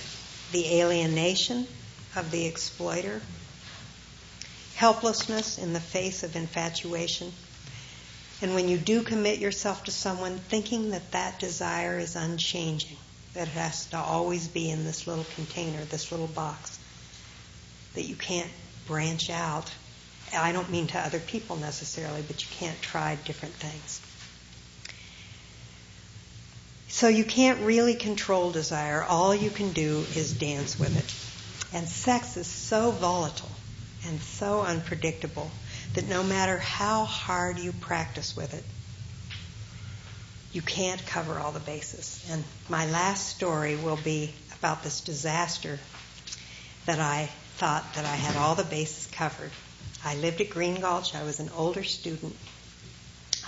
the 0.52 0.82
alienation 0.82 1.68
of 2.16 2.30
the 2.30 2.46
exploiter, 2.46 3.22
helplessness 4.76 5.58
in 5.58 5.74
the 5.74 5.80
face 5.80 6.24
of 6.24 6.36
infatuation. 6.36 7.32
And 8.44 8.54
when 8.56 8.68
you 8.68 8.78
do 8.78 9.04
commit 9.04 9.39
yourself 9.39 9.86
to 9.86 9.91
someone, 9.91 10.38
thinking 10.38 10.91
that 10.91 11.14
that 11.14 11.39
desire 11.39 11.98
is 11.98 12.18
unchanging, 12.18 12.98
that 13.36 13.48
it 13.48 13.52
has 13.52 13.86
to 13.91 13.98
always 13.98 14.50
be 14.50 14.70
in 14.70 14.84
this 14.84 15.08
little 15.08 15.24
container, 15.36 15.82
this 15.86 16.12
little 16.12 16.28
box, 16.28 16.78
that 17.94 18.02
you 18.02 18.18
can't 18.18 18.52
branch 18.86 19.30
out. 19.30 19.72
I 20.36 20.52
don't 20.52 20.70
mean 20.70 20.88
to 20.88 21.00
other 21.00 21.22
people 21.22 21.56
necessarily, 21.56 22.22
but 22.22 22.44
you 22.44 22.50
can't 22.52 22.82
try 22.82 23.16
different 23.24 23.54
things. 23.54 24.02
So 26.89 27.08
you 27.08 27.24
can't 27.24 27.62
really 27.62 27.96
control 27.96 28.52
desire. 28.52 29.04
All 29.04 29.34
you 29.34 29.52
can 29.52 29.72
do 29.72 30.04
is 30.18 30.34
dance 30.34 30.78
with 30.78 30.98
it. 30.98 31.78
And 31.78 31.88
sex 31.88 32.36
is 32.36 32.48
so 32.48 32.91
volatile 32.91 33.52
and 34.06 34.20
so 34.20 34.64
unpredictable 34.64 35.50
that 35.94 36.08
no 36.08 36.24
matter 36.24 36.58
how 36.58 37.06
hard 37.06 37.60
you 37.60 37.72
practice 37.72 38.36
with 38.36 38.54
it, 38.54 38.64
you 40.52 40.62
can't 40.62 41.04
cover 41.06 41.39
all 41.39 41.52
the 41.52 41.60
bases. 41.60 42.26
And 42.30 42.44
my 42.70 42.86
last 42.86 43.36
story 43.36 43.76
will 43.76 43.98
be 43.98 44.34
about 44.60 44.84
this 44.84 45.02
disaster 45.02 45.80
that 46.86 47.00
I 47.00 47.30
thought 47.58 47.96
that 47.96 48.06
I 48.06 48.16
had 48.16 48.36
all 48.36 48.56
the 48.56 48.64
bases 48.64 49.08
covered. 49.12 49.52
I 50.06 50.16
lived 50.16 50.41
at 50.41 50.50
Green 50.50 50.80
Gulch. 50.80 51.16
I 51.16 51.24
was 51.24 51.39
an 51.39 51.50
older 51.56 51.84
student. 51.84 52.36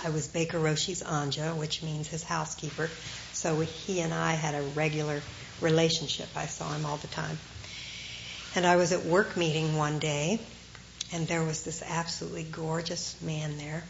I 0.04 0.10
was 0.10 0.26
Baker 0.26 0.58
Roshi's 0.58 1.02
anja, 1.02 1.56
which 1.56 1.82
means 1.82 2.08
his 2.08 2.22
housekeeper. 2.22 2.90
So 3.32 3.60
he 3.60 4.00
and 4.00 4.12
I 4.12 4.32
had 4.32 4.54
a 4.54 4.62
regular 4.62 5.22
relationship. 5.60 6.28
I 6.36 6.46
saw 6.46 6.72
him 6.72 6.86
all 6.86 6.96
the 6.96 7.08
time. 7.08 7.38
And 8.54 8.66
I 8.66 8.76
was 8.76 8.92
at 8.92 9.04
work 9.04 9.36
meeting 9.36 9.76
one 9.76 9.98
day, 9.98 10.40
and 11.12 11.26
there 11.26 11.42
was 11.42 11.64
this 11.64 11.82
absolutely 11.86 12.44
gorgeous 12.44 13.20
man 13.22 13.58
there. 13.58 13.82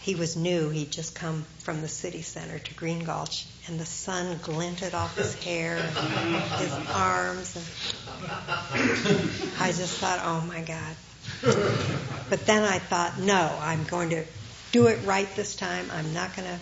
He 0.00 0.14
was 0.14 0.36
new. 0.36 0.70
He'd 0.70 0.90
just 0.90 1.14
come 1.14 1.44
from 1.58 1.82
the 1.82 1.88
city 1.88 2.22
center 2.22 2.58
to 2.58 2.74
Green 2.74 3.04
Gulch, 3.04 3.46
and 3.66 3.78
the 3.78 3.84
sun 3.84 4.38
glinted 4.42 4.94
off 4.94 5.16
his 5.16 5.34
hair 5.42 5.76
and 5.76 6.36
his 6.60 6.72
arms. 6.88 7.56
And 7.56 9.30
I 9.58 9.72
just 9.72 9.98
thought, 9.98 10.20
oh 10.22 10.40
my 10.46 10.62
God. 10.62 10.96
But 12.30 12.46
then 12.46 12.64
I 12.64 12.78
thought, 12.78 13.18
no, 13.18 13.56
I'm 13.60 13.84
going 13.84 14.10
to 14.10 14.24
do 14.72 14.86
it 14.86 15.04
right 15.04 15.28
this 15.36 15.54
time. 15.54 15.90
I'm 15.92 16.14
not 16.14 16.34
going 16.34 16.48
to 16.48 16.58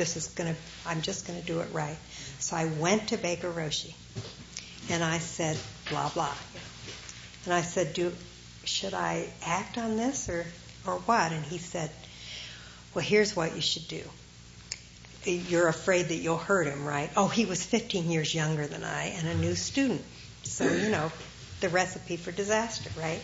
this 0.00 0.16
is 0.16 0.28
going 0.28 0.50
to, 0.50 0.58
I'm 0.86 1.02
just 1.02 1.26
going 1.26 1.38
to 1.38 1.46
do 1.46 1.60
it 1.60 1.68
right. 1.74 1.98
So 2.38 2.56
I 2.56 2.64
went 2.64 3.08
to 3.08 3.18
Baker 3.18 3.50
Roshi 3.50 3.94
and 4.88 5.04
I 5.04 5.18
said, 5.18 5.58
blah, 5.90 6.08
blah. 6.08 6.34
And 7.44 7.52
I 7.52 7.60
said, 7.60 7.92
do, 7.92 8.10
should 8.70 8.94
I 8.94 9.28
act 9.44 9.76
on 9.78 9.96
this 9.96 10.28
or, 10.28 10.46
or 10.86 10.94
what? 11.00 11.32
And 11.32 11.44
he 11.44 11.58
said, 11.58 11.90
well, 12.94 13.04
here's 13.04 13.34
what 13.34 13.54
you 13.54 13.60
should 13.60 13.88
do. 13.88 14.02
You're 15.24 15.68
afraid 15.68 16.08
that 16.08 16.16
you'll 16.16 16.38
hurt 16.38 16.66
him, 16.66 16.86
right? 16.86 17.10
Oh, 17.16 17.28
he 17.28 17.44
was 17.44 17.62
15 17.62 18.10
years 18.10 18.34
younger 18.34 18.66
than 18.66 18.84
I 18.84 19.06
and 19.08 19.28
a 19.28 19.34
new 19.34 19.54
student. 19.54 20.02
So, 20.44 20.64
you 20.64 20.88
know, 20.88 21.12
the 21.60 21.68
recipe 21.68 22.16
for 22.16 22.32
disaster, 22.32 22.90
right? 22.98 23.20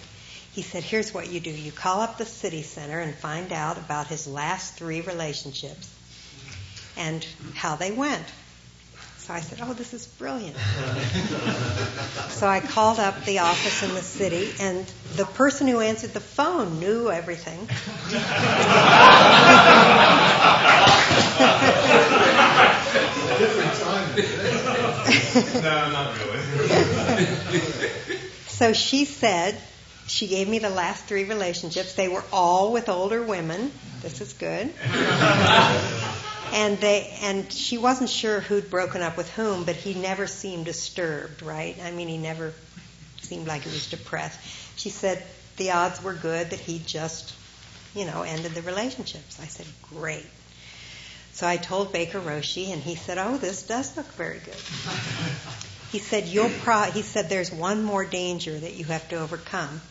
He 0.53 0.63
said, 0.63 0.83
here's 0.83 1.15
what 1.15 1.31
you 1.31 1.41
do. 1.41 1.51
You 1.51 1.73
call 1.73 2.01
up 2.01 2.19
the 2.19 2.27
city 2.27 2.63
center 2.63 3.01
and 3.01 3.15
find 3.15 3.53
out 3.53 3.79
about 3.79 4.09
his 4.09 4.27
last 4.27 4.75
three 4.75 5.01
relationships 5.01 5.93
and 6.97 7.27
how 7.55 7.77
they 7.77 7.93
went. 7.93 8.27
So 9.27 9.35
I 9.35 9.41
said, 9.41 9.59
Oh, 9.61 9.73
this 9.73 9.93
is 9.93 10.07
brilliant. 10.07 10.57
so 12.29 12.47
I 12.47 12.61
called 12.61 13.01
up 13.01 13.25
the 13.25 13.41
office 13.41 13.83
in 13.83 13.93
the 13.93 14.01
city, 14.01 14.53
and 14.61 14.87
the 15.17 15.25
person 15.25 15.67
who 15.67 15.81
answered 15.81 16.13
the 16.13 16.21
phone 16.21 16.79
knew 16.79 17.11
everything. 17.11 17.59
Different 23.37 23.75
time. 23.75 24.15
no, 25.61 25.91
not 25.91 26.17
really. 26.21 27.27
so 28.47 28.73
she 28.73 29.07
said, 29.07 29.61
she 30.07 30.29
gave 30.29 30.49
me 30.49 30.61
the 30.61 30.71
last 30.71 31.07
three 31.07 31.25
relationships. 31.25 31.95
They 31.95 32.07
were 32.07 32.23
all 32.33 32.73
with 32.73 32.89
older 32.89 33.25
women. 33.25 33.73
This 34.03 34.21
is 34.21 34.35
good. 34.35 34.73
And 36.53 36.79
they 36.79 37.17
and 37.23 37.53
she 37.53 37.79
wasn't 37.79 38.11
sure 38.11 38.41
who'd 38.41 38.71
broken 38.71 39.03
up 39.03 39.17
with 39.17 39.31
whom, 39.31 39.65
but 39.65 39.77
he 39.77 39.95
never 39.95 40.27
seemed 40.27 40.65
disturbed, 40.65 41.43
right? 41.43 41.77
I 41.83 41.91
mean, 41.91 42.09
he 42.09 42.19
never 42.19 42.55
seemed 43.23 43.47
like 43.47 43.63
he 43.63 43.71
was 43.71 43.89
depressed. 43.89 44.39
She 44.77 44.91
said 44.91 45.23
the 45.57 45.73
odds 45.73 46.03
were 46.03 46.15
good 46.15 46.51
that 46.51 46.61
he 46.61 46.79
just, 46.79 47.35
you 47.95 48.05
know, 48.05 48.23
ended 48.23 48.55
the 48.55 48.63
relationships. 48.63 49.39
I 49.41 49.47
said, 49.47 49.67
great. 49.95 50.27
So 51.33 51.47
I 51.47 51.59
told 51.59 51.93
Baker 51.93 52.19
Roshi, 52.19 52.73
and 52.73 52.83
he 52.83 52.95
said, 52.95 53.19
"Oh, 53.19 53.37
this 53.37 53.63
does 53.65 53.95
look 53.95 54.11
very 54.15 54.39
good." 54.39 54.55
he 55.93 55.99
said, 55.99 56.27
"You'll 56.27 56.49
pro." 56.49 56.85
He 56.85 57.03
said, 57.03 57.29
"There's 57.29 57.53
one 57.53 57.85
more 57.85 58.07
danger 58.07 58.59
that 58.59 58.73
you 58.73 58.87
have 58.87 59.07
to 59.11 59.17
overcome." 59.17 59.83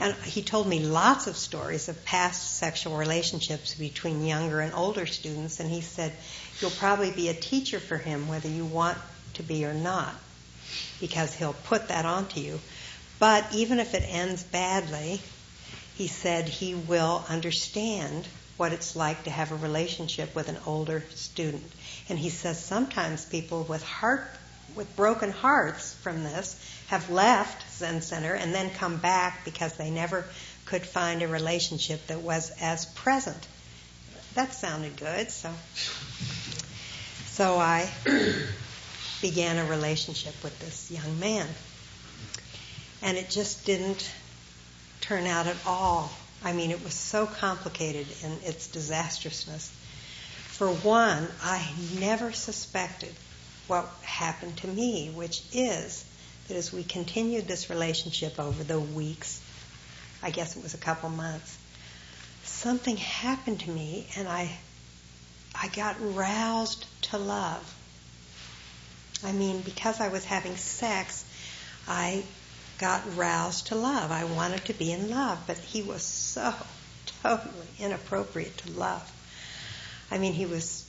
And 0.00 0.14
he 0.24 0.42
told 0.42 0.68
me 0.68 0.80
lots 0.80 1.26
of 1.26 1.36
stories 1.36 1.88
of 1.88 2.04
past 2.04 2.56
sexual 2.58 2.96
relationships 2.96 3.74
between 3.74 4.24
younger 4.24 4.60
and 4.60 4.72
older 4.72 5.06
students, 5.06 5.58
and 5.58 5.68
he 5.68 5.80
said, 5.80 6.12
"You'll 6.60 6.70
probably 6.70 7.10
be 7.10 7.28
a 7.28 7.34
teacher 7.34 7.80
for 7.80 7.98
him, 7.98 8.28
whether 8.28 8.48
you 8.48 8.64
want 8.64 8.98
to 9.34 9.42
be 9.42 9.64
or 9.64 9.74
not, 9.74 10.14
because 11.00 11.34
he'll 11.34 11.52
put 11.52 11.88
that 11.88 12.04
onto 12.04 12.40
you." 12.40 12.60
But 13.18 13.52
even 13.52 13.80
if 13.80 13.94
it 13.94 14.04
ends 14.06 14.44
badly, 14.44 15.20
he 15.96 16.06
said 16.06 16.48
he 16.48 16.76
will 16.76 17.24
understand 17.28 18.28
what 18.56 18.72
it's 18.72 18.94
like 18.94 19.24
to 19.24 19.30
have 19.30 19.50
a 19.50 19.56
relationship 19.56 20.34
with 20.34 20.48
an 20.48 20.58
older 20.66 21.04
student. 21.14 21.72
And 22.08 22.18
he 22.18 22.30
says 22.30 22.62
sometimes 22.64 23.24
people 23.24 23.64
with 23.64 23.82
heart 23.82 24.30
with 24.74 24.94
broken 24.96 25.32
hearts 25.32 25.94
from 26.02 26.22
this 26.22 26.56
have 26.88 27.10
left 27.10 27.64
Zen 27.78 28.02
Center 28.02 28.34
and 28.34 28.54
then 28.54 28.70
come 28.70 28.96
back 28.96 29.44
because 29.44 29.74
they 29.74 29.90
never 29.90 30.26
could 30.66 30.84
find 30.84 31.22
a 31.22 31.28
relationship 31.28 32.06
that 32.08 32.20
was 32.20 32.52
as 32.60 32.86
present. 32.86 33.46
That 34.34 34.52
sounded 34.52 34.96
good, 34.96 35.30
so 35.30 35.52
so 37.26 37.58
I 37.58 37.88
began 39.22 39.58
a 39.58 39.64
relationship 39.68 40.34
with 40.42 40.58
this 40.58 40.90
young 40.90 41.18
man. 41.18 41.46
And 43.00 43.16
it 43.16 43.30
just 43.30 43.64
didn't 43.64 44.10
turn 45.00 45.26
out 45.26 45.46
at 45.46 45.56
all 45.64 46.10
I 46.42 46.52
mean, 46.52 46.70
it 46.70 46.82
was 46.84 46.94
so 46.94 47.26
complicated 47.26 48.06
in 48.22 48.32
its 48.44 48.68
disastrousness. 48.68 49.72
For 50.46 50.68
one, 50.68 51.26
I 51.42 51.66
never 51.98 52.32
suspected 52.32 53.12
what 53.66 53.88
happened 54.02 54.56
to 54.58 54.68
me, 54.68 55.10
which 55.10 55.42
is 55.52 56.04
that 56.48 56.56
as 56.56 56.72
we 56.72 56.82
continued 56.82 57.46
this 57.46 57.70
relationship 57.70 58.40
over 58.40 58.64
the 58.64 58.80
weeks, 58.80 59.40
I 60.22 60.30
guess 60.30 60.56
it 60.56 60.62
was 60.62 60.74
a 60.74 60.78
couple 60.78 61.10
months, 61.10 61.56
something 62.42 62.96
happened 62.96 63.60
to 63.60 63.70
me 63.70 64.08
and 64.16 64.26
I 64.26 64.58
I 65.54 65.68
got 65.68 65.96
roused 66.00 66.86
to 67.10 67.18
love. 67.18 67.74
I 69.24 69.32
mean, 69.32 69.60
because 69.62 70.00
I 70.00 70.08
was 70.08 70.24
having 70.24 70.56
sex, 70.56 71.24
I 71.88 72.22
got 72.78 73.16
roused 73.16 73.68
to 73.68 73.74
love. 73.74 74.12
I 74.12 74.24
wanted 74.24 74.64
to 74.66 74.72
be 74.72 74.92
in 74.92 75.10
love, 75.10 75.42
but 75.46 75.58
he 75.58 75.82
was 75.82 76.02
so 76.02 76.54
totally 77.22 77.66
inappropriate 77.78 78.56
to 78.58 78.72
love. 78.72 79.12
I 80.10 80.18
mean, 80.18 80.32
he 80.32 80.46
was 80.46 80.87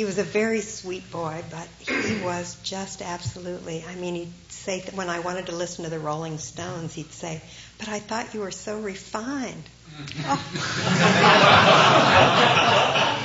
he 0.00 0.06
was 0.06 0.16
a 0.16 0.24
very 0.24 0.62
sweet 0.62 1.10
boy, 1.10 1.44
but 1.50 1.68
he 1.78 2.16
was 2.22 2.56
just 2.62 3.02
absolutely. 3.02 3.84
I 3.86 3.94
mean, 3.96 4.14
he'd 4.14 4.32
say 4.48 4.80
that 4.80 4.94
when 4.94 5.10
I 5.10 5.18
wanted 5.18 5.44
to 5.48 5.52
listen 5.54 5.84
to 5.84 5.90
the 5.90 5.98
Rolling 5.98 6.38
Stones, 6.38 6.94
he'd 6.94 7.12
say, 7.12 7.42
"But 7.76 7.90
I 7.90 7.98
thought 7.98 8.32
you 8.32 8.40
were 8.40 8.50
so 8.50 8.80
refined." 8.80 9.62
Oh. 10.20 10.42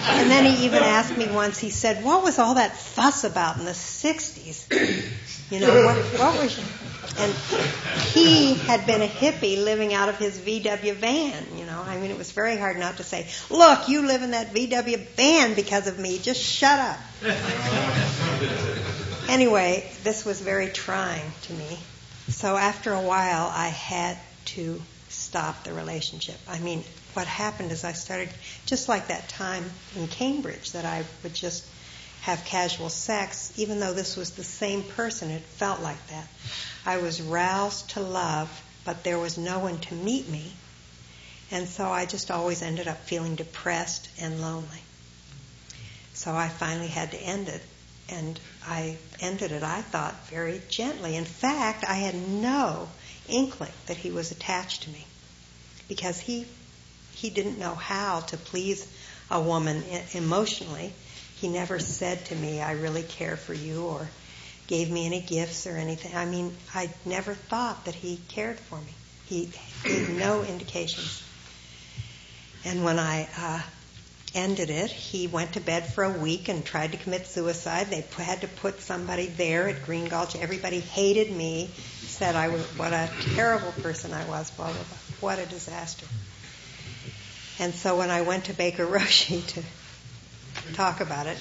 and 0.19 0.29
then 0.29 0.53
he 0.53 0.65
even 0.65 0.83
asked 0.83 1.15
me 1.15 1.27
once. 1.31 1.57
He 1.59 1.69
said, 1.69 2.03
"What 2.03 2.23
was 2.23 2.39
all 2.39 2.55
that 2.55 2.75
fuss 2.75 3.23
about 3.23 3.55
in 3.55 3.63
the 3.63 3.71
'60s?" 3.71 4.69
You 5.49 5.61
know, 5.61 5.85
what, 5.85 5.95
what 6.19 6.43
was, 6.43 6.59
and 7.17 7.33
he 8.11 8.55
had 8.55 8.85
been 8.85 9.01
a 9.01 9.07
hippie 9.07 9.63
living 9.63 9.93
out 9.93 10.09
of 10.09 10.17
his 10.17 10.37
VW 10.39 10.95
van, 10.95 11.45
you. 11.55 11.64
I 11.95 11.99
mean, 11.99 12.11
it 12.11 12.17
was 12.17 12.31
very 12.31 12.57
hard 12.57 12.77
not 12.77 12.97
to 12.97 13.03
say, 13.03 13.27
look, 13.49 13.87
you 13.87 14.05
live 14.05 14.21
in 14.21 14.31
that 14.31 14.53
VW 14.53 15.07
van 15.15 15.53
because 15.53 15.87
of 15.87 15.97
me, 15.97 16.19
just 16.19 16.41
shut 16.41 16.79
up. 16.79 16.99
anyway, 19.29 19.89
this 20.03 20.25
was 20.25 20.41
very 20.41 20.67
trying 20.67 21.31
to 21.43 21.53
me. 21.53 21.79
So 22.27 22.57
after 22.57 22.93
a 22.93 23.01
while, 23.01 23.49
I 23.53 23.67
had 23.67 24.17
to 24.45 24.81
stop 25.09 25.63
the 25.63 25.73
relationship. 25.73 26.37
I 26.47 26.59
mean, 26.59 26.83
what 27.13 27.27
happened 27.27 27.71
is 27.71 27.83
I 27.83 27.93
started, 27.93 28.29
just 28.65 28.89
like 28.89 29.07
that 29.07 29.29
time 29.29 29.63
in 29.95 30.07
Cambridge, 30.07 30.73
that 30.73 30.83
I 30.83 31.05
would 31.23 31.33
just 31.33 31.65
have 32.21 32.43
casual 32.43 32.89
sex, 32.89 33.53
even 33.55 33.79
though 33.79 33.93
this 33.93 34.17
was 34.17 34.31
the 34.31 34.43
same 34.43 34.83
person, 34.83 35.29
it 35.29 35.43
felt 35.43 35.81
like 35.81 36.05
that. 36.07 36.27
I 36.85 36.97
was 36.97 37.21
roused 37.21 37.91
to 37.91 38.01
love, 38.01 38.49
but 38.83 39.03
there 39.03 39.19
was 39.19 39.37
no 39.37 39.59
one 39.59 39.79
to 39.79 39.95
meet 39.95 40.27
me. 40.27 40.51
And 41.51 41.67
so 41.67 41.85
I 41.85 42.05
just 42.05 42.31
always 42.31 42.61
ended 42.61 42.87
up 42.87 43.05
feeling 43.05 43.35
depressed 43.35 44.09
and 44.19 44.41
lonely. 44.41 44.81
So 46.13 46.33
I 46.33 46.49
finally 46.49 46.87
had 46.87 47.11
to 47.11 47.17
end 47.17 47.47
it. 47.49 47.61
And 48.09 48.39
I 48.65 48.97
ended 49.19 49.51
it, 49.51 49.63
I 49.63 49.81
thought, 49.81 50.27
very 50.29 50.61
gently. 50.69 51.15
In 51.15 51.25
fact, 51.25 51.83
I 51.83 51.95
had 51.95 52.15
no 52.15 52.89
inkling 53.27 53.71
that 53.87 53.97
he 53.97 54.11
was 54.11 54.31
attached 54.31 54.83
to 54.83 54.89
me 54.89 55.05
because 55.87 56.19
he 56.19 56.45
he 57.13 57.29
didn't 57.29 57.57
know 57.57 57.73
how 57.73 58.19
to 58.19 58.37
please 58.37 58.85
a 59.31 59.39
woman 59.39 59.83
emotionally 60.13 60.93
he 61.35 61.49
never 61.49 61.79
said 61.79 62.25
to 62.25 62.35
me, 62.35 62.61
I 62.61 62.71
really 62.71 63.03
care 63.03 63.35
for 63.35 63.53
you, 63.53 63.85
or 63.85 64.09
gave 64.67 64.89
me 64.89 65.05
any 65.05 65.21
gifts 65.21 65.67
or 65.67 65.75
anything. 65.75 66.15
I 66.15 66.25
mean, 66.25 66.55
I 66.73 66.89
never 67.03 67.33
thought 67.33 67.85
that 67.85 67.95
he 67.95 68.19
cared 68.29 68.59
for 68.59 68.79
me. 68.79 68.93
He 69.25 69.51
gave 69.83 70.09
no 70.09 70.43
indications. 70.43 71.21
And 72.65 72.83
when 72.83 72.99
I 72.99 73.27
uh, 73.37 73.61
ended 74.33 74.69
it, 74.69 74.91
he 74.91 75.27
went 75.27 75.53
to 75.53 75.59
bed 75.59 75.93
for 75.93 76.03
a 76.03 76.11
week 76.11 76.49
and 76.49 76.65
tried 76.65 76.91
to 76.91 76.97
commit 76.97 77.27
suicide. 77.27 77.87
They 77.87 78.01
had 78.21 78.41
to 78.41 78.47
put 78.47 78.81
somebody 78.81 79.27
there 79.27 79.69
at 79.69 79.85
Green 79.85 80.07
Gulch. 80.07 80.35
Everybody 80.35 80.79
hated 80.79 81.31
me, 81.31 81.69
said 82.07 82.35
I 82.35 82.49
was 82.49 82.61
what 82.77 82.91
a 82.91 83.09
terrible 83.35 83.71
person 83.83 84.13
I 84.13 84.25
was. 84.27 84.49
Blah 84.51 84.67
blah 84.67 84.75
blah. 84.75 84.97
What 85.21 85.39
a 85.39 85.45
disaster. 85.45 86.07
And 87.59 87.73
so 87.73 87.97
when 87.97 88.09
I 88.09 88.21
went 88.21 88.45
to 88.45 88.53
Baker 88.53 88.85
Roshi 88.85 89.45
to 89.53 89.63
talk 90.73 91.01
about 91.01 91.27
it. 91.27 91.37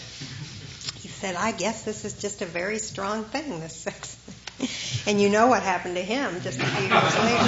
He 0.97 1.09
said, 1.09 1.35
I 1.35 1.53
guess 1.53 1.83
this 1.83 2.05
is 2.05 2.14
just 2.14 2.43
a 2.43 2.47
very 2.47 2.79
strong 2.79 3.25
thing, 3.25 3.61
this 3.61 3.77
sex. 3.77 4.16
and 5.07 5.21
you 5.21 5.29
know 5.29 5.47
what 5.47 5.63
happened 5.63 5.97
to 5.97 6.03
him 6.03 6.41
just 6.41 6.61
a 6.61 6.67
few 6.67 6.87
years 6.87 7.19
later. 7.19 7.45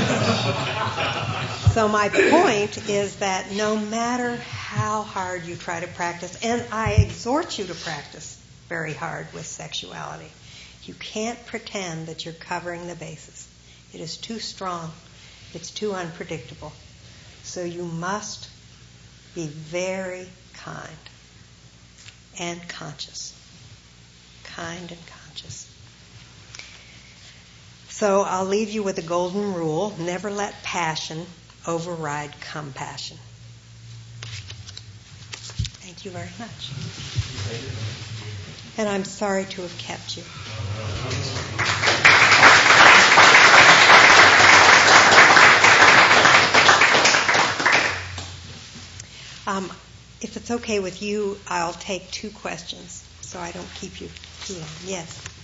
so 1.72 1.88
my 1.88 2.08
point 2.08 2.88
is 2.88 3.16
that 3.16 3.52
no 3.52 3.76
matter 3.76 4.36
how 4.36 5.02
hard 5.02 5.44
you 5.44 5.56
try 5.56 5.80
to 5.80 5.86
practice, 5.88 6.36
and 6.42 6.64
I 6.72 6.92
exhort 6.94 7.58
you 7.58 7.66
to 7.66 7.74
practice 7.74 8.42
very 8.68 8.92
hard 8.92 9.32
with 9.32 9.46
sexuality, 9.46 10.30
you 10.84 10.94
can't 10.94 11.44
pretend 11.46 12.06
that 12.06 12.24
you're 12.24 12.34
covering 12.34 12.86
the 12.86 12.94
bases. 12.94 13.48
It 13.92 14.00
is 14.00 14.16
too 14.16 14.38
strong. 14.38 14.92
It's 15.54 15.70
too 15.70 15.94
unpredictable. 15.94 16.72
So 17.42 17.62
you 17.64 17.84
must 17.84 18.48
be 19.34 19.46
very 19.46 20.28
kind 20.54 20.96
and 22.38 22.68
conscious. 22.68 23.32
Kind 24.44 24.90
and 24.90 25.00
conscious. 25.06 25.65
So 27.96 28.20
I'll 28.20 28.44
leave 28.44 28.68
you 28.68 28.82
with 28.82 28.98
a 28.98 29.02
golden 29.02 29.54
rule 29.54 29.96
never 29.98 30.30
let 30.30 30.62
passion 30.62 31.26
override 31.66 32.38
compassion. 32.42 33.16
Thank 35.80 36.04
you 36.04 36.10
very 36.10 36.28
much. 36.38 36.72
And 38.76 38.86
I'm 38.86 39.06
sorry 39.06 39.46
to 39.46 39.62
have 39.62 39.78
kept 39.78 40.18
you. 40.18 40.24
Um, 49.46 49.72
if 50.20 50.36
it's 50.36 50.50
okay 50.50 50.80
with 50.80 51.00
you, 51.00 51.38
I'll 51.48 51.72
take 51.72 52.10
two 52.10 52.28
questions 52.28 53.08
so 53.22 53.40
I 53.40 53.52
don't 53.52 53.74
keep 53.76 54.02
you 54.02 54.10
too 54.44 54.52
long. 54.52 54.68
Yes. 54.84 55.35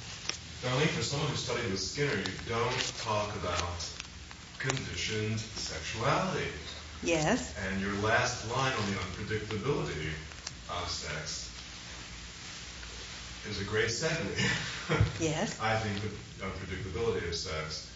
Darlene, 0.62 0.86
for 0.86 1.02
someone 1.02 1.28
who 1.28 1.34
studied 1.34 1.68
with 1.72 1.80
Skinner, 1.80 2.14
you 2.14 2.32
don't 2.48 2.94
talk 3.02 3.34
about 3.34 3.84
conditioned 4.60 5.40
sexuality. 5.40 6.46
Yes. 7.02 7.52
And 7.66 7.80
your 7.80 7.92
last 7.94 8.48
line 8.48 8.72
on 8.72 8.86
the 8.86 8.96
unpredictability 9.00 10.10
of 10.70 10.88
sex 10.88 11.50
is 13.50 13.60
a 13.60 13.64
great 13.64 13.88
segue. 13.88 14.14
yes. 15.20 15.58
I 15.60 15.76
think 15.78 16.00
the 16.00 16.46
unpredictability 16.46 17.26
of 17.26 17.34
sex. 17.34 17.90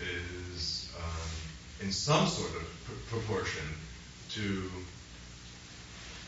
is 0.00 0.92
um, 0.98 1.86
in 1.86 1.92
some 1.92 2.26
sort 2.26 2.50
of 2.56 2.66
pr- 2.86 3.14
proportion 3.14 3.66
to 4.30 4.68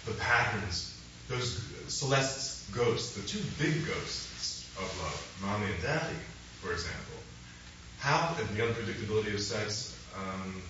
the 0.07 0.13
patterns, 0.13 0.97
those 1.29 1.61
Celeste's 1.89 2.71
ghosts, 2.73 3.17
the 3.17 3.27
two 3.27 3.43
big 3.59 3.85
ghosts 3.85 4.32
of 4.79 4.99
love, 4.99 5.39
mommy 5.43 5.73
and 5.73 5.83
daddy, 5.83 6.17
for 6.61 6.73
example. 6.73 6.99
How, 7.99 8.37
and 8.39 8.49
the 8.57 8.63
unpredictability 8.63 9.35
of 9.35 9.41
sex, 9.41 9.97
um, 10.17 10.63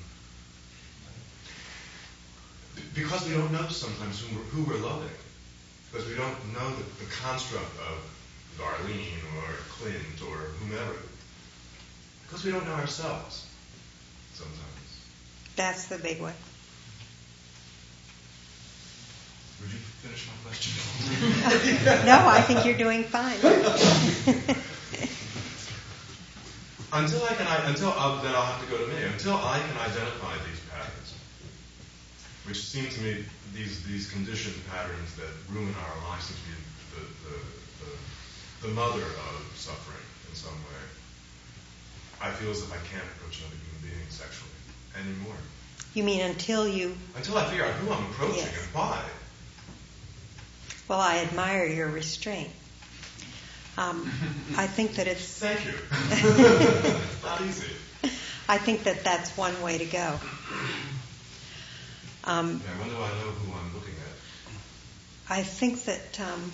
because 2.95 3.27
we 3.27 3.35
don't 3.35 3.53
know 3.53 3.69
sometimes 3.69 4.21
who 4.21 4.37
we're, 4.37 4.45
who 4.45 4.63
we're 4.65 4.87
loving, 4.87 5.09
because 5.91 6.07
we 6.09 6.15
don't 6.15 6.37
know 6.53 6.71
the, 6.77 7.05
the 7.05 7.11
construct 7.11 7.73
of 7.89 7.99
Darlene 8.59 9.23
or 9.39 9.55
Clint 9.71 10.23
or 10.29 10.37
whomever, 10.61 10.97
because 12.27 12.45
we 12.45 12.53
don't 12.53 12.67
know 12.67 12.75
ourselves 12.75 13.47
sometimes. 14.35 14.59
That's 15.57 15.87
the 15.87 15.99
big 15.99 16.21
one. 16.21 16.35
Would 19.61 19.71
you 19.71 19.79
finish 20.03 20.27
my 20.27 20.35
question? 20.43 20.75
no, 22.07 22.27
I 22.27 22.43
think 22.43 22.65
you're 22.67 22.77
doing 22.77 23.05
fine. 23.05 23.39
Until 26.93 27.25
I 27.25 27.33
can, 27.33 27.47
until 27.71 27.89
I'll, 27.97 28.21
then 28.21 28.35
I'll 28.35 28.45
have 28.45 28.61
to 28.61 28.69
go 28.71 28.77
to 28.77 28.87
me. 28.93 29.03
Until 29.03 29.33
I 29.33 29.59
can 29.65 29.79
identify 29.79 30.37
these 30.45 30.61
patterns, 30.69 31.15
which 32.45 32.61
seem 32.61 32.85
to 32.91 33.01
me 33.01 33.25
these 33.55 33.83
these 33.85 34.11
conditioned 34.13 34.61
patterns 34.69 35.17
that 35.17 35.33
ruin 35.49 35.73
our 35.73 36.11
lives 36.11 36.27
seem 36.27 36.37
to 36.37 36.45
be 36.45 36.57
the 36.93 37.03
the, 37.25 37.37
the, 37.81 38.69
the 38.69 38.75
mother 38.75 39.01
of 39.01 39.41
suffering 39.57 40.05
in 40.29 40.37
some 40.37 40.53
way. 40.69 40.83
I 42.21 42.31
feel 42.31 42.51
as 42.51 42.61
if 42.61 42.71
I 42.71 42.77
can't 42.93 43.09
approach 43.17 43.41
another 43.41 43.57
human 43.57 43.81
being 43.89 44.09
sexually 44.11 44.53
anymore. 45.01 45.41
You 45.95 46.05
mean 46.05 46.21
until 46.21 46.69
you? 46.69 46.95
Until 47.17 47.39
I 47.39 47.49
figure 47.49 47.65
out 47.65 47.73
who 47.81 47.91
I'm 47.91 48.05
approaching 48.13 48.37
Yes. 48.45 48.53
and 48.53 48.75
why. 48.75 49.01
Well, 50.89 51.01
I 51.01 51.19
admire 51.19 51.67
your 51.67 51.89
restraint. 51.89 52.51
Um, 53.79 54.11
I 54.57 54.67
think 54.67 54.97
that 54.97 55.07
it's. 55.07 55.39
Thank 55.43 55.65
you. 55.65 56.95
Not 57.25 57.41
easy. 57.43 57.67
I 58.49 58.59
think 58.59 58.85
that 58.85 59.05
that's 59.05 59.37
one 59.37 59.61
way 59.63 59.79
to 59.79 59.85
go. 59.87 60.19
Um, 62.25 62.61
Yeah, 62.65 62.81
when 62.81 62.89
do 62.91 62.97
I 63.03 63.09
know 63.09 63.31
who 63.31 63.53
I'm 63.53 63.75
looking 63.75 63.95
at? 63.95 65.33
I 65.39 65.43
think 65.43 65.85
that 65.85 66.21
um, 66.21 66.53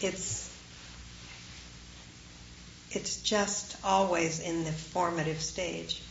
it's 0.00 0.50
it's 2.90 3.16
just 3.22 3.76
always 3.84 4.40
in 4.40 4.64
the 4.64 4.72
formative 4.72 5.40
stage. 5.40 6.02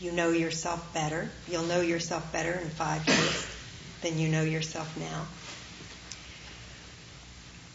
You 0.00 0.12
know 0.12 0.30
yourself 0.30 0.92
better. 0.92 1.30
You'll 1.48 1.62
know 1.64 1.80
yourself 1.80 2.30
better 2.32 2.52
in 2.52 2.68
five 2.68 3.06
years 3.06 3.46
than 4.02 4.18
you 4.18 4.28
know 4.28 4.42
yourself 4.42 4.96
now. 4.98 5.26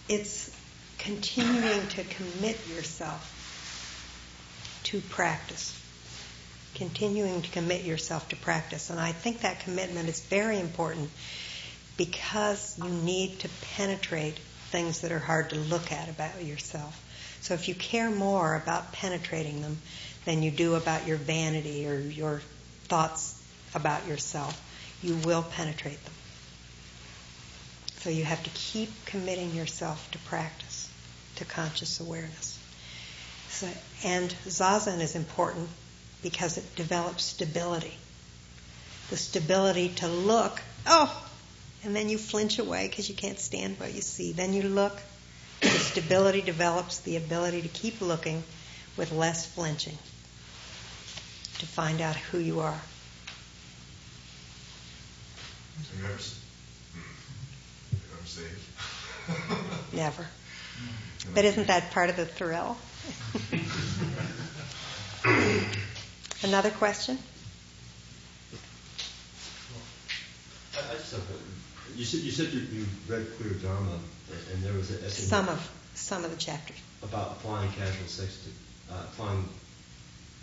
It's 0.09 0.49
continuing 0.97 1.87
to 1.89 2.03
commit 2.03 2.57
yourself 2.67 3.35
to 4.85 4.99
practice. 5.01 5.79
Continuing 6.73 7.43
to 7.43 7.49
commit 7.51 7.83
yourself 7.83 8.27
to 8.29 8.35
practice. 8.35 8.89
And 8.89 8.99
I 8.99 9.11
think 9.11 9.41
that 9.41 9.59
commitment 9.59 10.09
is 10.09 10.19
very 10.21 10.59
important 10.59 11.11
because 11.95 12.75
you 12.77 12.89
need 12.89 13.39
to 13.39 13.49
penetrate 13.75 14.39
things 14.71 15.01
that 15.01 15.11
are 15.11 15.19
hard 15.19 15.51
to 15.51 15.57
look 15.57 15.91
at 15.91 16.09
about 16.09 16.43
yourself. 16.43 16.99
So 17.41 17.53
if 17.53 17.67
you 17.67 17.75
care 17.75 18.09
more 18.09 18.55
about 18.55 18.91
penetrating 18.91 19.61
them 19.61 19.77
than 20.25 20.41
you 20.41 20.49
do 20.49 20.75
about 20.75 21.07
your 21.07 21.17
vanity 21.17 21.87
or 21.87 21.99
your 21.99 22.41
thoughts 22.85 23.39
about 23.75 24.07
yourself, 24.07 24.59
you 25.03 25.15
will 25.17 25.43
penetrate 25.43 26.03
them. 26.03 26.13
So 28.01 28.09
you 28.09 28.23
have 28.23 28.41
to 28.43 28.49
keep 28.51 29.05
committing 29.05 29.53
yourself 29.53 30.09
to 30.11 30.17
practice, 30.19 30.89
to 31.35 31.45
conscious 31.45 31.99
awareness. 31.99 32.57
So, 33.49 33.67
and 34.03 34.29
zazen 34.45 34.99
is 35.01 35.15
important 35.15 35.69
because 36.21 36.57
it 36.57 36.75
develops 36.75 37.23
stability. 37.25 37.97
The 39.09 39.17
stability 39.17 39.89
to 39.95 40.07
look, 40.07 40.61
oh, 40.85 41.25
and 41.83 41.95
then 41.95 42.09
you 42.09 42.17
flinch 42.17 42.59
away 42.59 42.87
because 42.87 43.09
you 43.09 43.15
can't 43.15 43.39
stand 43.39 43.79
what 43.79 43.93
you 43.93 44.01
see. 44.01 44.31
Then 44.31 44.53
you 44.53 44.63
look. 44.63 44.97
The 45.61 45.67
stability 45.67 46.41
develops 46.41 46.99
the 46.99 47.17
ability 47.17 47.63
to 47.63 47.67
keep 47.67 47.99
looking 47.99 48.43
with 48.95 49.11
less 49.11 49.45
flinching 49.45 49.97
to 51.59 51.65
find 51.65 51.99
out 51.99 52.15
who 52.15 52.37
you 52.37 52.61
are 52.61 52.79
you 55.99 56.05
ever, 56.05 56.13
s- 56.15 56.39
hmm, 56.93 56.99
you 57.91 57.99
ever 58.13 58.18
saved? 58.29 59.93
Never. 59.93 60.27
But 61.33 61.45
isn't 61.45 61.67
that 61.67 61.91
part 61.91 62.09
of 62.09 62.15
the 62.15 62.25
thrill? 62.25 62.77
Another 66.43 66.69
question? 66.71 67.17
I, 70.75 70.79
I 70.79 70.95
just 70.95 71.11
have 71.11 71.21
a, 71.21 71.97
you 71.97 72.05
said 72.05 72.21
you 72.21 72.31
said 72.31 72.53
you, 72.53 72.61
you 72.71 72.85
read 73.07 73.27
Queer 73.37 73.53
Dharma, 73.53 73.99
and, 74.31 74.53
and 74.53 74.63
there 74.63 74.73
was 74.73 74.89
an 74.91 75.03
essay 75.05 75.23
Some 75.23 75.49
of 75.49 75.71
some 75.95 76.23
of 76.23 76.31
the 76.31 76.37
chapters. 76.37 76.77
about 77.03 77.31
applying 77.31 77.69
casual 77.71 78.07
sex 78.07 78.45
to 78.45 78.93
uh, 78.93 79.03
applying 79.03 79.43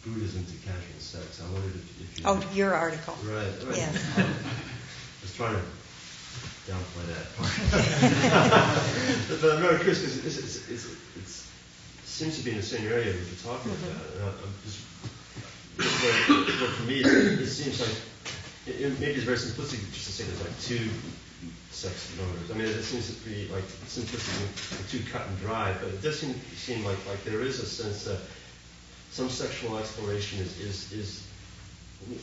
Buddhism 0.04 0.44
to 0.44 0.52
casual 0.66 1.00
sex. 1.00 1.40
I 1.42 1.52
wondered 1.52 1.74
if, 1.74 2.00
if 2.00 2.18
you. 2.18 2.24
Oh, 2.26 2.42
your 2.52 2.74
article. 2.74 3.16
Right. 3.24 3.46
right. 3.66 3.76
Yes. 3.76 3.96
I 4.18 4.26
was 5.22 5.34
trying 5.34 5.54
to 5.54 5.62
downplay 6.66 7.06
that 7.14 7.26
part. 7.36 7.52
but, 9.30 9.40
but 9.40 9.54
I'm 9.54 9.62
very 9.62 9.76
curious 9.78 10.00
because 10.02 10.24
it's, 10.26 10.38
it's, 10.38 10.70
it's, 10.70 10.86
it's, 11.16 11.50
it 12.02 12.06
seems 12.08 12.38
to 12.38 12.44
be 12.44 12.50
in 12.52 12.56
the 12.58 12.62
same 12.62 12.86
area 12.86 13.12
that 13.12 13.18
you're 13.18 13.42
talking 13.44 13.72
Mhm. 13.72 13.90
about. 13.90 14.02
And 14.14 14.22
I, 14.24 14.28
I'm 14.28 14.54
just, 14.64 14.80
but, 15.76 15.86
but 16.60 16.70
for 16.70 16.82
me, 16.84 17.00
it, 17.00 17.40
it 17.40 17.46
seems 17.46 17.80
like 17.80 17.96
it, 18.66 18.80
it, 18.80 19.00
maybe 19.00 19.12
it's 19.14 19.24
very 19.24 19.36
simplistic 19.38 19.78
just 19.92 20.06
to 20.06 20.12
say 20.12 20.24
there's 20.24 20.40
like 20.40 20.60
two 20.60 20.88
sex 21.70 22.10
motives. 22.18 22.50
I 22.50 22.54
mean, 22.54 22.66
it 22.66 22.82
seems 22.82 23.14
to 23.14 23.24
be 23.28 23.46
like 23.52 23.64
simplistic 23.86 24.78
and 24.78 24.88
too 24.88 25.00
cut 25.12 25.26
and 25.28 25.38
dry, 25.40 25.74
but 25.80 25.88
it 25.92 26.02
does 26.02 26.18
seem, 26.18 26.34
seem 26.56 26.84
like, 26.84 26.96
like 27.06 27.22
there 27.24 27.42
is 27.42 27.60
a 27.60 27.66
sense 27.66 28.04
that 28.04 28.18
some 29.10 29.28
sexual 29.28 29.76
exploration 29.78 30.40
is, 30.40 30.58
is, 30.60 30.92
is 30.92 31.22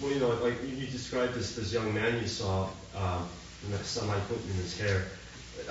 well, 0.02 0.12
you 0.12 0.20
know, 0.20 0.30
like 0.44 0.56
you 0.64 0.76
you 0.76 0.88
described 0.88 1.34
this, 1.36 1.56
this 1.56 1.72
young 1.74 1.94
man 1.94 2.20
you 2.20 2.28
saw, 2.28 2.68
um, 2.98 3.28
and 3.66 3.74
that 3.74 3.86
sunlight 3.86 4.22
putting 4.28 4.44
in 4.50 4.56
his 4.56 4.78
hair. 4.80 5.04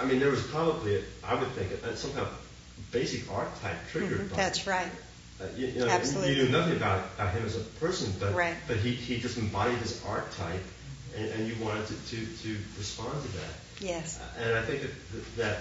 I 0.01 0.05
mean, 0.05 0.20
there 0.20 0.30
was 0.30 0.43
probably, 0.47 1.03
I 1.24 1.34
would 1.34 1.49
think, 1.53 1.70
some 1.97 2.11
kind 2.12 2.22
of 2.26 2.38
basic 2.93 3.30
archetype 3.32 3.76
triggered 3.90 4.20
Mhm, 4.20 4.30
by 4.30 4.36
That's 4.36 4.61
it. 4.61 4.66
right. 4.66 4.90
Uh, 5.40 5.45
you, 5.57 5.66
you 5.68 5.80
know, 5.80 5.88
Absolutely. 5.88 6.34
you 6.36 6.43
knew 6.45 6.49
nothing 6.51 6.76
about, 6.76 7.05
about 7.16 7.32
him 7.34 7.45
as 7.45 7.57
a 7.57 7.61
person, 7.80 8.12
but 8.20 8.34
Right. 8.34 8.57
but 8.68 8.76
he, 8.76 8.93
he 8.93 9.18
just 9.18 9.38
embodied 9.38 9.80
this 9.80 10.03
archetype, 10.07 10.62
and, 11.16 11.28
and 11.30 11.49
you 11.49 11.57
wanted 11.64 11.86
to, 11.88 11.95
to, 11.95 12.26
to 12.43 12.57
respond 12.78 13.20
to 13.22 13.28
that. 13.38 13.55
Yes. 13.80 14.20
And 14.38 14.55
I 14.57 14.62
think 14.62 14.82
that 14.82 15.36
that, 15.36 15.59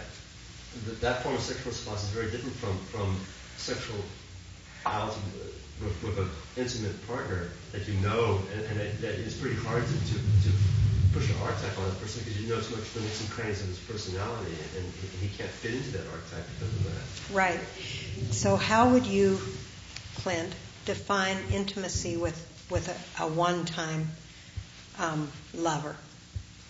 that 0.86 1.02
that 1.02 1.24
form 1.24 1.36
of 1.36 1.42
sexual 1.42 1.72
response 1.72 2.04
is 2.04 2.10
very 2.10 2.30
different 2.30 2.56
from 2.58 2.78
from 2.94 3.18
sexuality 3.58 5.22
with, 5.82 6.04
with 6.04 6.20
an 6.20 6.30
intimate 6.58 7.08
partner 7.08 7.50
that 7.72 7.88
you 7.88 7.96
know, 8.02 8.40
and, 8.54 8.62
and 8.66 8.80
it, 8.80 9.02
that 9.02 9.16
it's 9.16 9.36
pretty 9.36 9.56
hard 9.56 9.84
to, 9.86 9.94
to, 9.94 10.14
to 10.14 10.50
push 11.14 11.30
an 11.30 11.36
archetype 11.44 11.78
on 11.78 11.88
a 11.90 11.94
person 11.96 12.24
because 12.24 12.42
you 12.42 12.50
know 12.50 12.60
too 12.62 12.76
much 12.76 12.92
the 12.94 13.02
nooks 13.02 13.22
and 13.22 13.30
crannies 13.30 13.62
of 13.62 13.68
his 13.68 13.80
personality, 13.80 14.52
and 14.78 14.86
he, 14.94 15.28
he 15.28 15.38
can't 15.38 15.50
fit 15.50 15.74
into 15.74 15.92
that 15.92 16.08
archetype 16.08 16.46
because 16.56 16.74
of 16.76 16.84
that. 16.86 17.36
Right. 17.36 17.60
So 18.32 18.56
how 18.56 18.90
would 18.90 19.06
you, 19.06 19.40
Clint, 20.16 20.54
define 20.86 21.38
intimacy 21.54 22.18
with, 22.18 22.38
with 22.70 22.88
a, 22.88 23.24
a 23.24 23.28
one-time 23.28 24.10
um, 25.00 25.32
lover, 25.54 25.96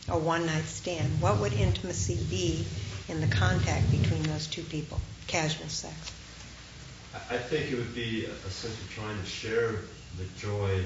a 0.10 0.18
one-night 0.18 0.66
stand? 0.66 1.22
What 1.22 1.40
would 1.40 1.54
intimacy 1.54 2.18
be 2.30 2.66
in 3.10 3.22
the 3.22 3.28
contact 3.28 3.92
between 3.92 4.24
those 4.24 4.48
two 4.48 4.64
people? 4.64 5.00
Casual 5.28 5.70
sex. 5.70 5.96
I 7.14 7.36
I 7.36 7.38
think 7.38 7.72
it 7.72 7.76
would 7.76 7.94
be 7.94 8.26
a, 8.26 8.32
a 8.32 8.50
sense 8.50 8.74
of 8.74 8.90
trying 8.92 9.20
to 9.20 9.26
share 9.26 9.76
the 10.18 10.26
joy 10.38 10.84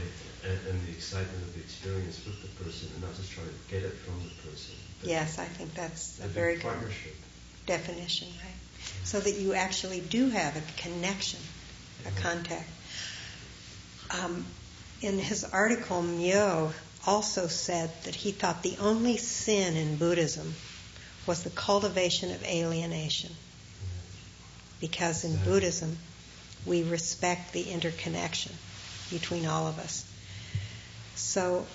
and, 0.48 0.60
and 0.68 0.88
the 0.88 0.92
excitement 0.92 1.42
of 1.44 1.54
the 1.54 1.60
experience 1.60 2.26
with 2.26 2.42
the 2.42 2.64
person, 2.64 2.90
and 2.94 3.04
not 3.04 3.16
just 3.16 3.32
trying 3.32 3.48
to 3.48 3.54
get 3.70 3.84
it 3.84 3.94
from 3.94 4.20
the 4.22 4.50
person. 4.50 4.76
Yes, 5.04 5.40
I 5.40 5.46
think 5.46 5.74
that's 5.74 6.20
a 6.20 6.28
very 6.28 6.58
good 6.58 6.74
definition, 7.66 8.28
right? 8.44 8.54
So 9.04 9.20
that 9.20 9.36
you 9.36 9.54
actually 9.54 10.02
do 10.02 10.30
have 10.30 10.56
a 10.56 10.62
connection, 10.78 11.40
a 12.06 12.22
contact. 12.22 12.70
Um, 14.12 14.46
in 15.02 15.20
his 15.20 15.44
article, 15.44 16.02
Myo 16.02 16.72
also 17.06 17.48
said 17.48 17.92
that 18.04 18.16
he 18.16 18.32
thought 18.32 18.64
the 18.64 18.78
only 18.80 19.18
sin 19.18 19.76
in 19.76 19.98
Buddhism 19.98 20.54
was 21.28 21.44
the 21.44 21.50
cultivation 21.50 22.32
of 22.32 22.44
alienation. 22.44 23.32
Because 24.80 25.24
in 25.24 25.36
Buddhism, 25.38 25.98
we 26.66 26.84
respect 26.84 27.54
the 27.54 27.70
interconnection. 27.70 28.54
between 29.10 29.46
all 29.46 29.68
of 29.68 29.78
us. 29.78 30.04
So 31.16 31.66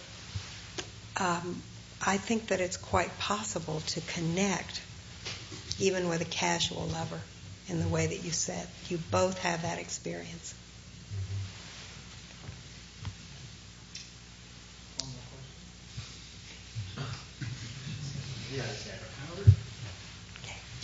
um, 1.17 1.63
I 2.05 2.17
think 2.17 2.49
that 2.49 2.61
it's 2.61 2.77
quite 2.77 3.17
possible 3.19 3.81
to 3.89 4.01
connect 4.01 4.81
even 5.79 6.09
with 6.09 6.21
a 6.21 6.27
casual 6.27 6.87
lover 6.87 7.21
in 7.69 7.81
the 7.81 7.89
way 7.89 8.07
that 8.07 8.25
you 8.25 8.31
said. 8.31 8.67
You 8.89 8.99
both 9.11 9.39
have 9.43 9.63
that 9.63 9.79
experience. 9.79 10.55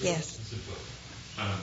Yes. 0.02 0.38
Um, 1.38 1.59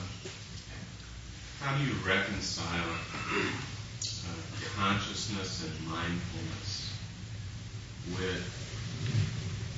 how 1.60 1.76
do 1.78 1.84
you 1.84 1.94
reconcile 2.04 2.90
uh, 3.30 3.52
consciousness 4.76 5.64
and 5.64 5.86
mindfulness 5.88 6.63
with 8.12 8.44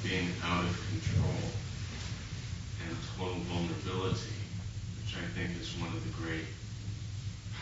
being 0.03 0.29
out 0.43 0.64
of 0.64 0.74
control 0.91 1.39
and 2.87 2.97
total 3.16 3.41
vulnerability, 3.47 4.35
which 4.99 5.14
I 5.14 5.27
think 5.39 5.61
is 5.61 5.70
one 5.81 5.91
of 5.95 6.03
the 6.03 6.22
great 6.22 6.47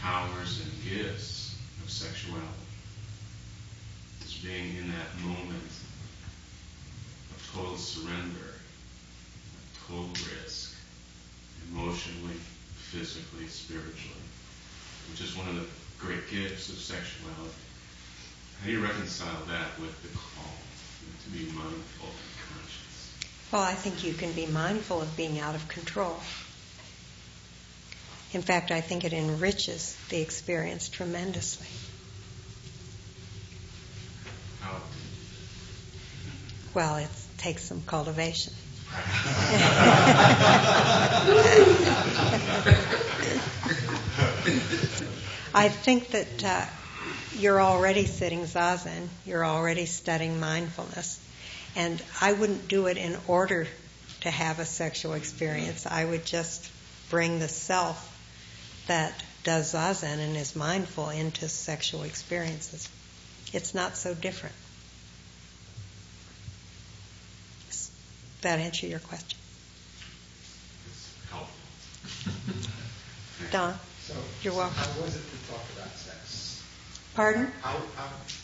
powers 0.00 0.60
and 0.60 0.72
gifts 0.84 1.56
of 1.82 1.90
sexuality? 1.90 2.48
Is 4.24 4.34
being 4.34 4.76
in 4.76 4.88
that 4.92 5.20
moment 5.22 5.72
of 7.30 7.50
total 7.52 7.76
surrender, 7.76 8.56
of 8.56 9.86
total 9.86 10.08
risk 10.32 10.72
emotionally, 11.70 12.40
physically, 12.90 13.46
spiritually, 13.46 14.24
which 15.10 15.20
is 15.20 15.36
one 15.36 15.48
of 15.48 15.56
the 15.56 15.66
great 15.98 16.28
gifts 16.30 16.68
of 16.68 16.76
sexuality. 16.76 17.73
How 18.60 18.66
do 18.66 18.72
you 18.72 18.80
reconcile 18.80 19.44
that 19.48 19.78
with 19.80 20.00
the 20.02 20.08
call 20.08 20.52
to 21.24 21.30
be 21.30 21.44
mindful 21.52 22.08
and 22.08 22.58
conscious? 22.58 23.12
Well, 23.52 23.62
I 23.62 23.74
think 23.74 24.02
you 24.04 24.14
can 24.14 24.32
be 24.32 24.46
mindful 24.46 25.02
of 25.02 25.16
being 25.16 25.38
out 25.38 25.54
of 25.54 25.68
control. 25.68 26.18
In 28.32 28.42
fact, 28.42 28.70
I 28.70 28.80
think 28.80 29.04
it 29.04 29.12
enriches 29.12 29.96
the 30.08 30.20
experience 30.20 30.88
tremendously. 30.88 31.68
How? 34.60 34.80
Well, 36.74 36.96
it 36.96 37.10
takes 37.36 37.64
some 37.64 37.82
cultivation. 37.82 38.52
I 45.56 45.68
think 45.68 46.10
that 46.10 46.44
uh, 46.44 46.66
you're 47.36 47.60
already 47.60 48.06
sitting 48.06 48.42
zazen, 48.42 49.08
you're 49.24 49.44
already 49.44 49.86
studying 49.86 50.40
mindfulness, 50.40 51.20
and 51.76 52.02
I 52.20 52.32
wouldn't 52.32 52.68
do 52.68 52.86
it 52.86 52.96
in 52.96 53.16
order 53.26 53.66
to 54.20 54.30
have 54.30 54.58
a 54.58 54.64
sexual 54.64 55.14
experience. 55.14 55.86
I 55.86 56.04
would 56.04 56.24
just 56.24 56.70
bring 57.10 57.38
the 57.38 57.48
self 57.48 58.10
that 58.86 59.22
does 59.42 59.74
zazen 59.74 60.18
and 60.18 60.36
is 60.36 60.56
mindful 60.56 61.10
into 61.10 61.48
sexual 61.48 62.02
experiences. 62.02 62.88
It's 63.52 63.74
not 63.74 63.96
so 63.96 64.14
different. 64.14 64.54
Does 67.68 67.90
that 68.42 68.58
answer 68.58 68.86
your 68.86 69.00
question? 69.00 69.38
Don, 73.50 73.74
So, 74.00 74.14
You're 74.42 74.54
welcome. 74.54 74.76
How 74.76 75.02
was 75.02 75.14
it 75.14 75.22
to 75.30 75.50
talk 75.50 75.62
about? 75.76 76.03
Pardon? 77.14 77.46
How, 77.62 77.70
how, 77.70 77.78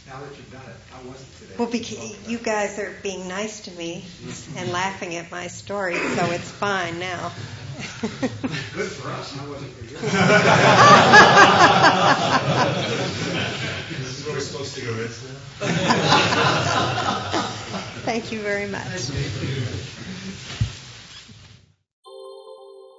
now 0.07 0.21
that 0.21 0.37
you've 0.37 0.51
done 0.51 0.62
it, 0.62 0.77
how 0.91 1.03
was 1.09 1.21
it 1.21 1.27
today? 1.39 1.55
Well, 1.59 1.68
because 1.68 1.99
talk 1.99 2.29
you 2.29 2.39
it? 2.39 2.45
guys 2.45 2.79
are 2.79 2.95
being 3.03 3.29
nice 3.29 3.61
to 3.62 3.71
me 3.73 4.05
and 4.57 4.73
laughing 4.81 5.16
at 5.16 5.31
my 5.31 5.49
story, 5.49 5.97
so 5.97 6.31
it's 6.31 6.51
fine 6.51 6.99
now. 6.99 7.31
Good 8.01 8.91
for 8.91 9.11
us, 9.11 9.37
how 9.37 9.47
was 9.49 9.62
it 9.62 9.71
for 9.71 9.85
you? 9.85 9.97
This 13.91 14.18
is 14.18 14.25
where 14.25 14.35
we're 14.35 14.41
supposed 14.41 14.75
to 14.77 14.81
go 14.83 14.93
rinse 14.95 15.23
now? 15.25 15.35
Thank 18.05 18.33
you 18.33 18.41
very 18.41 18.66
much. 18.66 18.83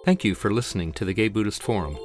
Thank 0.06 0.24
you 0.24 0.36
for 0.36 0.52
listening 0.52 0.94
to 0.94 1.06
the 1.06 1.14
Gay 1.14 1.28
Buddhist 1.28 1.62
Forum. 1.62 1.98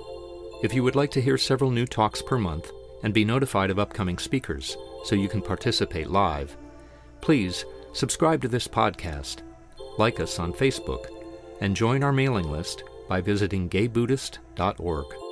If 0.62 0.74
you 0.74 0.82
would 0.82 0.96
like 0.96 1.10
to 1.12 1.20
hear 1.20 1.38
several 1.38 1.70
new 1.70 1.86
talks 1.86 2.22
per 2.22 2.38
month 2.38 2.70
and 3.02 3.14
be 3.14 3.24
notified 3.24 3.70
of 3.70 3.78
upcoming 3.78 4.18
speakers 4.18 4.76
so 5.04 5.14
you 5.14 5.28
can 5.28 5.42
participate 5.42 6.10
live, 6.10 6.56
please 7.20 7.64
subscribe 7.92 8.42
to 8.42 8.48
this 8.48 8.68
podcast, 8.68 9.38
like 9.98 10.20
us 10.20 10.38
on 10.38 10.52
Facebook, 10.52 11.06
and 11.60 11.76
join 11.76 12.02
our 12.02 12.12
mailing 12.12 12.50
list 12.50 12.82
by 13.08 13.20
visiting 13.20 13.68
gaybuddhist.org. 13.68 15.25